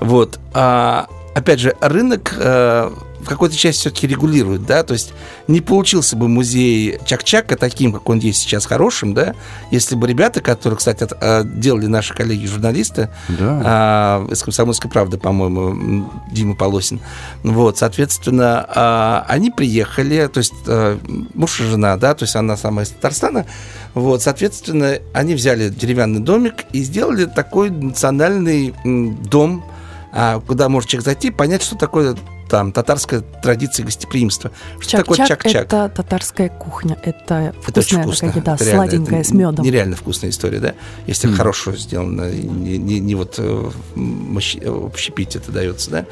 Вот. 0.00 0.38
А, 0.52 1.06
опять 1.34 1.58
же, 1.58 1.74
рынок 1.80 2.34
в 2.36 2.92
какой-то 3.28 3.56
части 3.56 3.80
все-таки 3.80 4.06
регулирует, 4.06 4.66
да? 4.66 4.82
То 4.82 4.94
есть 4.94 5.12
не 5.46 5.60
получился 5.60 6.16
бы 6.16 6.28
музей 6.28 6.98
Чак-Чака 7.04 7.56
таким, 7.56 7.92
как 7.92 8.08
он 8.08 8.18
есть 8.18 8.40
сейчас, 8.40 8.66
хорошим, 8.66 9.14
да? 9.14 9.34
Если 9.70 9.94
бы 9.94 10.08
ребята, 10.08 10.40
которые, 10.40 10.76
кстати, 10.78 11.04
от- 11.04 11.16
э, 11.20 11.44
делали 11.44 11.86
наши 11.86 12.14
коллеги-журналисты, 12.14 13.10
Да. 13.28 13.62
а, 13.64 14.26
из 14.30 14.42
«Комсомольской 14.42 14.90
правды», 14.90 15.18
по-моему, 15.18 16.10
Дима 16.32 16.54
Полосин. 16.56 17.00
Вот, 17.42 17.78
соответственно, 17.78 18.64
а, 18.68 19.24
они 19.28 19.50
приехали, 19.50 20.28
то 20.32 20.38
есть 20.38 20.54
а, 20.66 20.98
муж 21.34 21.60
и 21.60 21.64
жена, 21.64 21.96
да, 21.96 22.14
то 22.14 22.24
есть 22.24 22.34
она 22.36 22.56
сама 22.56 22.82
из 22.82 22.88
Татарстана. 22.90 23.46
Вот, 23.94 24.22
соответственно, 24.22 24.98
они 25.12 25.34
взяли 25.34 25.68
деревянный 25.68 26.20
домик 26.20 26.64
и 26.72 26.82
сделали 26.82 27.24
такой 27.26 27.70
национальный 27.70 28.74
дом, 28.84 29.64
а, 30.12 30.40
куда 30.40 30.68
может 30.68 30.88
человек 30.88 31.04
зайти, 31.04 31.30
понять, 31.30 31.62
что 31.62 31.76
такое 31.76 32.16
там 32.48 32.72
татарская 32.72 33.20
традиция 33.42 33.84
гостеприимства. 33.84 34.50
Что 34.80 34.98
такое 34.98 35.16
Чак-чак 35.18 35.42
чак-чак? 35.44 35.64
это 35.66 35.88
татарская 35.94 36.48
кухня. 36.48 36.96
Это 37.02 37.52
Это 37.66 37.80
вкусная 37.82 38.02
вкусно. 38.02 38.28
такая 38.28 38.42
еда, 38.42 38.54
Это 38.54 38.64
реально, 38.64 38.82
сладенькая, 38.86 39.20
это 39.20 39.28
с 39.28 39.32
медом. 39.32 39.64
Нереально 39.64 39.96
вкусная 39.96 40.30
история, 40.30 40.58
да? 40.60 40.74
Если 41.06 41.30
хорошо 41.32 41.72
сделано, 41.76 42.30
не, 42.30 42.78
не- 42.78 43.00
не 43.00 43.14
вот 43.14 43.34
э, 43.38 43.42
в 43.42 43.98
мощ- 43.98 44.64
в 44.66 44.86
общепит 44.86 45.36
это 45.36 45.52
дается, 45.52 45.90
да? 45.90 46.06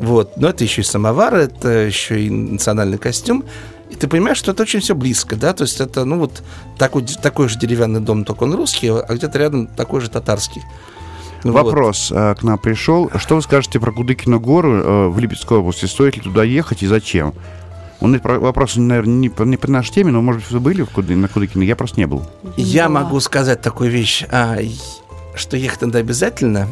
Вот. 0.00 0.36
Но 0.36 0.48
это 0.48 0.64
еще 0.64 0.80
и 0.82 0.84
самовар, 0.84 1.34
это 1.34 1.68
еще 1.68 2.20
и 2.24 2.30
национальный 2.30 2.98
костюм. 2.98 3.44
И 3.90 3.96
ты 3.96 4.06
понимаешь, 4.06 4.38
что 4.38 4.52
это 4.52 4.62
очень 4.62 4.78
все 4.80 4.94
близко, 4.94 5.34
да? 5.36 5.52
То 5.52 5.64
есть 5.64 5.80
это, 5.80 6.04
ну 6.04 6.18
вот, 6.20 6.42
такой, 6.78 7.04
такой 7.04 7.48
же 7.48 7.58
деревянный 7.58 8.00
дом, 8.00 8.24
только 8.24 8.44
он 8.44 8.54
русский, 8.54 8.88
а 8.88 9.04
где-то 9.14 9.36
рядом 9.38 9.66
такой 9.66 10.00
же 10.00 10.08
татарский. 10.08 10.62
Вот. 11.44 11.64
Вопрос 11.64 12.12
э, 12.14 12.34
к 12.38 12.42
нам 12.42 12.58
пришел. 12.58 13.10
Что 13.16 13.36
вы 13.36 13.42
скажете 13.42 13.80
про 13.80 13.92
Кудыкину 13.92 14.38
гору 14.40 14.72
э, 14.72 15.08
в 15.08 15.18
Липецкой 15.18 15.58
области? 15.58 15.86
Стоит 15.86 16.16
ли 16.16 16.22
туда 16.22 16.44
ехать 16.44 16.82
и 16.82 16.86
зачем? 16.86 17.34
Он 18.00 18.18
вопрос, 18.18 18.76
наверное, 18.76 19.14
не 19.14 19.28
по, 19.28 19.42
не 19.42 19.56
по 19.56 19.70
нашей 19.70 19.92
теме, 19.92 20.10
но, 20.10 20.22
может 20.22 20.42
быть, 20.42 20.50
вы 20.50 20.60
были 20.60 20.82
в 20.82 20.90
Куды- 20.90 21.16
на 21.16 21.28
Кудыкино? 21.28 21.62
Я 21.62 21.76
просто 21.76 22.00
не 22.00 22.06
был. 22.06 22.22
Я 22.56 22.88
была. 22.88 23.02
могу 23.02 23.20
сказать 23.20 23.60
такую 23.60 23.90
вещь, 23.90 24.24
а, 24.30 24.56
что 25.34 25.56
ехать 25.56 25.80
туда 25.80 25.98
обязательно. 25.98 26.66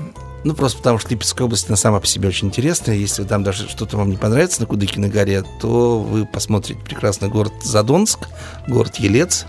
Ну, 0.45 0.55
просто 0.55 0.79
потому 0.79 0.99
что 0.99 1.11
Липецкая 1.11 1.47
область, 1.47 1.69
она 1.69 1.77
сама 1.77 2.01
по 2.01 2.07
себе 2.07 2.29
очень 2.29 2.49
интересная. 2.49 2.95
Если 2.95 3.25
там 3.25 3.43
даже 3.43 3.69
что-то 3.69 3.97
вам 3.97 4.09
не 4.09 4.17
понравится 4.17 4.61
на 4.61 4.67
Кудыкиной 4.67 5.11
горе, 5.11 5.45
то 5.61 6.01
вы 6.01 6.25
посмотрите 6.25 6.81
прекрасный 6.81 7.29
город 7.29 7.53
Задонск, 7.63 8.21
город 8.67 8.97
Елец. 8.97 9.47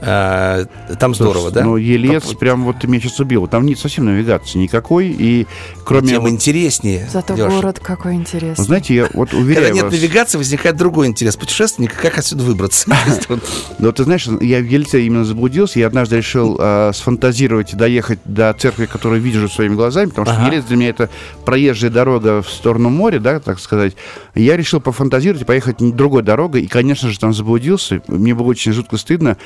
А, 0.00 0.64
там 0.98 1.14
здорово, 1.14 1.50
да? 1.50 1.64
Ну, 1.64 1.76
Елец 1.76 2.34
прям 2.34 2.64
вот 2.64 2.78
ты 2.80 2.86
меня 2.86 3.00
сейчас 3.00 3.20
убил. 3.20 3.46
Там 3.46 3.66
нет 3.66 3.78
совсем 3.78 4.04
навигации 4.04 4.58
никакой. 4.58 5.08
И 5.08 5.46
кроме... 5.84 6.08
Тем 6.08 6.28
интереснее. 6.28 7.08
Зато 7.10 7.34
Лёш. 7.34 7.52
город 7.52 7.80
какой 7.80 8.14
интересный. 8.14 8.64
Знаете, 8.64 8.94
я 8.94 9.08
вот 9.12 9.30
Когда 9.30 9.42
уверяю 9.42 9.74
нет 9.74 9.84
вас... 9.84 9.92
навигации, 9.92 10.38
возникает 10.38 10.76
другой 10.76 11.06
интерес 11.06 11.36
путешественника, 11.36 11.96
как 12.00 12.18
отсюда 12.18 12.44
выбраться. 12.44 12.88
Ну, 13.28 13.86
вот 13.86 13.96
ты 13.96 14.04
знаешь, 14.04 14.26
я 14.26 14.60
в 14.60 14.64
Ельце 14.64 15.02
именно 15.02 15.24
заблудился. 15.24 15.78
Я 15.78 15.86
однажды 15.86 16.16
решил 16.16 16.56
э, 16.58 16.92
сфантазировать 16.94 17.72
и 17.72 17.76
доехать 17.76 18.18
до 18.24 18.52
церкви, 18.58 18.86
которую 18.86 19.20
вижу 19.20 19.48
своими 19.48 19.74
глазами, 19.74 20.08
потому 20.10 20.26
что. 20.26 20.46
Елец 20.46 20.64
для 20.64 20.76
меня 20.76 20.88
это 20.90 21.10
проезжая 21.44 21.90
дорога 21.90 22.42
в 22.42 22.48
сторону 22.48 22.90
моря, 22.90 23.20
да, 23.20 23.40
так 23.40 23.58
сказать. 23.60 23.94
Я 24.34 24.56
решил 24.56 24.80
пофантазировать 24.80 25.42
и 25.42 25.44
поехать 25.44 25.76
другой 25.78 26.22
дорогой. 26.22 26.62
И, 26.62 26.66
конечно 26.66 27.08
же, 27.08 27.18
там 27.18 27.32
заблудился. 27.34 28.02
Мне 28.08 28.34
было 28.34 28.46
очень 28.46 28.72
жутко 28.72 28.96
стыдно. 28.96 29.36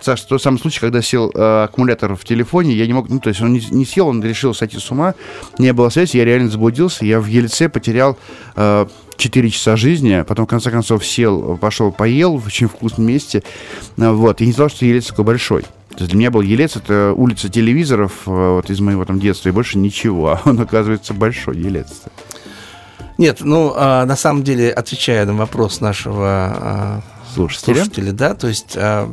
Саш, 0.00 0.20
тот 0.22 0.42
самый 0.42 0.58
случай, 0.58 0.80
когда 0.80 1.02
сел 1.02 1.30
э, 1.34 1.64
аккумулятор 1.64 2.14
в 2.14 2.24
телефоне, 2.24 2.74
я 2.74 2.86
не 2.86 2.92
мог, 2.92 3.08
ну, 3.08 3.18
то 3.18 3.28
есть 3.28 3.40
он 3.40 3.52
не, 3.52 3.60
не 3.70 3.84
сел, 3.84 4.08
он 4.08 4.22
решил 4.22 4.54
сойти 4.54 4.78
с 4.78 4.90
ума, 4.90 5.14
не 5.58 5.72
было 5.72 5.88
связи, 5.88 6.16
я 6.16 6.24
реально 6.24 6.50
заблудился. 6.50 7.04
Я 7.04 7.20
в 7.20 7.26
Ельце 7.26 7.68
потерял 7.68 8.16
э, 8.54 8.86
4 9.16 9.50
часа 9.50 9.76
жизни, 9.76 10.24
потом, 10.26 10.46
в 10.46 10.48
конце 10.48 10.70
концов, 10.70 11.04
сел, 11.04 11.56
пошел, 11.56 11.90
поел 11.90 12.36
в 12.36 12.46
очень 12.46 12.68
вкусном 12.68 13.06
месте. 13.06 13.42
А, 13.98 14.12
Вот. 14.12 14.40
Я 14.40 14.46
не 14.46 14.52
знал, 14.52 14.68
что 14.68 14.86
Елец 14.86 15.06
такой 15.06 15.24
большой. 15.24 15.62
То 15.62 16.04
есть 16.04 16.10
для 16.10 16.18
меня 16.18 16.30
был 16.30 16.42
Елец, 16.42 16.76
это 16.76 17.12
улица 17.16 17.48
телевизоров 17.48 18.12
э, 18.26 18.30
вот 18.30 18.70
из 18.70 18.78
моего 18.80 19.04
там 19.04 19.18
детства, 19.18 19.48
и 19.48 19.52
больше 19.52 19.78
ничего. 19.78 20.28
А 20.28 20.40
он, 20.44 20.60
оказывается, 20.60 21.12
большой 21.12 21.56
Елец. 21.56 21.88
Нет, 23.18 23.38
ну, 23.40 23.72
а, 23.74 24.06
на 24.06 24.14
самом 24.14 24.44
деле, 24.44 24.70
отвечая 24.70 25.26
на 25.26 25.34
вопрос 25.34 25.80
нашего 25.80 26.26
а, 26.28 27.00
Слушателя. 27.34 27.74
слушателя, 27.74 28.12
да, 28.12 28.34
то 28.34 28.48
есть 28.48 28.74
а, 28.76 29.06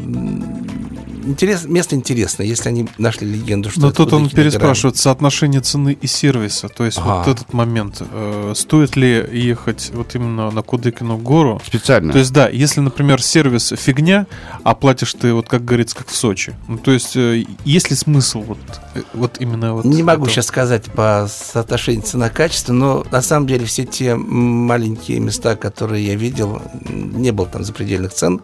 интерес, 1.26 1.66
место 1.66 1.96
интересное, 1.96 2.46
если 2.46 2.70
они 2.70 2.88
нашли 2.98 3.28
легенду, 3.28 3.70
что 3.70 3.80
Но 3.82 3.92
тут 3.92 4.14
он 4.14 4.30
переспрашивает 4.30 4.98
соотношение 4.98 5.62
цены 5.62 5.98
и 6.00 6.08
сервиса. 6.08 6.70
То 6.70 6.86
есть 6.86 6.98
Ага. 7.00 7.20
вот 7.20 7.28
этот 7.28 7.54
момент. 7.54 8.02
э, 8.12 8.54
стоит 8.56 8.96
ли 8.96 9.26
ехать 9.32 9.92
вот 9.94 10.16
именно 10.16 10.52
на 10.52 10.62
Кудыкину 10.62 11.18
гору? 11.18 11.62
Специально. 11.66 12.12
То 12.14 12.20
есть, 12.20 12.32
да, 12.34 12.48
если, 12.50 12.80
например, 12.80 13.22
сервис 13.22 13.74
фигня, 13.76 14.28
а 14.64 14.76
платишь 14.76 15.14
ты, 15.14 15.34
вот 15.34 15.48
как 15.48 15.66
говорится, 15.66 15.96
как 15.96 16.08
в 16.08 16.16
Сочи. 16.16 16.54
Ну, 16.68 16.78
то 16.78 16.92
есть, 16.92 17.16
э, 17.16 17.44
есть 17.64 17.90
ли 17.90 17.96
смысл 17.96 18.42
вот, 18.42 18.60
э, 18.94 19.02
вот 19.14 19.38
именно 19.40 19.74
вот 19.74 19.86
Не 19.86 20.04
могу 20.04 20.24
этого? 20.24 20.30
сейчас 20.30 20.48
сказать 20.48 20.86
по 20.86 21.28
соотношению 21.30 22.04
цена-качество, 22.04 22.74
но 22.74 23.06
на 23.12 23.22
самом 23.22 23.48
деле 23.48 23.66
все 23.66 23.86
те 23.86 24.16
маленькие 24.16 25.20
места, 25.20 25.56
которые 25.56 26.06
я 26.06 26.16
видел, 26.16 26.62
не 26.90 27.32
было 27.32 27.48
там 27.48 27.64
запредельных 28.06 28.14
цен. 28.14 28.42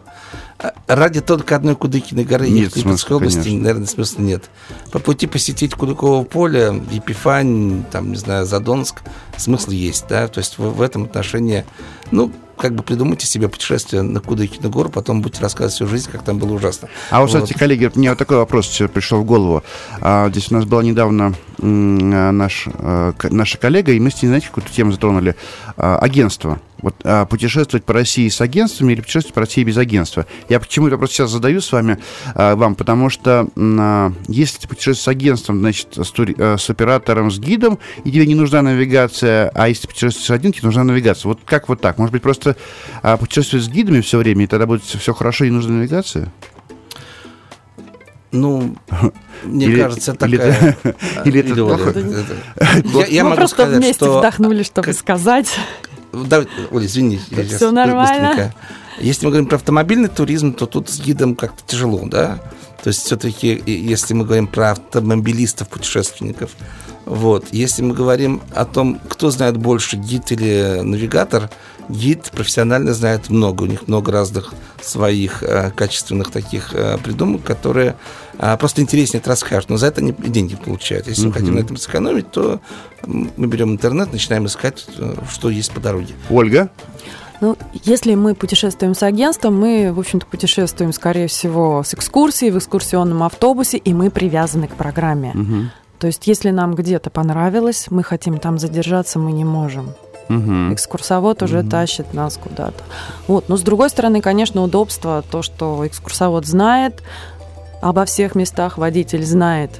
А 0.57 0.73
Ради 0.87 1.21
только 1.21 1.55
одной 1.55 1.75
Кудыкиной 1.75 2.23
горы 2.23 2.47
Нет 2.47 2.73
в 2.73 2.75
Липецкой 2.75 2.81
смысла, 2.83 3.15
области, 3.15 3.37
конечно. 3.39 3.59
наверное, 3.61 3.87
смысла 3.87 4.21
нет. 4.21 4.49
По 4.91 4.99
пути 4.99 5.25
посетить 5.25 5.73
Кудыково 5.73 6.23
поле, 6.23 6.81
Епифань, 6.91 7.83
там, 7.91 8.11
не 8.11 8.17
знаю, 8.17 8.45
Задонск, 8.45 9.01
смысл 9.37 9.71
есть, 9.71 10.05
да, 10.07 10.27
то 10.27 10.37
есть 10.39 10.59
в, 10.59 10.75
в 10.75 10.81
этом 10.81 11.05
отношении, 11.05 11.65
ну, 12.11 12.31
как 12.57 12.75
бы 12.75 12.83
придумайте 12.83 13.25
себе 13.25 13.49
путешествие 13.49 14.03
на 14.03 14.19
Кудыкину 14.19 14.69
гору, 14.69 14.89
потом 14.89 15.23
будете 15.23 15.41
рассказывать 15.41 15.73
всю 15.73 15.87
жизнь, 15.87 16.11
как 16.11 16.23
там 16.23 16.37
было 16.37 16.53
ужасно. 16.53 16.89
А 17.09 17.21
вот, 17.21 17.27
кстати, 17.27 17.53
коллеги, 17.53 17.89
мне 17.95 18.09
вот 18.11 18.19
такой 18.19 18.37
вопрос 18.37 18.67
пришел 18.93 19.21
в 19.21 19.25
голову. 19.25 19.63
А, 19.99 20.29
здесь 20.29 20.51
у 20.51 20.55
нас 20.55 20.65
была 20.65 20.83
недавно 20.83 21.33
наш, 21.57 22.67
к- 23.17 23.29
наша 23.31 23.57
коллега, 23.57 23.93
и 23.93 23.99
мы 23.99 24.11
с 24.11 24.21
ней, 24.21 24.27
знаете, 24.27 24.47
какую-то 24.47 24.71
тему 24.71 24.91
затронули. 24.91 25.35
А, 25.75 25.97
агентство. 25.97 26.59
Вот 26.81 26.95
а, 27.03 27.25
путешествовать 27.25 27.85
по 27.85 27.93
России 27.93 28.27
с 28.27 28.41
агентствами 28.41 28.93
или 28.93 29.01
путешествовать 29.01 29.33
по 29.35 29.41
России 29.41 29.63
без 29.63 29.77
агентства? 29.77 30.25
Я 30.49 30.59
почему 30.59 30.87
это 30.87 30.97
просто 30.97 31.15
сейчас 31.17 31.29
задаю 31.31 31.61
с 31.61 31.71
вами, 31.71 31.99
а, 32.33 32.55
вам, 32.55 32.75
потому 32.75 33.09
что 33.09 33.47
а, 33.55 34.11
если 34.27 34.59
ты 34.61 34.67
путешествуешь 34.67 34.99
с 34.99 35.07
агентством, 35.07 35.59
значит, 35.59 35.89
с, 35.95 36.11
тури- 36.11 36.35
а, 36.39 36.57
с 36.57 36.69
оператором, 36.69 37.29
с 37.29 37.37
гидом, 37.39 37.77
и 38.03 38.11
тебе 38.11 38.25
не 38.25 38.35
нужна 38.35 38.61
навигация, 38.63 39.49
а 39.53 39.67
если 39.69 39.83
ты 39.83 39.87
путешествуешь 39.89 40.31
один, 40.31 40.53
тебе 40.53 40.65
нужна 40.65 40.83
навигация. 40.83 41.29
Вот 41.29 41.39
как 41.45 41.69
вот 41.69 41.81
так? 41.81 41.97
Может 41.99 42.13
быть, 42.13 42.23
просто 42.23 42.55
а, 43.03 43.17
путешествовать 43.17 43.65
с 43.65 43.69
гидами 43.69 44.01
все 44.01 44.17
время, 44.17 44.45
и 44.45 44.47
тогда 44.47 44.65
будет 44.65 44.83
все 44.83 45.13
хорошо, 45.13 45.45
и 45.45 45.49
не 45.49 45.55
нужна 45.55 45.73
навигация? 45.73 46.31
Ну, 48.31 48.77
мне 49.43 49.65
Или- 49.65 49.81
кажется, 49.81 50.15
или 50.25 50.37
такая... 50.37 50.77
или 51.25 51.39
это 51.41 51.65
Оля, 51.65 51.75
плохо? 51.75 51.89
это- 51.89 52.35
Я- 52.99 53.05
Я 53.07 53.23
Мы 53.23 53.29
могу 53.31 53.39
просто 53.41 53.55
сказать, 53.55 53.77
вместе 53.77 54.05
что... 54.05 54.19
вдохнули, 54.19 54.63
чтобы 54.63 54.85
как- 54.85 54.95
сказать. 54.95 55.49
Да, 56.13 56.45
Оля, 56.71 56.85
извини. 56.85 57.19
щас 57.49 57.61
нормально. 57.61 58.29
быстренько. 58.29 58.53
Если 58.99 59.25
мы 59.25 59.31
говорим 59.31 59.47
про 59.47 59.55
автомобильный 59.55 60.09
туризм, 60.09 60.53
то 60.53 60.65
тут 60.65 60.89
с 60.89 60.99
гидом 60.99 61.35
как-то 61.35 61.63
тяжело, 61.65 62.01
да? 62.05 62.39
То 62.83 62.89
есть 62.89 63.05
все-таки, 63.05 63.61
если 63.65 64.13
мы 64.13 64.25
говорим 64.25 64.47
про 64.47 64.71
автомобилистов, 64.71 65.67
путешественников, 65.67 66.51
вот. 67.05 67.45
Если 67.51 67.81
мы 67.83 67.93
говорим 67.93 68.41
о 68.53 68.65
том, 68.65 68.99
кто 69.07 69.31
знает 69.31 69.57
больше, 69.57 69.97
гид 69.97 70.31
или 70.31 70.81
навигатор, 70.83 71.49
гид 71.89 72.31
профессионально 72.31 72.93
знает 72.93 73.29
много, 73.29 73.63
у 73.63 73.65
них 73.65 73.87
много 73.87 74.11
разных 74.11 74.53
своих 74.81 75.43
э, 75.43 75.71
качественных 75.71 76.31
таких 76.31 76.73
э, 76.73 76.97
придумок, 76.97 77.43
которые 77.43 77.95
э, 78.37 78.57
просто 78.57 78.81
интереснее 78.81 79.19
это 79.19 79.29
расскажут, 79.29 79.69
но 79.69 79.77
за 79.77 79.87
это 79.87 80.01
они 80.01 80.13
деньги 80.13 80.55
получают. 80.55 81.07
Если 81.07 81.27
мы 81.27 81.33
хотим 81.33 81.55
на 81.55 81.59
этом 81.59 81.77
сэкономить, 81.77 82.31
то 82.31 82.61
мы 83.05 83.47
берем 83.47 83.71
интернет, 83.71 84.11
начинаем 84.11 84.45
искать, 84.45 84.85
э, 84.97 85.15
что 85.31 85.49
есть 85.49 85.71
по 85.71 85.79
дороге. 85.79 86.13
Ольга? 86.29 86.69
Ну, 87.41 87.57
если 87.83 88.13
мы 88.13 88.35
путешествуем 88.35 88.93
с 88.93 89.01
агентством, 89.01 89.59
мы, 89.59 89.91
в 89.91 89.99
общем-то, 89.99 90.27
путешествуем, 90.27 90.93
скорее 90.93 91.27
всего, 91.27 91.81
с 91.83 91.95
экскурсией 91.95 92.51
в 92.51 92.57
экскурсионном 92.59 93.23
автобусе, 93.23 93.77
и 93.77 93.93
мы 93.93 94.11
привязаны 94.11 94.67
к 94.67 94.75
программе. 94.75 95.31
Угу. 95.33 95.55
То 95.97 96.07
есть, 96.07 96.27
если 96.27 96.51
нам 96.51 96.75
где-то 96.75 97.09
понравилось, 97.09 97.87
мы 97.89 98.03
хотим 98.03 98.37
там 98.37 98.59
задержаться, 98.59 99.17
мы 99.17 99.31
не 99.31 99.43
можем. 99.43 99.93
Угу. 100.37 100.73
Экскурсовод 100.73 101.43
уже 101.43 101.63
тащит 101.63 102.13
нас 102.13 102.37
куда-то. 102.37 102.83
Вот. 103.27 103.49
Но 103.49 103.57
с 103.57 103.61
другой 103.61 103.89
стороны, 103.89 104.21
конечно, 104.21 104.61
удобство, 104.63 105.23
то, 105.29 105.41
что 105.41 105.85
экскурсовод 105.85 106.45
знает 106.45 107.01
обо 107.81 108.05
всех 108.05 108.35
местах, 108.35 108.77
водитель 108.77 109.25
знает, 109.25 109.71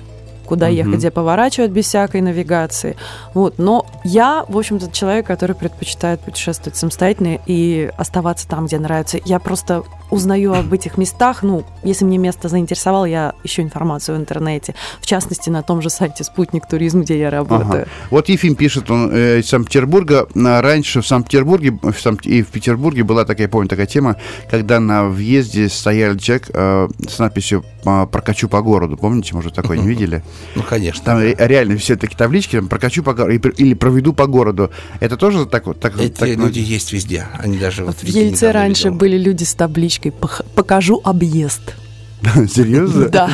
куда 0.45 0.67
Мгм. 0.67 0.75
ехать, 0.75 0.95
где 0.95 1.11
поворачивать 1.11 1.71
без 1.71 1.85
всякой 1.85 2.21
навигации. 2.21 2.97
Вот. 3.33 3.57
Но 3.57 3.85
я, 4.03 4.43
в 4.47 4.57
общем-то, 4.57 4.91
человек, 4.91 5.25
который 5.27 5.55
предпочитает 5.55 6.19
путешествовать 6.19 6.75
самостоятельно 6.75 7.39
и 7.45 7.91
оставаться 7.97 8.47
там, 8.47 8.65
где 8.65 8.79
нравится. 8.79 9.19
Я 9.23 9.39
просто 9.39 9.83
узнаю 10.11 10.53
об 10.53 10.71
этих 10.73 10.97
местах. 10.97 11.41
Ну, 11.41 11.63
если 11.83 12.05
мне 12.05 12.17
место 12.17 12.49
заинтересовало, 12.49 13.05
я 13.05 13.33
ищу 13.43 13.61
информацию 13.61 14.17
в 14.17 14.21
интернете. 14.21 14.75
В 15.01 15.05
частности, 15.05 15.49
на 15.49 15.63
том 15.63 15.81
же 15.81 15.89
сайте 15.89 16.23
«Спутник 16.23 16.67
Туризм», 16.67 17.01
где 17.01 17.17
я 17.19 17.29
работаю. 17.29 17.83
Ага. 17.83 17.85
Вот 18.11 18.29
Ефим 18.29 18.55
пишет, 18.55 18.91
он 18.91 19.09
э, 19.11 19.39
из 19.39 19.47
Санкт-Петербурга. 19.49 20.27
Раньше 20.35 21.01
в 21.01 21.07
Санкт-Петербурге 21.07 21.79
в 21.81 21.99
Санкт- 21.99 22.25
и 22.25 22.43
в 22.43 22.47
Петербурге 22.47 23.03
была 23.03 23.25
такая, 23.25 23.47
я 23.47 23.49
помню, 23.49 23.67
такая 23.69 23.85
тема, 23.87 24.17
когда 24.49 24.79
на 24.79 25.05
въезде 25.05 25.69
стояли 25.69 26.17
человек 26.17 26.49
э, 26.53 26.87
с 27.09 27.17
надписью 27.19 27.63
а, 27.85 28.05
«Прокачу 28.05 28.47
по 28.49 28.61
городу». 28.61 28.97
Помните, 28.97 29.33
может, 29.33 29.53
такое 29.55 29.77
не 29.77 29.87
видели? 29.93 30.23
Ну, 30.55 30.63
конечно. 30.63 31.03
Там 31.05 31.19
ре- 31.19 31.35
реально 31.39 31.77
все 31.77 31.95
такие 31.95 32.17
таблички, 32.17 32.57
там, 32.57 32.67
«Прокачу 32.67 33.01
по 33.03 33.13
городу» 33.13 33.49
или 33.49 33.73
«Проведу 33.73 34.13
по 34.13 34.27
городу». 34.27 34.71
Это 34.99 35.15
тоже 35.17 35.45
так 35.45 35.67
вот? 35.67 35.79
Так, 35.79 35.97
Эти 35.99 36.11
так, 36.11 36.29
ну, 36.37 36.47
люди 36.47 36.59
есть 36.59 36.91
везде. 36.91 37.27
Они 37.39 37.57
даже 37.57 37.85
Вот 37.85 37.95
в 37.95 38.03
Ельце 38.03 38.51
раньше 38.51 38.85
видел. 38.89 38.97
были 38.97 39.17
люди 39.17 39.43
с 39.43 39.53
табличкой 39.53 40.00
«Пох- 40.09 40.43
«Покажу 40.55 41.01
объезд». 41.03 41.75
Серьезно? 42.49 43.09
Да. 43.09 43.29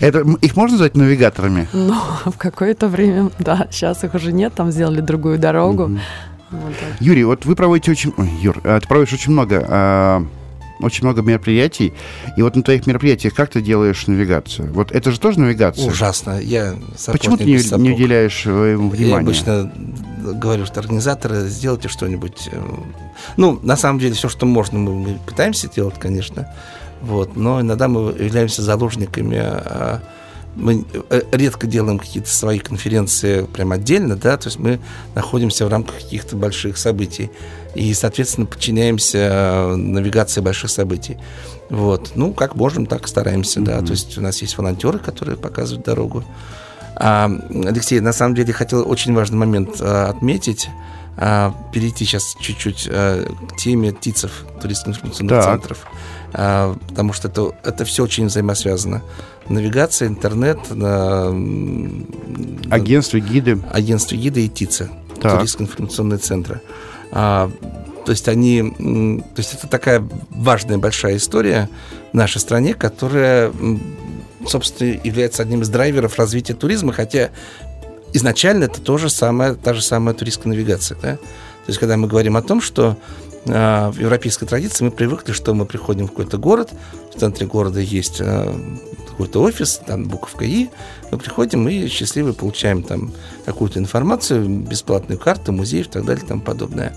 Это, 0.00 0.24
их 0.40 0.56
можно 0.56 0.72
назвать 0.74 0.96
навигаторами? 0.96 1.68
Но 1.72 2.02
в 2.24 2.36
какое-то 2.38 2.88
время, 2.88 3.30
да, 3.38 3.66
сейчас 3.70 4.04
их 4.04 4.14
уже 4.14 4.32
нет, 4.32 4.54
там 4.54 4.70
сделали 4.70 5.00
другую 5.00 5.38
дорогу. 5.38 5.98
Вот 6.50 6.72
так. 6.78 7.00
Юрий, 7.00 7.24
вот 7.24 7.44
вы 7.44 7.54
проводите 7.54 7.90
очень... 7.90 8.14
Ой, 8.16 8.30
Юр, 8.40 8.60
а, 8.64 8.80
ты 8.80 8.88
проводишь 8.88 9.12
очень 9.12 9.32
много... 9.32 9.64
а, 9.68 10.26
очень 10.80 11.04
много 11.04 11.22
мероприятий. 11.22 11.92
И 12.36 12.42
вот 12.42 12.54
на 12.54 12.62
твоих 12.62 12.86
мероприятиях 12.86 13.34
как 13.34 13.50
ты 13.50 13.60
делаешь 13.60 14.06
навигацию? 14.06 14.72
Вот 14.72 14.92
это 14.92 15.10
же 15.10 15.18
тоже 15.18 15.40
навигация? 15.40 15.88
Ужасно. 15.88 16.38
Я 16.40 16.74
Почему 17.06 17.36
ты 17.36 17.44
не, 17.44 17.78
не 17.78 17.92
уделяешь 17.92 18.44
э, 18.46 18.72
ему 18.74 18.92
Я 18.94 18.96
внимания? 18.96 19.24
обычно 19.24 19.72
говорю, 20.34 20.66
что 20.66 20.80
организаторы, 20.80 21.48
сделайте 21.48 21.88
что-нибудь. 21.88 22.48
э, 22.50 22.60
Ну, 23.36 23.58
на 23.62 23.76
самом 23.76 23.98
деле, 23.98 24.14
все, 24.14 24.28
что 24.28 24.46
можно, 24.46 24.78
мы, 24.78 24.94
мы 24.94 25.18
пытаемся 25.26 25.68
делать, 25.68 25.94
конечно. 25.98 26.52
Вот, 27.00 27.36
но 27.36 27.60
иногда 27.60 27.88
мы 27.88 28.12
являемся 28.12 28.62
заложниками. 28.62 29.38
а, 29.40 30.00
Мы 30.56 30.84
э, 31.10 31.22
редко 31.30 31.66
делаем 31.68 31.98
какие-то 31.98 32.28
свои 32.28 32.58
конференции 32.58 33.42
прям 33.44 33.70
отдельно, 33.70 34.16
да, 34.16 34.36
то 34.36 34.48
есть 34.48 34.58
мы 34.58 34.80
находимся 35.14 35.66
в 35.66 35.68
рамках 35.68 35.96
каких-то 35.96 36.34
больших 36.36 36.76
событий 36.78 37.30
и, 37.76 37.94
соответственно, 37.94 38.46
подчиняемся 38.46 39.18
э, 39.18 39.76
навигации 39.76 40.40
больших 40.40 40.70
событий. 40.70 41.16
Вот, 41.70 42.12
ну, 42.16 42.32
как 42.32 42.56
можем, 42.56 42.86
так 42.86 43.06
стараемся, 43.06 43.60
да, 43.60 43.80
то 43.82 43.92
есть 43.92 44.18
у 44.18 44.20
нас 44.20 44.42
есть 44.42 44.58
волонтеры, 44.58 44.98
которые 44.98 45.36
показывают 45.36 45.84
дорогу. 45.86 46.24
А, 47.00 47.30
Алексей, 47.50 48.00
на 48.00 48.12
самом 48.12 48.34
деле 48.34 48.52
хотел 48.52 48.88
очень 48.88 49.14
важный 49.14 49.38
момент 49.38 49.76
а, 49.80 50.08
отметить, 50.10 50.68
а, 51.16 51.54
перейти 51.72 52.04
сейчас 52.04 52.36
чуть-чуть 52.40 52.88
к 52.88 53.56
теме 53.56 53.92
ТИЦов, 53.92 54.44
туристско-информационных 54.60 55.44
центров, 55.44 55.86
потому 56.32 57.12
что 57.12 57.28
это, 57.28 57.52
это 57.64 57.84
все 57.84 58.02
очень 58.04 58.26
взаимосвязано. 58.26 59.02
Навигация, 59.48 60.08
интернет, 60.08 60.58
а, 60.70 61.30
м, 61.30 62.06
Агентства, 62.70 63.18
гиды. 63.18 63.60
агентство 63.72 64.16
ГИДа 64.16 64.40
и 64.40 64.48
Так. 65.20 65.38
туристско-информационные 65.38 66.18
центры. 66.18 66.60
То 67.10 68.12
есть 68.12 68.26
они, 68.28 68.62
то 69.34 69.38
есть 69.40 69.52
это 69.54 69.66
такая 69.66 70.02
важная 70.30 70.78
большая 70.78 71.16
история 71.18 71.68
в 72.12 72.16
нашей 72.16 72.38
стране, 72.38 72.72
которая, 72.72 73.52
собственно, 74.46 74.98
является 75.02 75.42
одним 75.42 75.62
из 75.62 75.68
драйверов 75.68 76.18
развития 76.18 76.54
туризма, 76.54 76.92
хотя 76.92 77.30
изначально 78.12 78.64
это 78.64 78.80
тоже 78.80 79.10
самая, 79.10 79.54
та 79.54 79.74
же 79.74 79.82
самая 79.82 80.14
туристская 80.14 80.50
навигация. 80.50 80.98
Да? 81.00 81.16
То 81.16 81.70
есть 81.70 81.78
когда 81.78 81.96
мы 81.96 82.08
говорим 82.08 82.36
о 82.36 82.42
том, 82.42 82.60
что 82.60 82.96
а, 83.46 83.90
в 83.90 83.98
европейской 83.98 84.46
традиции 84.46 84.84
мы 84.84 84.90
привыкли, 84.90 85.32
что 85.32 85.54
мы 85.54 85.66
приходим 85.66 86.06
в 86.06 86.10
какой-то 86.10 86.38
город, 86.38 86.70
в 87.14 87.18
центре 87.18 87.46
города 87.46 87.80
есть 87.80 88.20
а, 88.20 88.54
какой-то 89.08 89.42
офис, 89.42 89.80
там 89.86 90.04
буковка 90.06 90.44
И, 90.44 90.68
мы 91.10 91.18
приходим 91.18 91.68
и 91.68 91.88
счастливы 91.88 92.32
получаем 92.32 92.82
там 92.82 93.12
какую-то 93.44 93.78
информацию, 93.78 94.48
бесплатную 94.48 95.18
карту, 95.18 95.52
музей 95.52 95.82
и 95.82 95.84
так 95.84 96.04
далее 96.04 96.24
и 96.24 96.28
тому 96.28 96.40
подобное. 96.40 96.96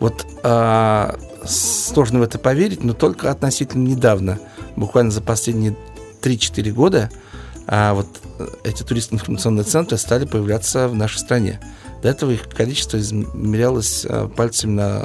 Вот 0.00 0.26
а, 0.42 1.16
сложно 1.46 2.18
в 2.18 2.22
это 2.22 2.38
поверить, 2.38 2.82
но 2.82 2.92
только 2.92 3.30
относительно 3.30 3.86
недавно, 3.86 4.40
буквально 4.76 5.12
за 5.12 5.20
последние 5.20 5.76
3-4 6.22 6.72
года, 6.72 7.10
а 7.66 7.94
вот 7.94 8.06
эти 8.64 8.82
туристско-информационные 8.82 9.64
центры 9.64 9.96
стали 9.98 10.24
появляться 10.24 10.88
в 10.88 10.94
нашей 10.94 11.18
стране. 11.18 11.60
До 12.02 12.08
этого 12.08 12.32
их 12.32 12.48
количество 12.48 12.98
измерялось 12.98 14.04
а, 14.08 14.28
пальцами 14.28 14.72
на, 14.72 15.04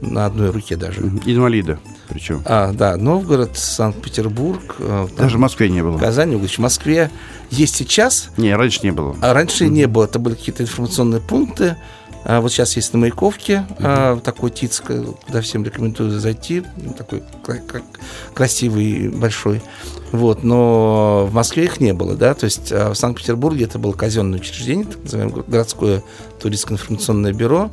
на 0.00 0.26
одной 0.26 0.50
руке 0.50 0.76
даже. 0.76 1.00
Мгм. 1.00 1.22
Инвалида 1.24 1.78
причем. 2.08 2.42
А, 2.44 2.72
да, 2.72 2.96
Новгород, 2.96 3.56
Санкт-Петербург, 3.56 4.76
э, 4.78 5.08
Даже 5.16 5.36
в 5.36 5.40
Москве 5.40 5.68
не 5.68 5.82
было. 5.82 5.98
Казань, 5.98 6.34
Углич, 6.34 6.58
в 6.58 6.60
Москве 6.60 7.10
есть 7.50 7.74
сейчас, 7.74 8.30
Не, 8.36 8.54
раньше 8.54 8.80
не 8.82 8.92
было. 8.92 9.16
а 9.22 9.32
раньше 9.32 9.68
не 9.68 9.86
было. 9.86 10.04
Это 10.04 10.18
были 10.18 10.34
какие-то 10.34 10.62
информационные 10.62 11.20
пункты. 11.20 11.76
А 12.24 12.40
вот 12.40 12.50
сейчас 12.50 12.74
есть 12.76 12.92
на 12.94 12.98
Маяковке 12.98 13.66
а, 13.78 14.18
такой 14.18 14.50
ТИЦ, 14.50 14.80
куда 15.26 15.40
всем 15.42 15.62
рекомендую 15.64 16.18
зайти. 16.18 16.62
Такой 16.96 17.22
кра- 17.42 17.82
красивый, 18.32 19.08
большой. 19.10 19.62
Вот, 20.12 20.42
но 20.42 21.26
в 21.28 21.34
Москве 21.34 21.64
их 21.64 21.80
не 21.80 21.92
было, 21.92 22.14
да, 22.14 22.34
то 22.34 22.44
есть 22.44 22.72
а, 22.72 22.92
в 22.92 22.94
Санкт-Петербурге 22.94 23.64
это 23.64 23.78
было 23.78 23.92
казенное 23.92 24.38
учреждение, 24.38 24.86
так 24.86 25.02
называемое 25.02 25.42
городское 25.46 26.02
туристско-информационное 26.40 27.32
бюро. 27.32 27.70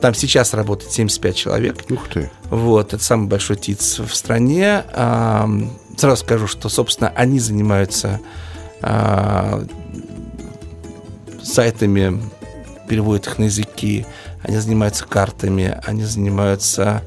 Там 0.00 0.12
сейчас 0.14 0.52
работает 0.54 0.90
75 0.92 1.36
человек. 1.36 1.84
Ух 1.88 2.08
ты. 2.08 2.30
Вот, 2.50 2.92
это 2.94 3.02
самый 3.02 3.28
большой 3.28 3.56
ТИЦ 3.56 4.00
в 4.00 4.14
стране. 4.14 4.84
Ам, 4.92 5.70
Сразу 5.96 6.22
скажу, 6.24 6.48
что, 6.48 6.68
собственно, 6.68 7.10
они 7.14 7.38
занимаются 7.38 8.20
а, 8.82 9.64
сайтами, 11.42 12.20
переводят 12.88 13.26
их 13.26 13.38
на 13.38 13.44
языки, 13.44 14.06
они 14.42 14.58
занимаются 14.58 15.04
картами, 15.06 15.78
они 15.86 16.04
занимаются 16.04 17.02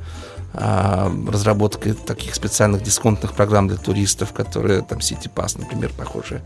а, 0.54 1.12
разработкой 1.32 1.94
таких 1.94 2.34
специальных 2.36 2.82
дисконтных 2.84 3.34
программ 3.34 3.68
для 3.68 3.78
туристов, 3.78 4.34
которые 4.34 4.82
там 4.82 5.00
City 5.00 5.30
Pass, 5.34 5.60
например, 5.60 5.92
похожие. 5.98 6.42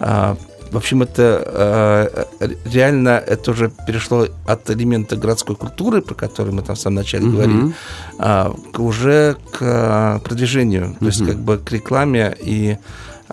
А, 0.00 0.36
в 0.72 0.76
общем, 0.76 1.02
это 1.02 2.26
э, 2.40 2.48
реально 2.64 3.10
это 3.10 3.52
уже 3.52 3.70
перешло 3.86 4.26
от 4.46 4.70
элемента 4.70 5.14
городской 5.14 5.54
культуры, 5.54 6.00
про 6.02 6.14
который 6.14 6.52
мы 6.52 6.62
там 6.62 6.74
в 6.74 6.80
самом 6.80 6.96
начале 6.96 7.26
говорили, 7.28 7.74
а, 8.18 8.52
к- 8.72 8.80
уже 8.80 9.36
к 9.52 9.58
а, 9.60 10.18
продвижению, 10.18 10.96
то 10.98 11.06
есть 11.06 11.20
как 11.24 11.36
бы 11.38 11.58
к 11.58 11.70
рекламе 11.70 12.34
и 12.40 12.78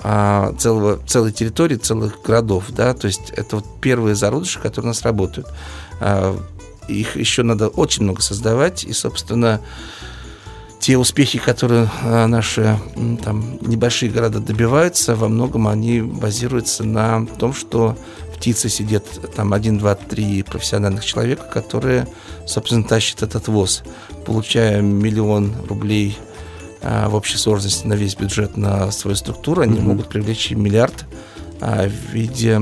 а, 0.04 0.54
целого, 0.58 0.99
целой 1.06 1.32
территории, 1.32 1.76
целых 1.76 2.22
городов, 2.24 2.66
да, 2.70 2.93
то 2.93 3.08
есть 3.08 3.32
это 3.36 3.58
вот 3.58 3.66
первые 3.82 4.16
зародыши, 4.16 4.60
которые 4.60 4.89
у 4.89 4.93
нас 4.93 5.04
работают. 5.04 5.47
А, 5.99 6.38
их 6.88 7.16
еще 7.16 7.43
надо 7.43 7.68
очень 7.68 8.04
много 8.04 8.22
создавать, 8.22 8.84
и, 8.84 8.93
собственно, 8.93 9.62
те 10.80 10.97
успехи, 10.97 11.38
которые 11.38 11.89
а, 12.02 12.26
наши 12.26 12.80
там 13.24 13.60
небольшие 13.62 14.12
города 14.12 14.39
добиваются, 14.39 15.16
во 15.16 15.28
многом 15.28 15.68
они 15.68 16.02
базируются 16.02 16.84
на 16.84 17.28
том, 17.38 17.54
что 17.54 17.95
в 18.36 18.39
ТИЦе 18.39 18.70
сидят 18.70 19.06
там 19.36 19.54
один, 19.54 19.78
два, 19.78 19.93
три 19.93 20.41
профессиональных 20.41 21.06
человека, 21.06 21.43
которые, 21.43 22.08
собственно, 22.47 22.84
тащат 22.84 23.22
этот 23.22 23.47
ВОЗ, 23.47 23.84
получая 24.26 24.82
миллион 24.82 25.54
рублей 25.70 26.18
в 26.82 27.14
общей 27.14 27.38
сложности 27.38 27.86
на 27.86 27.94
весь 27.94 28.16
бюджет 28.16 28.58
на 28.58 28.92
свою 28.92 29.16
структуру, 29.16 29.62
они 29.62 29.80
могут 29.80 30.10
привлечь 30.10 30.52
миллиард 30.52 31.06
а, 31.62 31.88
в 31.88 32.14
виде 32.14 32.60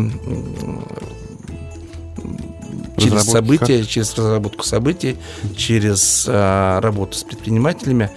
через 2.98 3.24
события, 3.24 3.80
как? 3.80 3.88
через 3.88 4.14
разработку 4.16 4.64
событий, 4.64 5.18
через 5.56 6.26
а, 6.28 6.82
работу 6.82 7.18
с 7.18 7.24
предпринимателями. 7.24 8.12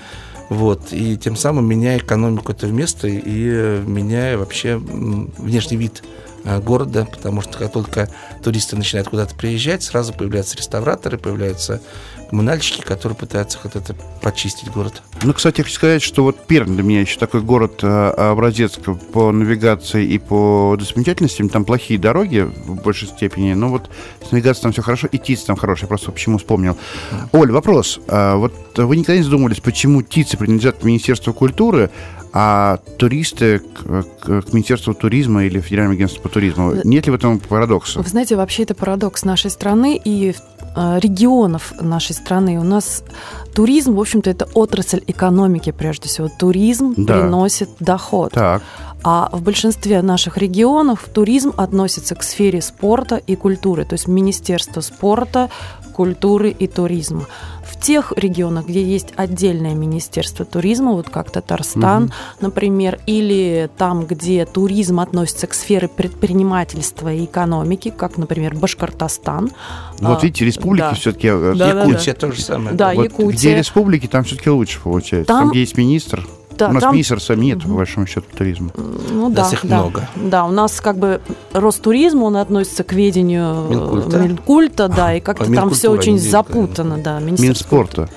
Вот, 0.48 0.92
и 0.92 1.16
тем 1.16 1.36
самым 1.36 1.66
меняя 1.66 1.98
экономику 1.98 2.52
этого 2.52 2.70
места 2.70 3.08
и 3.08 3.80
меняя 3.86 4.36
вообще 4.36 4.76
внешний 4.76 5.76
вид 5.76 6.02
а, 6.44 6.60
города, 6.60 7.06
потому 7.10 7.40
что 7.42 7.58
как 7.58 7.72
только 7.72 8.10
туристы 8.42 8.76
начинают 8.76 9.08
куда-то 9.08 9.34
приезжать, 9.34 9.82
сразу 9.84 10.12
появляются 10.12 10.56
реставраторы, 10.56 11.16
появляются 11.16 11.80
коммунальщики, 12.32 12.80
которые 12.80 13.14
пытаются 13.14 13.58
вот 13.62 13.76
это 13.76 13.94
почистить 14.22 14.70
город. 14.70 15.02
Ну, 15.22 15.34
кстати, 15.34 15.58
я 15.58 15.64
хочу 15.64 15.76
сказать, 15.76 16.00
что 16.00 16.22
вот 16.22 16.46
Пермь 16.46 16.74
для 16.74 16.82
меня 16.82 17.02
еще 17.02 17.18
такой 17.18 17.42
город 17.42 17.80
э, 17.82 18.08
образец 18.08 18.78
по 19.12 19.32
навигации 19.32 20.06
и 20.06 20.18
по 20.18 20.74
достопримечательностям. 20.78 21.50
Там 21.50 21.66
плохие 21.66 22.00
дороги 22.00 22.40
в 22.40 22.82
большей 22.82 23.08
степени, 23.08 23.52
но 23.52 23.68
вот 23.68 23.90
с 24.26 24.32
навигацией 24.32 24.62
там 24.62 24.72
все 24.72 24.80
хорошо, 24.80 25.08
и 25.08 25.18
ТИЦ 25.18 25.42
там 25.42 25.56
хороший, 25.56 25.86
просто 25.86 26.10
почему 26.10 26.38
вспомнил. 26.38 26.78
Оль, 27.32 27.52
вопрос. 27.52 28.00
А 28.08 28.36
вот 28.36 28.54
вы 28.78 28.96
никогда 28.96 29.18
не 29.18 29.24
задумывались, 29.24 29.60
почему 29.60 30.00
ТИЦы 30.00 30.38
принадлежат 30.38 30.82
Министерству 30.84 31.34
культуры, 31.34 31.90
а 32.32 32.78
туристы 32.96 33.58
к, 33.58 34.04
к, 34.20 34.42
к 34.42 34.52
Министерству 34.54 34.94
туризма 34.94 35.44
или 35.44 35.60
Федеральному 35.60 35.96
агентству 35.96 36.22
по 36.22 36.28
туризму. 36.30 36.74
Нет 36.84 37.06
ли 37.06 37.12
в 37.12 37.14
этом 37.14 37.38
парадокса? 37.38 38.00
Вы 38.00 38.08
знаете, 38.08 38.36
вообще 38.36 38.62
это 38.62 38.74
парадокс 38.74 39.24
нашей 39.24 39.50
страны 39.50 40.00
и 40.02 40.34
э, 40.74 40.98
регионов 41.00 41.74
нашей 41.78 42.14
страны. 42.22 42.58
У 42.58 42.64
нас 42.64 43.04
туризм, 43.54 43.94
в 43.94 44.00
общем-то, 44.00 44.30
это 44.30 44.48
отрасль 44.54 45.02
экономики 45.06 45.72
прежде 45.72 46.08
всего. 46.08 46.28
Туризм 46.28 46.94
да. 46.96 47.20
приносит 47.20 47.68
доход. 47.80 48.32
Так. 48.32 48.62
А 49.04 49.28
в 49.32 49.42
большинстве 49.42 50.00
наших 50.02 50.38
регионов 50.38 51.08
туризм 51.12 51.52
относится 51.56 52.14
к 52.14 52.22
сфере 52.22 52.60
спорта 52.60 53.16
и 53.16 53.34
культуры, 53.36 53.84
то 53.84 53.94
есть 53.94 54.08
Министерство 54.08 54.80
спорта, 54.80 55.50
культуры 55.92 56.50
и 56.50 56.68
туризма 56.68 57.26
тех 57.76 58.12
регионах, 58.16 58.66
где 58.66 58.82
есть 58.82 59.08
отдельное 59.16 59.74
Министерство 59.74 60.44
туризма, 60.44 60.92
вот 60.92 61.08
как 61.08 61.30
Татарстан, 61.30 62.04
угу. 62.04 62.12
например, 62.40 63.00
или 63.06 63.70
там, 63.76 64.04
где 64.06 64.46
туризм 64.46 65.00
относится 65.00 65.46
к 65.46 65.54
сфере 65.54 65.88
предпринимательства 65.88 67.12
и 67.12 67.24
экономики, 67.24 67.92
как, 67.96 68.16
например, 68.18 68.54
Башкортостан. 68.54 69.50
Вот 70.00 70.18
а, 70.18 70.20
видите, 70.22 70.44
республики 70.44 70.82
да. 70.82 70.94
все-таки... 70.94 71.28
Э, 71.28 71.54
да, 71.56 71.68
Якутия 71.68 72.14
да, 72.14 72.20
да. 72.20 72.26
то 72.26 72.32
же 72.32 72.42
самое. 72.42 72.76
Да, 72.76 72.94
вот 72.94 73.04
Якутия. 73.04 73.36
Где 73.36 73.56
республики, 73.56 74.06
там 74.06 74.24
все-таки 74.24 74.50
лучше 74.50 74.80
получается. 74.80 75.28
Там, 75.28 75.40
там 75.40 75.50
где 75.50 75.60
есть 75.60 75.76
министр. 75.76 76.26
Да, 76.62 76.68
у 76.68 76.72
нас 76.72 76.82
там... 76.82 76.92
министерства 76.92 77.34
нет, 77.34 77.58
угу. 77.58 77.70
по 77.70 77.74
большому 77.78 78.06
счету, 78.06 78.26
туризма. 78.36 78.70
Ну 78.76 79.30
да, 79.30 79.48
их 79.50 79.66
да. 79.66 79.76
много. 79.78 80.08
Да, 80.14 80.44
у 80.44 80.50
нас 80.50 80.80
как 80.80 80.96
бы 80.96 81.20
Ростуризм, 81.52 82.22
он 82.22 82.36
относится 82.36 82.84
к 82.84 82.92
ведению 82.92 83.66
Минкульта, 83.68 84.18
Минкульта 84.18 84.88
да, 84.88 85.14
и 85.14 85.20
как-то 85.20 85.52
там 85.52 85.70
все 85.70 85.90
очень 85.90 86.18
запутано, 86.18 86.98
да. 86.98 87.18
Минспорта. 87.18 88.08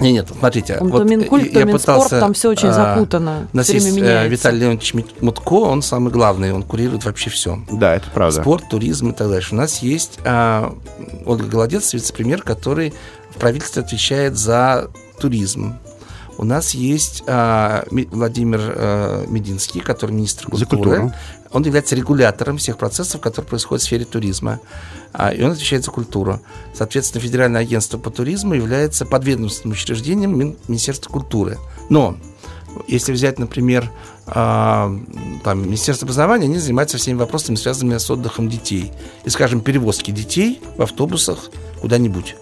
Нет, 0.00 0.12
нет, 0.12 0.28
смотрите. 0.36 0.78
Он 0.80 0.88
вот 0.88 1.02
то 1.02 1.04
Минкульт, 1.04 1.52
то 1.52 1.58
я 1.58 1.64
Минспорт, 1.64 1.98
пытался, 1.98 2.18
там 2.20 2.32
все 2.32 2.48
очень 2.48 2.68
а, 2.68 2.72
запутано. 2.72 3.48
У 3.52 3.56
нас 3.56 3.68
есть 3.68 3.86
э, 3.86 3.90
меняется. 3.92 4.28
Виталий 4.28 4.60
Леонидович 4.60 4.94
Мутко, 5.20 5.52
он 5.52 5.82
самый 5.82 6.10
главный, 6.10 6.52
он 6.52 6.62
курирует 6.62 7.04
вообще 7.04 7.30
все. 7.30 7.60
Да, 7.70 7.94
это 7.94 8.06
правда. 8.12 8.40
Спорт, 8.40 8.64
туризм 8.68 9.10
и 9.10 9.12
так 9.12 9.28
дальше. 9.28 9.54
У 9.54 9.58
нас 9.58 9.78
есть 9.78 10.18
а, 10.24 10.74
Ольга 11.26 11.44
Голодец, 11.44 11.92
вице-премьер, 11.92 12.42
который 12.42 12.94
в 13.30 13.36
правительстве 13.38 13.82
отвечает 13.82 14.36
за 14.36 14.90
туризм. 15.20 15.74
У 16.38 16.44
нас 16.44 16.74
есть 16.74 17.22
а, 17.26 17.84
Владимир 17.90 18.60
а, 18.62 19.26
Мединский, 19.26 19.80
который 19.80 20.12
министр 20.12 20.48
культуры. 20.48 21.12
Он 21.50 21.62
является 21.62 21.94
регулятором 21.94 22.56
всех 22.56 22.78
процессов, 22.78 23.20
которые 23.20 23.48
происходят 23.48 23.82
в 23.82 23.84
сфере 23.84 24.04
туризма. 24.04 24.60
А, 25.12 25.30
и 25.30 25.42
он 25.42 25.52
отвечает 25.52 25.84
за 25.84 25.90
культуру. 25.90 26.40
Соответственно, 26.74 27.20
Федеральное 27.22 27.60
агентство 27.60 27.98
по 27.98 28.10
туризму 28.10 28.54
является 28.54 29.04
подведомственным 29.04 29.72
учреждением 29.72 30.56
Министерства 30.66 31.10
культуры. 31.10 31.58
Но 31.90 32.16
если 32.88 33.12
взять, 33.12 33.38
например, 33.38 33.90
а, 34.26 34.90
там, 35.44 35.62
Министерство 35.62 36.06
образования, 36.06 36.46
они 36.46 36.58
занимаются 36.58 36.96
всеми 36.96 37.18
вопросами, 37.18 37.56
связанными 37.56 37.98
с 37.98 38.10
отдыхом 38.10 38.48
детей. 38.48 38.92
И, 39.24 39.30
скажем, 39.30 39.60
перевозки 39.60 40.10
детей 40.10 40.62
в 40.76 40.82
автобусах 40.82 41.50
куда-нибудь. 41.80 42.36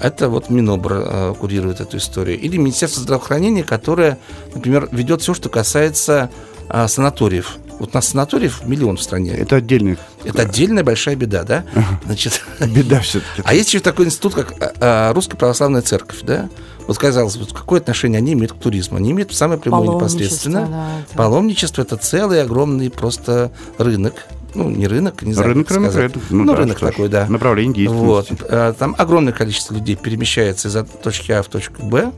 Это 0.00 0.28
вот 0.28 0.50
Минобр 0.50 0.92
э, 0.94 1.34
курирует 1.38 1.80
эту 1.80 1.96
историю. 1.96 2.38
Или 2.38 2.56
Министерство 2.56 3.02
здравоохранения, 3.02 3.64
которое, 3.64 4.18
например, 4.54 4.88
ведет 4.92 5.22
все, 5.22 5.34
что 5.34 5.48
касается 5.48 6.30
э, 6.68 6.88
санаториев. 6.88 7.58
Вот 7.78 7.90
у 7.92 7.92
нас 7.94 8.08
санаториев 8.08 8.64
миллион 8.64 8.96
в 8.96 9.02
стране. 9.02 9.32
Это 9.32 9.56
отдельный. 9.56 9.98
Это 10.24 10.42
отдельная 10.42 10.82
большая 10.82 11.14
беда, 11.14 11.44
да? 11.44 11.64
Значит, 12.04 12.42
беда 12.60 13.00
все-таки. 13.00 13.42
А 13.44 13.54
есть 13.54 13.68
еще 13.68 13.80
такой 13.80 14.06
институт, 14.06 14.34
как 14.34 14.54
а, 14.80 15.12
Русская 15.12 15.36
православная 15.36 15.82
церковь, 15.82 16.22
да? 16.22 16.48
Вот 16.86 16.98
казалось 16.98 17.36
бы, 17.36 17.46
какое 17.46 17.80
отношение 17.80 18.18
они 18.18 18.32
имеют 18.32 18.52
к 18.52 18.56
туризму? 18.56 18.96
Они 18.96 19.10
имеют 19.10 19.34
самое 19.34 19.60
прямое 19.60 19.88
непосредственно. 19.88 20.66
Да, 20.66 20.88
это... 21.00 21.16
Паломничество 21.16 21.82
это 21.82 21.96
целый 21.96 22.42
огромный 22.42 22.90
просто 22.90 23.50
рынок, 23.76 24.14
ну, 24.56 24.70
не 24.70 24.86
рынок, 24.86 25.22
не 25.22 25.34
знаю, 25.34 25.50
рынок, 25.50 25.70
рынок, 25.70 25.90
сказать. 25.92 26.14
Ну, 26.30 26.44
ну 26.44 26.52
да, 26.52 26.58
рынок 26.58 26.78
такой, 26.80 27.08
да. 27.08 27.26
Направление 27.28 27.74
деятельности. 27.74 28.32
Вот. 28.32 28.48
А, 28.48 28.72
там 28.72 28.94
огромное 28.98 29.32
количество 29.32 29.74
людей 29.74 29.96
перемещается 29.96 30.68
из 30.68 30.76
точки 31.02 31.32
А 31.32 31.42
в 31.42 31.48
точку 31.48 31.82
Б. 31.82 32.12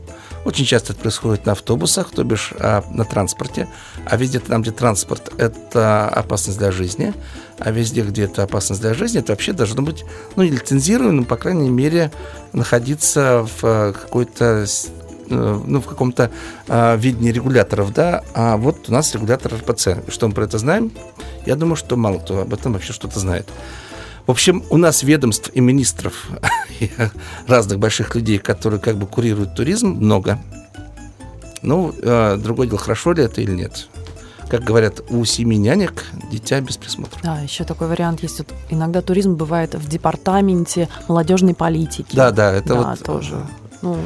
Очень 0.45 0.65
часто 0.65 0.93
это 0.93 1.01
происходит 1.01 1.45
на 1.45 1.51
автобусах, 1.51 2.11
то 2.11 2.23
бишь 2.23 2.53
а, 2.59 2.83
на 2.91 3.03
транспорте. 3.03 3.67
А 4.05 4.15
везде 4.15 4.39
там, 4.39 4.61
где 4.61 4.71
транспорт, 4.71 5.33
это 5.37 6.07
опасность 6.07 6.57
для 6.57 6.71
жизни. 6.71 7.13
А 7.57 7.71
везде, 7.71 8.03
где 8.03 8.23
это 8.23 8.43
опасность 8.43 8.81
для 8.81 8.93
жизни, 8.93 9.19
это 9.19 9.33
вообще 9.33 9.51
должно 9.51 9.81
быть, 9.81 10.05
ну, 10.37 10.43
не 10.43 10.49
лицензированным, 10.49 11.25
по 11.25 11.35
крайней 11.35 11.69
мере, 11.69 12.11
находиться 12.53 13.45
в 13.45 13.63
а, 13.63 13.93
какой-то 13.93 14.63
э, 14.63 14.65
ну, 15.29 15.81
в 15.81 15.85
каком-то 15.85 16.31
э, 16.67 16.97
видении 16.97 17.31
регуляторов, 17.31 17.93
да, 17.93 18.23
а 18.33 18.57
вот 18.57 18.89
у 18.89 18.91
нас 18.91 19.13
регулятор 19.13 19.53
РПЦ. 19.53 20.09
Что 20.09 20.27
мы 20.27 20.33
про 20.33 20.45
это 20.45 20.57
знаем? 20.57 20.91
Я 21.45 21.55
думаю, 21.55 21.75
что 21.75 21.95
мало 21.95 22.19
кто 22.19 22.41
об 22.41 22.53
этом 22.53 22.73
вообще 22.73 22.93
что-то 22.93 23.19
знает. 23.19 23.47
В 24.27 24.31
общем, 24.31 24.63
у 24.69 24.77
нас 24.77 25.01
ведомств 25.03 25.49
и 25.53 25.59
министров 25.59 26.29
и 26.79 26.91
разных 27.47 27.79
больших 27.79 28.15
людей, 28.15 28.37
которые 28.37 28.79
как 28.79 28.97
бы 28.97 29.07
курируют 29.07 29.55
туризм, 29.55 29.87
много. 29.87 30.39
Ну, 31.61 31.93
э, 32.01 32.37
другое 32.37 32.67
дело, 32.67 32.79
хорошо 32.79 33.13
ли 33.13 33.23
это 33.23 33.41
или 33.41 33.51
нет. 33.51 33.87
Как 34.49 34.63
говорят, 34.63 35.01
у 35.09 35.23
семи 35.25 35.57
нянек 35.57 36.05
дитя 36.31 36.59
без 36.59 36.77
присмотра. 36.77 37.19
Да, 37.21 37.39
еще 37.39 37.63
такой 37.65 37.87
вариант 37.87 38.23
есть. 38.23 38.39
Вот 38.39 38.51
иногда 38.69 39.01
туризм 39.01 39.35
бывает 39.35 39.75
в 39.75 39.87
департаменте 39.87 40.89
молодежной 41.07 41.53
политики. 41.53 42.15
Да, 42.15 42.31
да, 42.31 42.51
это 42.53 42.69
да, 42.69 42.75
вот 42.75 43.03
тоже. 43.03 43.45
Ну, 43.83 43.97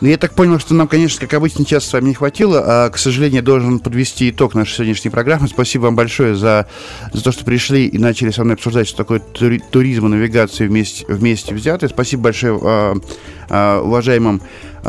ну, 0.00 0.08
я 0.08 0.16
так 0.16 0.34
понял, 0.34 0.58
что 0.58 0.74
нам, 0.74 0.88
конечно, 0.88 1.20
как 1.20 1.34
обычно, 1.34 1.64
час 1.64 1.84
с 1.84 1.92
вами 1.92 2.08
не 2.08 2.14
хватило. 2.14 2.62
А, 2.64 2.90
к 2.90 2.96
сожалению, 2.96 3.42
должен 3.42 3.80
подвести 3.80 4.30
итог 4.30 4.54
нашей 4.54 4.76
сегодняшней 4.76 5.10
программы. 5.10 5.46
Спасибо 5.48 5.82
вам 5.84 5.96
большое 5.96 6.34
за, 6.34 6.66
за 7.12 7.22
то, 7.22 7.32
что 7.32 7.44
пришли 7.44 7.86
и 7.86 7.98
начали 7.98 8.30
со 8.30 8.42
мной 8.42 8.54
обсуждать, 8.54 8.88
что 8.88 8.96
такое 8.96 9.20
тури, 9.20 9.62
туризм 9.70 10.06
и 10.06 10.08
навигация 10.08 10.68
вместе, 10.68 11.04
вместе 11.06 11.54
взятые. 11.54 11.90
Спасибо 11.90 12.24
большое 12.24 12.58
а, 12.62 12.94
а, 13.50 13.82
уважаемым 13.82 14.40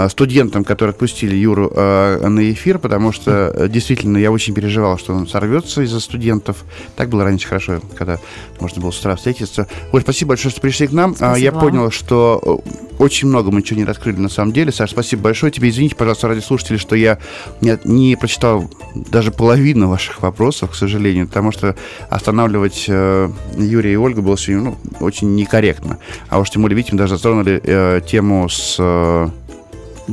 студентам, 0.09 0.63
которые 0.63 0.91
отпустили 0.91 1.35
Юру 1.35 1.71
а, 1.75 2.27
на 2.27 2.51
эфир, 2.51 2.79
потому 2.79 3.11
что 3.11 3.51
э, 3.53 3.67
действительно 3.67 4.17
я 4.17 4.31
очень 4.31 4.53
переживал, 4.53 4.97
что 4.97 5.13
он 5.13 5.27
сорвется 5.27 5.81
из-за 5.81 5.99
студентов. 5.99 6.63
Так 6.95 7.09
было 7.09 7.23
раньше 7.23 7.47
хорошо, 7.47 7.81
когда 7.95 8.19
можно 8.59 8.81
было 8.81 8.91
с 8.91 8.99
утра 8.99 9.15
встретиться. 9.15 9.67
Оль, 9.91 10.01
спасибо 10.01 10.29
большое, 10.29 10.51
что 10.51 10.61
пришли 10.61 10.87
к 10.87 10.91
нам. 10.91 11.15
Спасибо. 11.15 11.37
Я 11.37 11.51
понял, 11.51 11.91
что 11.91 12.61
э, 12.65 12.71
очень 12.99 13.27
много 13.27 13.51
мы 13.51 13.61
ничего 13.61 13.79
не 13.79 13.85
раскрыли 13.85 14.17
на 14.17 14.29
самом 14.29 14.53
деле. 14.53 14.71
Саша, 14.71 14.93
спасибо 14.93 15.23
большое 15.23 15.51
тебе. 15.51 15.69
Извините, 15.69 15.95
пожалуйста, 15.95 16.27
ради 16.27 16.41
слушателей, 16.41 16.79
что 16.79 16.95
я 16.95 17.17
не, 17.59 17.77
не 17.83 18.15
прочитал 18.15 18.69
даже 18.95 19.31
половину 19.31 19.89
ваших 19.89 20.21
вопросов, 20.21 20.71
к 20.71 20.75
сожалению, 20.75 21.27
потому 21.27 21.51
что 21.51 21.75
останавливать 22.09 22.85
э, 22.87 23.29
Юрия 23.57 23.93
и 23.93 23.95
Ольгу 23.95 24.21
было 24.21 24.37
сегодня 24.37 24.75
ну, 24.83 25.05
очень 25.05 25.35
некорректно. 25.35 25.97
А 26.29 26.39
уж 26.39 26.49
тем 26.49 26.61
более, 26.61 26.77
видите, 26.77 26.93
мы 26.93 26.99
даже 26.99 27.15
затронули 27.15 27.59
э, 27.63 28.01
тему 28.07 28.47
с... 28.49 28.75
Э, 28.79 29.29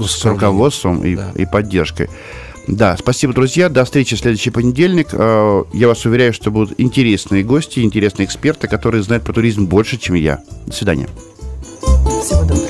с 0.07 0.25
руководством 0.25 1.05
и, 1.05 1.17
да. 1.17 1.33
и 1.35 1.47
поддержкой. 1.47 2.09
Да, 2.69 2.97
спасибо, 2.99 3.33
друзья. 3.33 3.71
До 3.71 3.85
встречи 3.85 4.15
в 4.15 4.19
следующий 4.19 4.51
понедельник. 4.51 5.09
Э, 5.13 5.65
я 5.73 5.89
вас 5.89 6.05
уверяю, 6.05 6.35
что 6.35 6.51
будут 6.51 6.79
интересные 6.79 7.43
гости, 7.43 7.81
интересные 7.81 8.27
эксперты, 8.27 8.69
которые 8.69 9.03
знают 9.03 9.25
про 9.25 9.33
туризм 9.33 9.67
больше, 9.67 9.97
чем 9.97 10.17
я. 10.17 10.41
До 10.67 10.75
свидания. 10.75 11.09
Всего 12.23 12.43
доброго. 12.43 12.69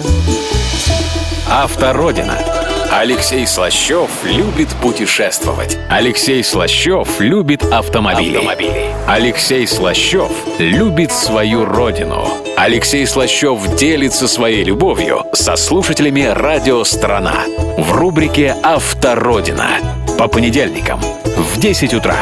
Автородина. 1.49 2.68
Алексей 2.91 3.47
Слащев 3.47 4.11
любит 4.25 4.69
путешествовать. 4.81 5.77
Алексей 5.91 6.43
Слащев 6.43 7.21
любит 7.21 7.63
автомобили. 7.63 8.37
автомобили. 8.37 8.87
Алексей 9.07 9.67
Слащев 9.67 10.31
любит 10.59 11.13
свою 11.13 11.67
родину. 11.67 12.27
Алексей 12.57 13.07
Слащев 13.07 13.77
делится 13.77 14.27
своей 14.27 14.65
любовью 14.65 15.23
со 15.35 15.57
слушателями 15.57 16.23
«Радио 16.23 16.83
Страна» 16.85 17.45
в 17.77 17.93
рубрике 17.93 18.57
«Автородина» 18.63 19.69
по 20.19 20.27
понедельникам 20.27 21.01
в 21.25 21.61
10 21.61 21.93
утра. 21.93 22.17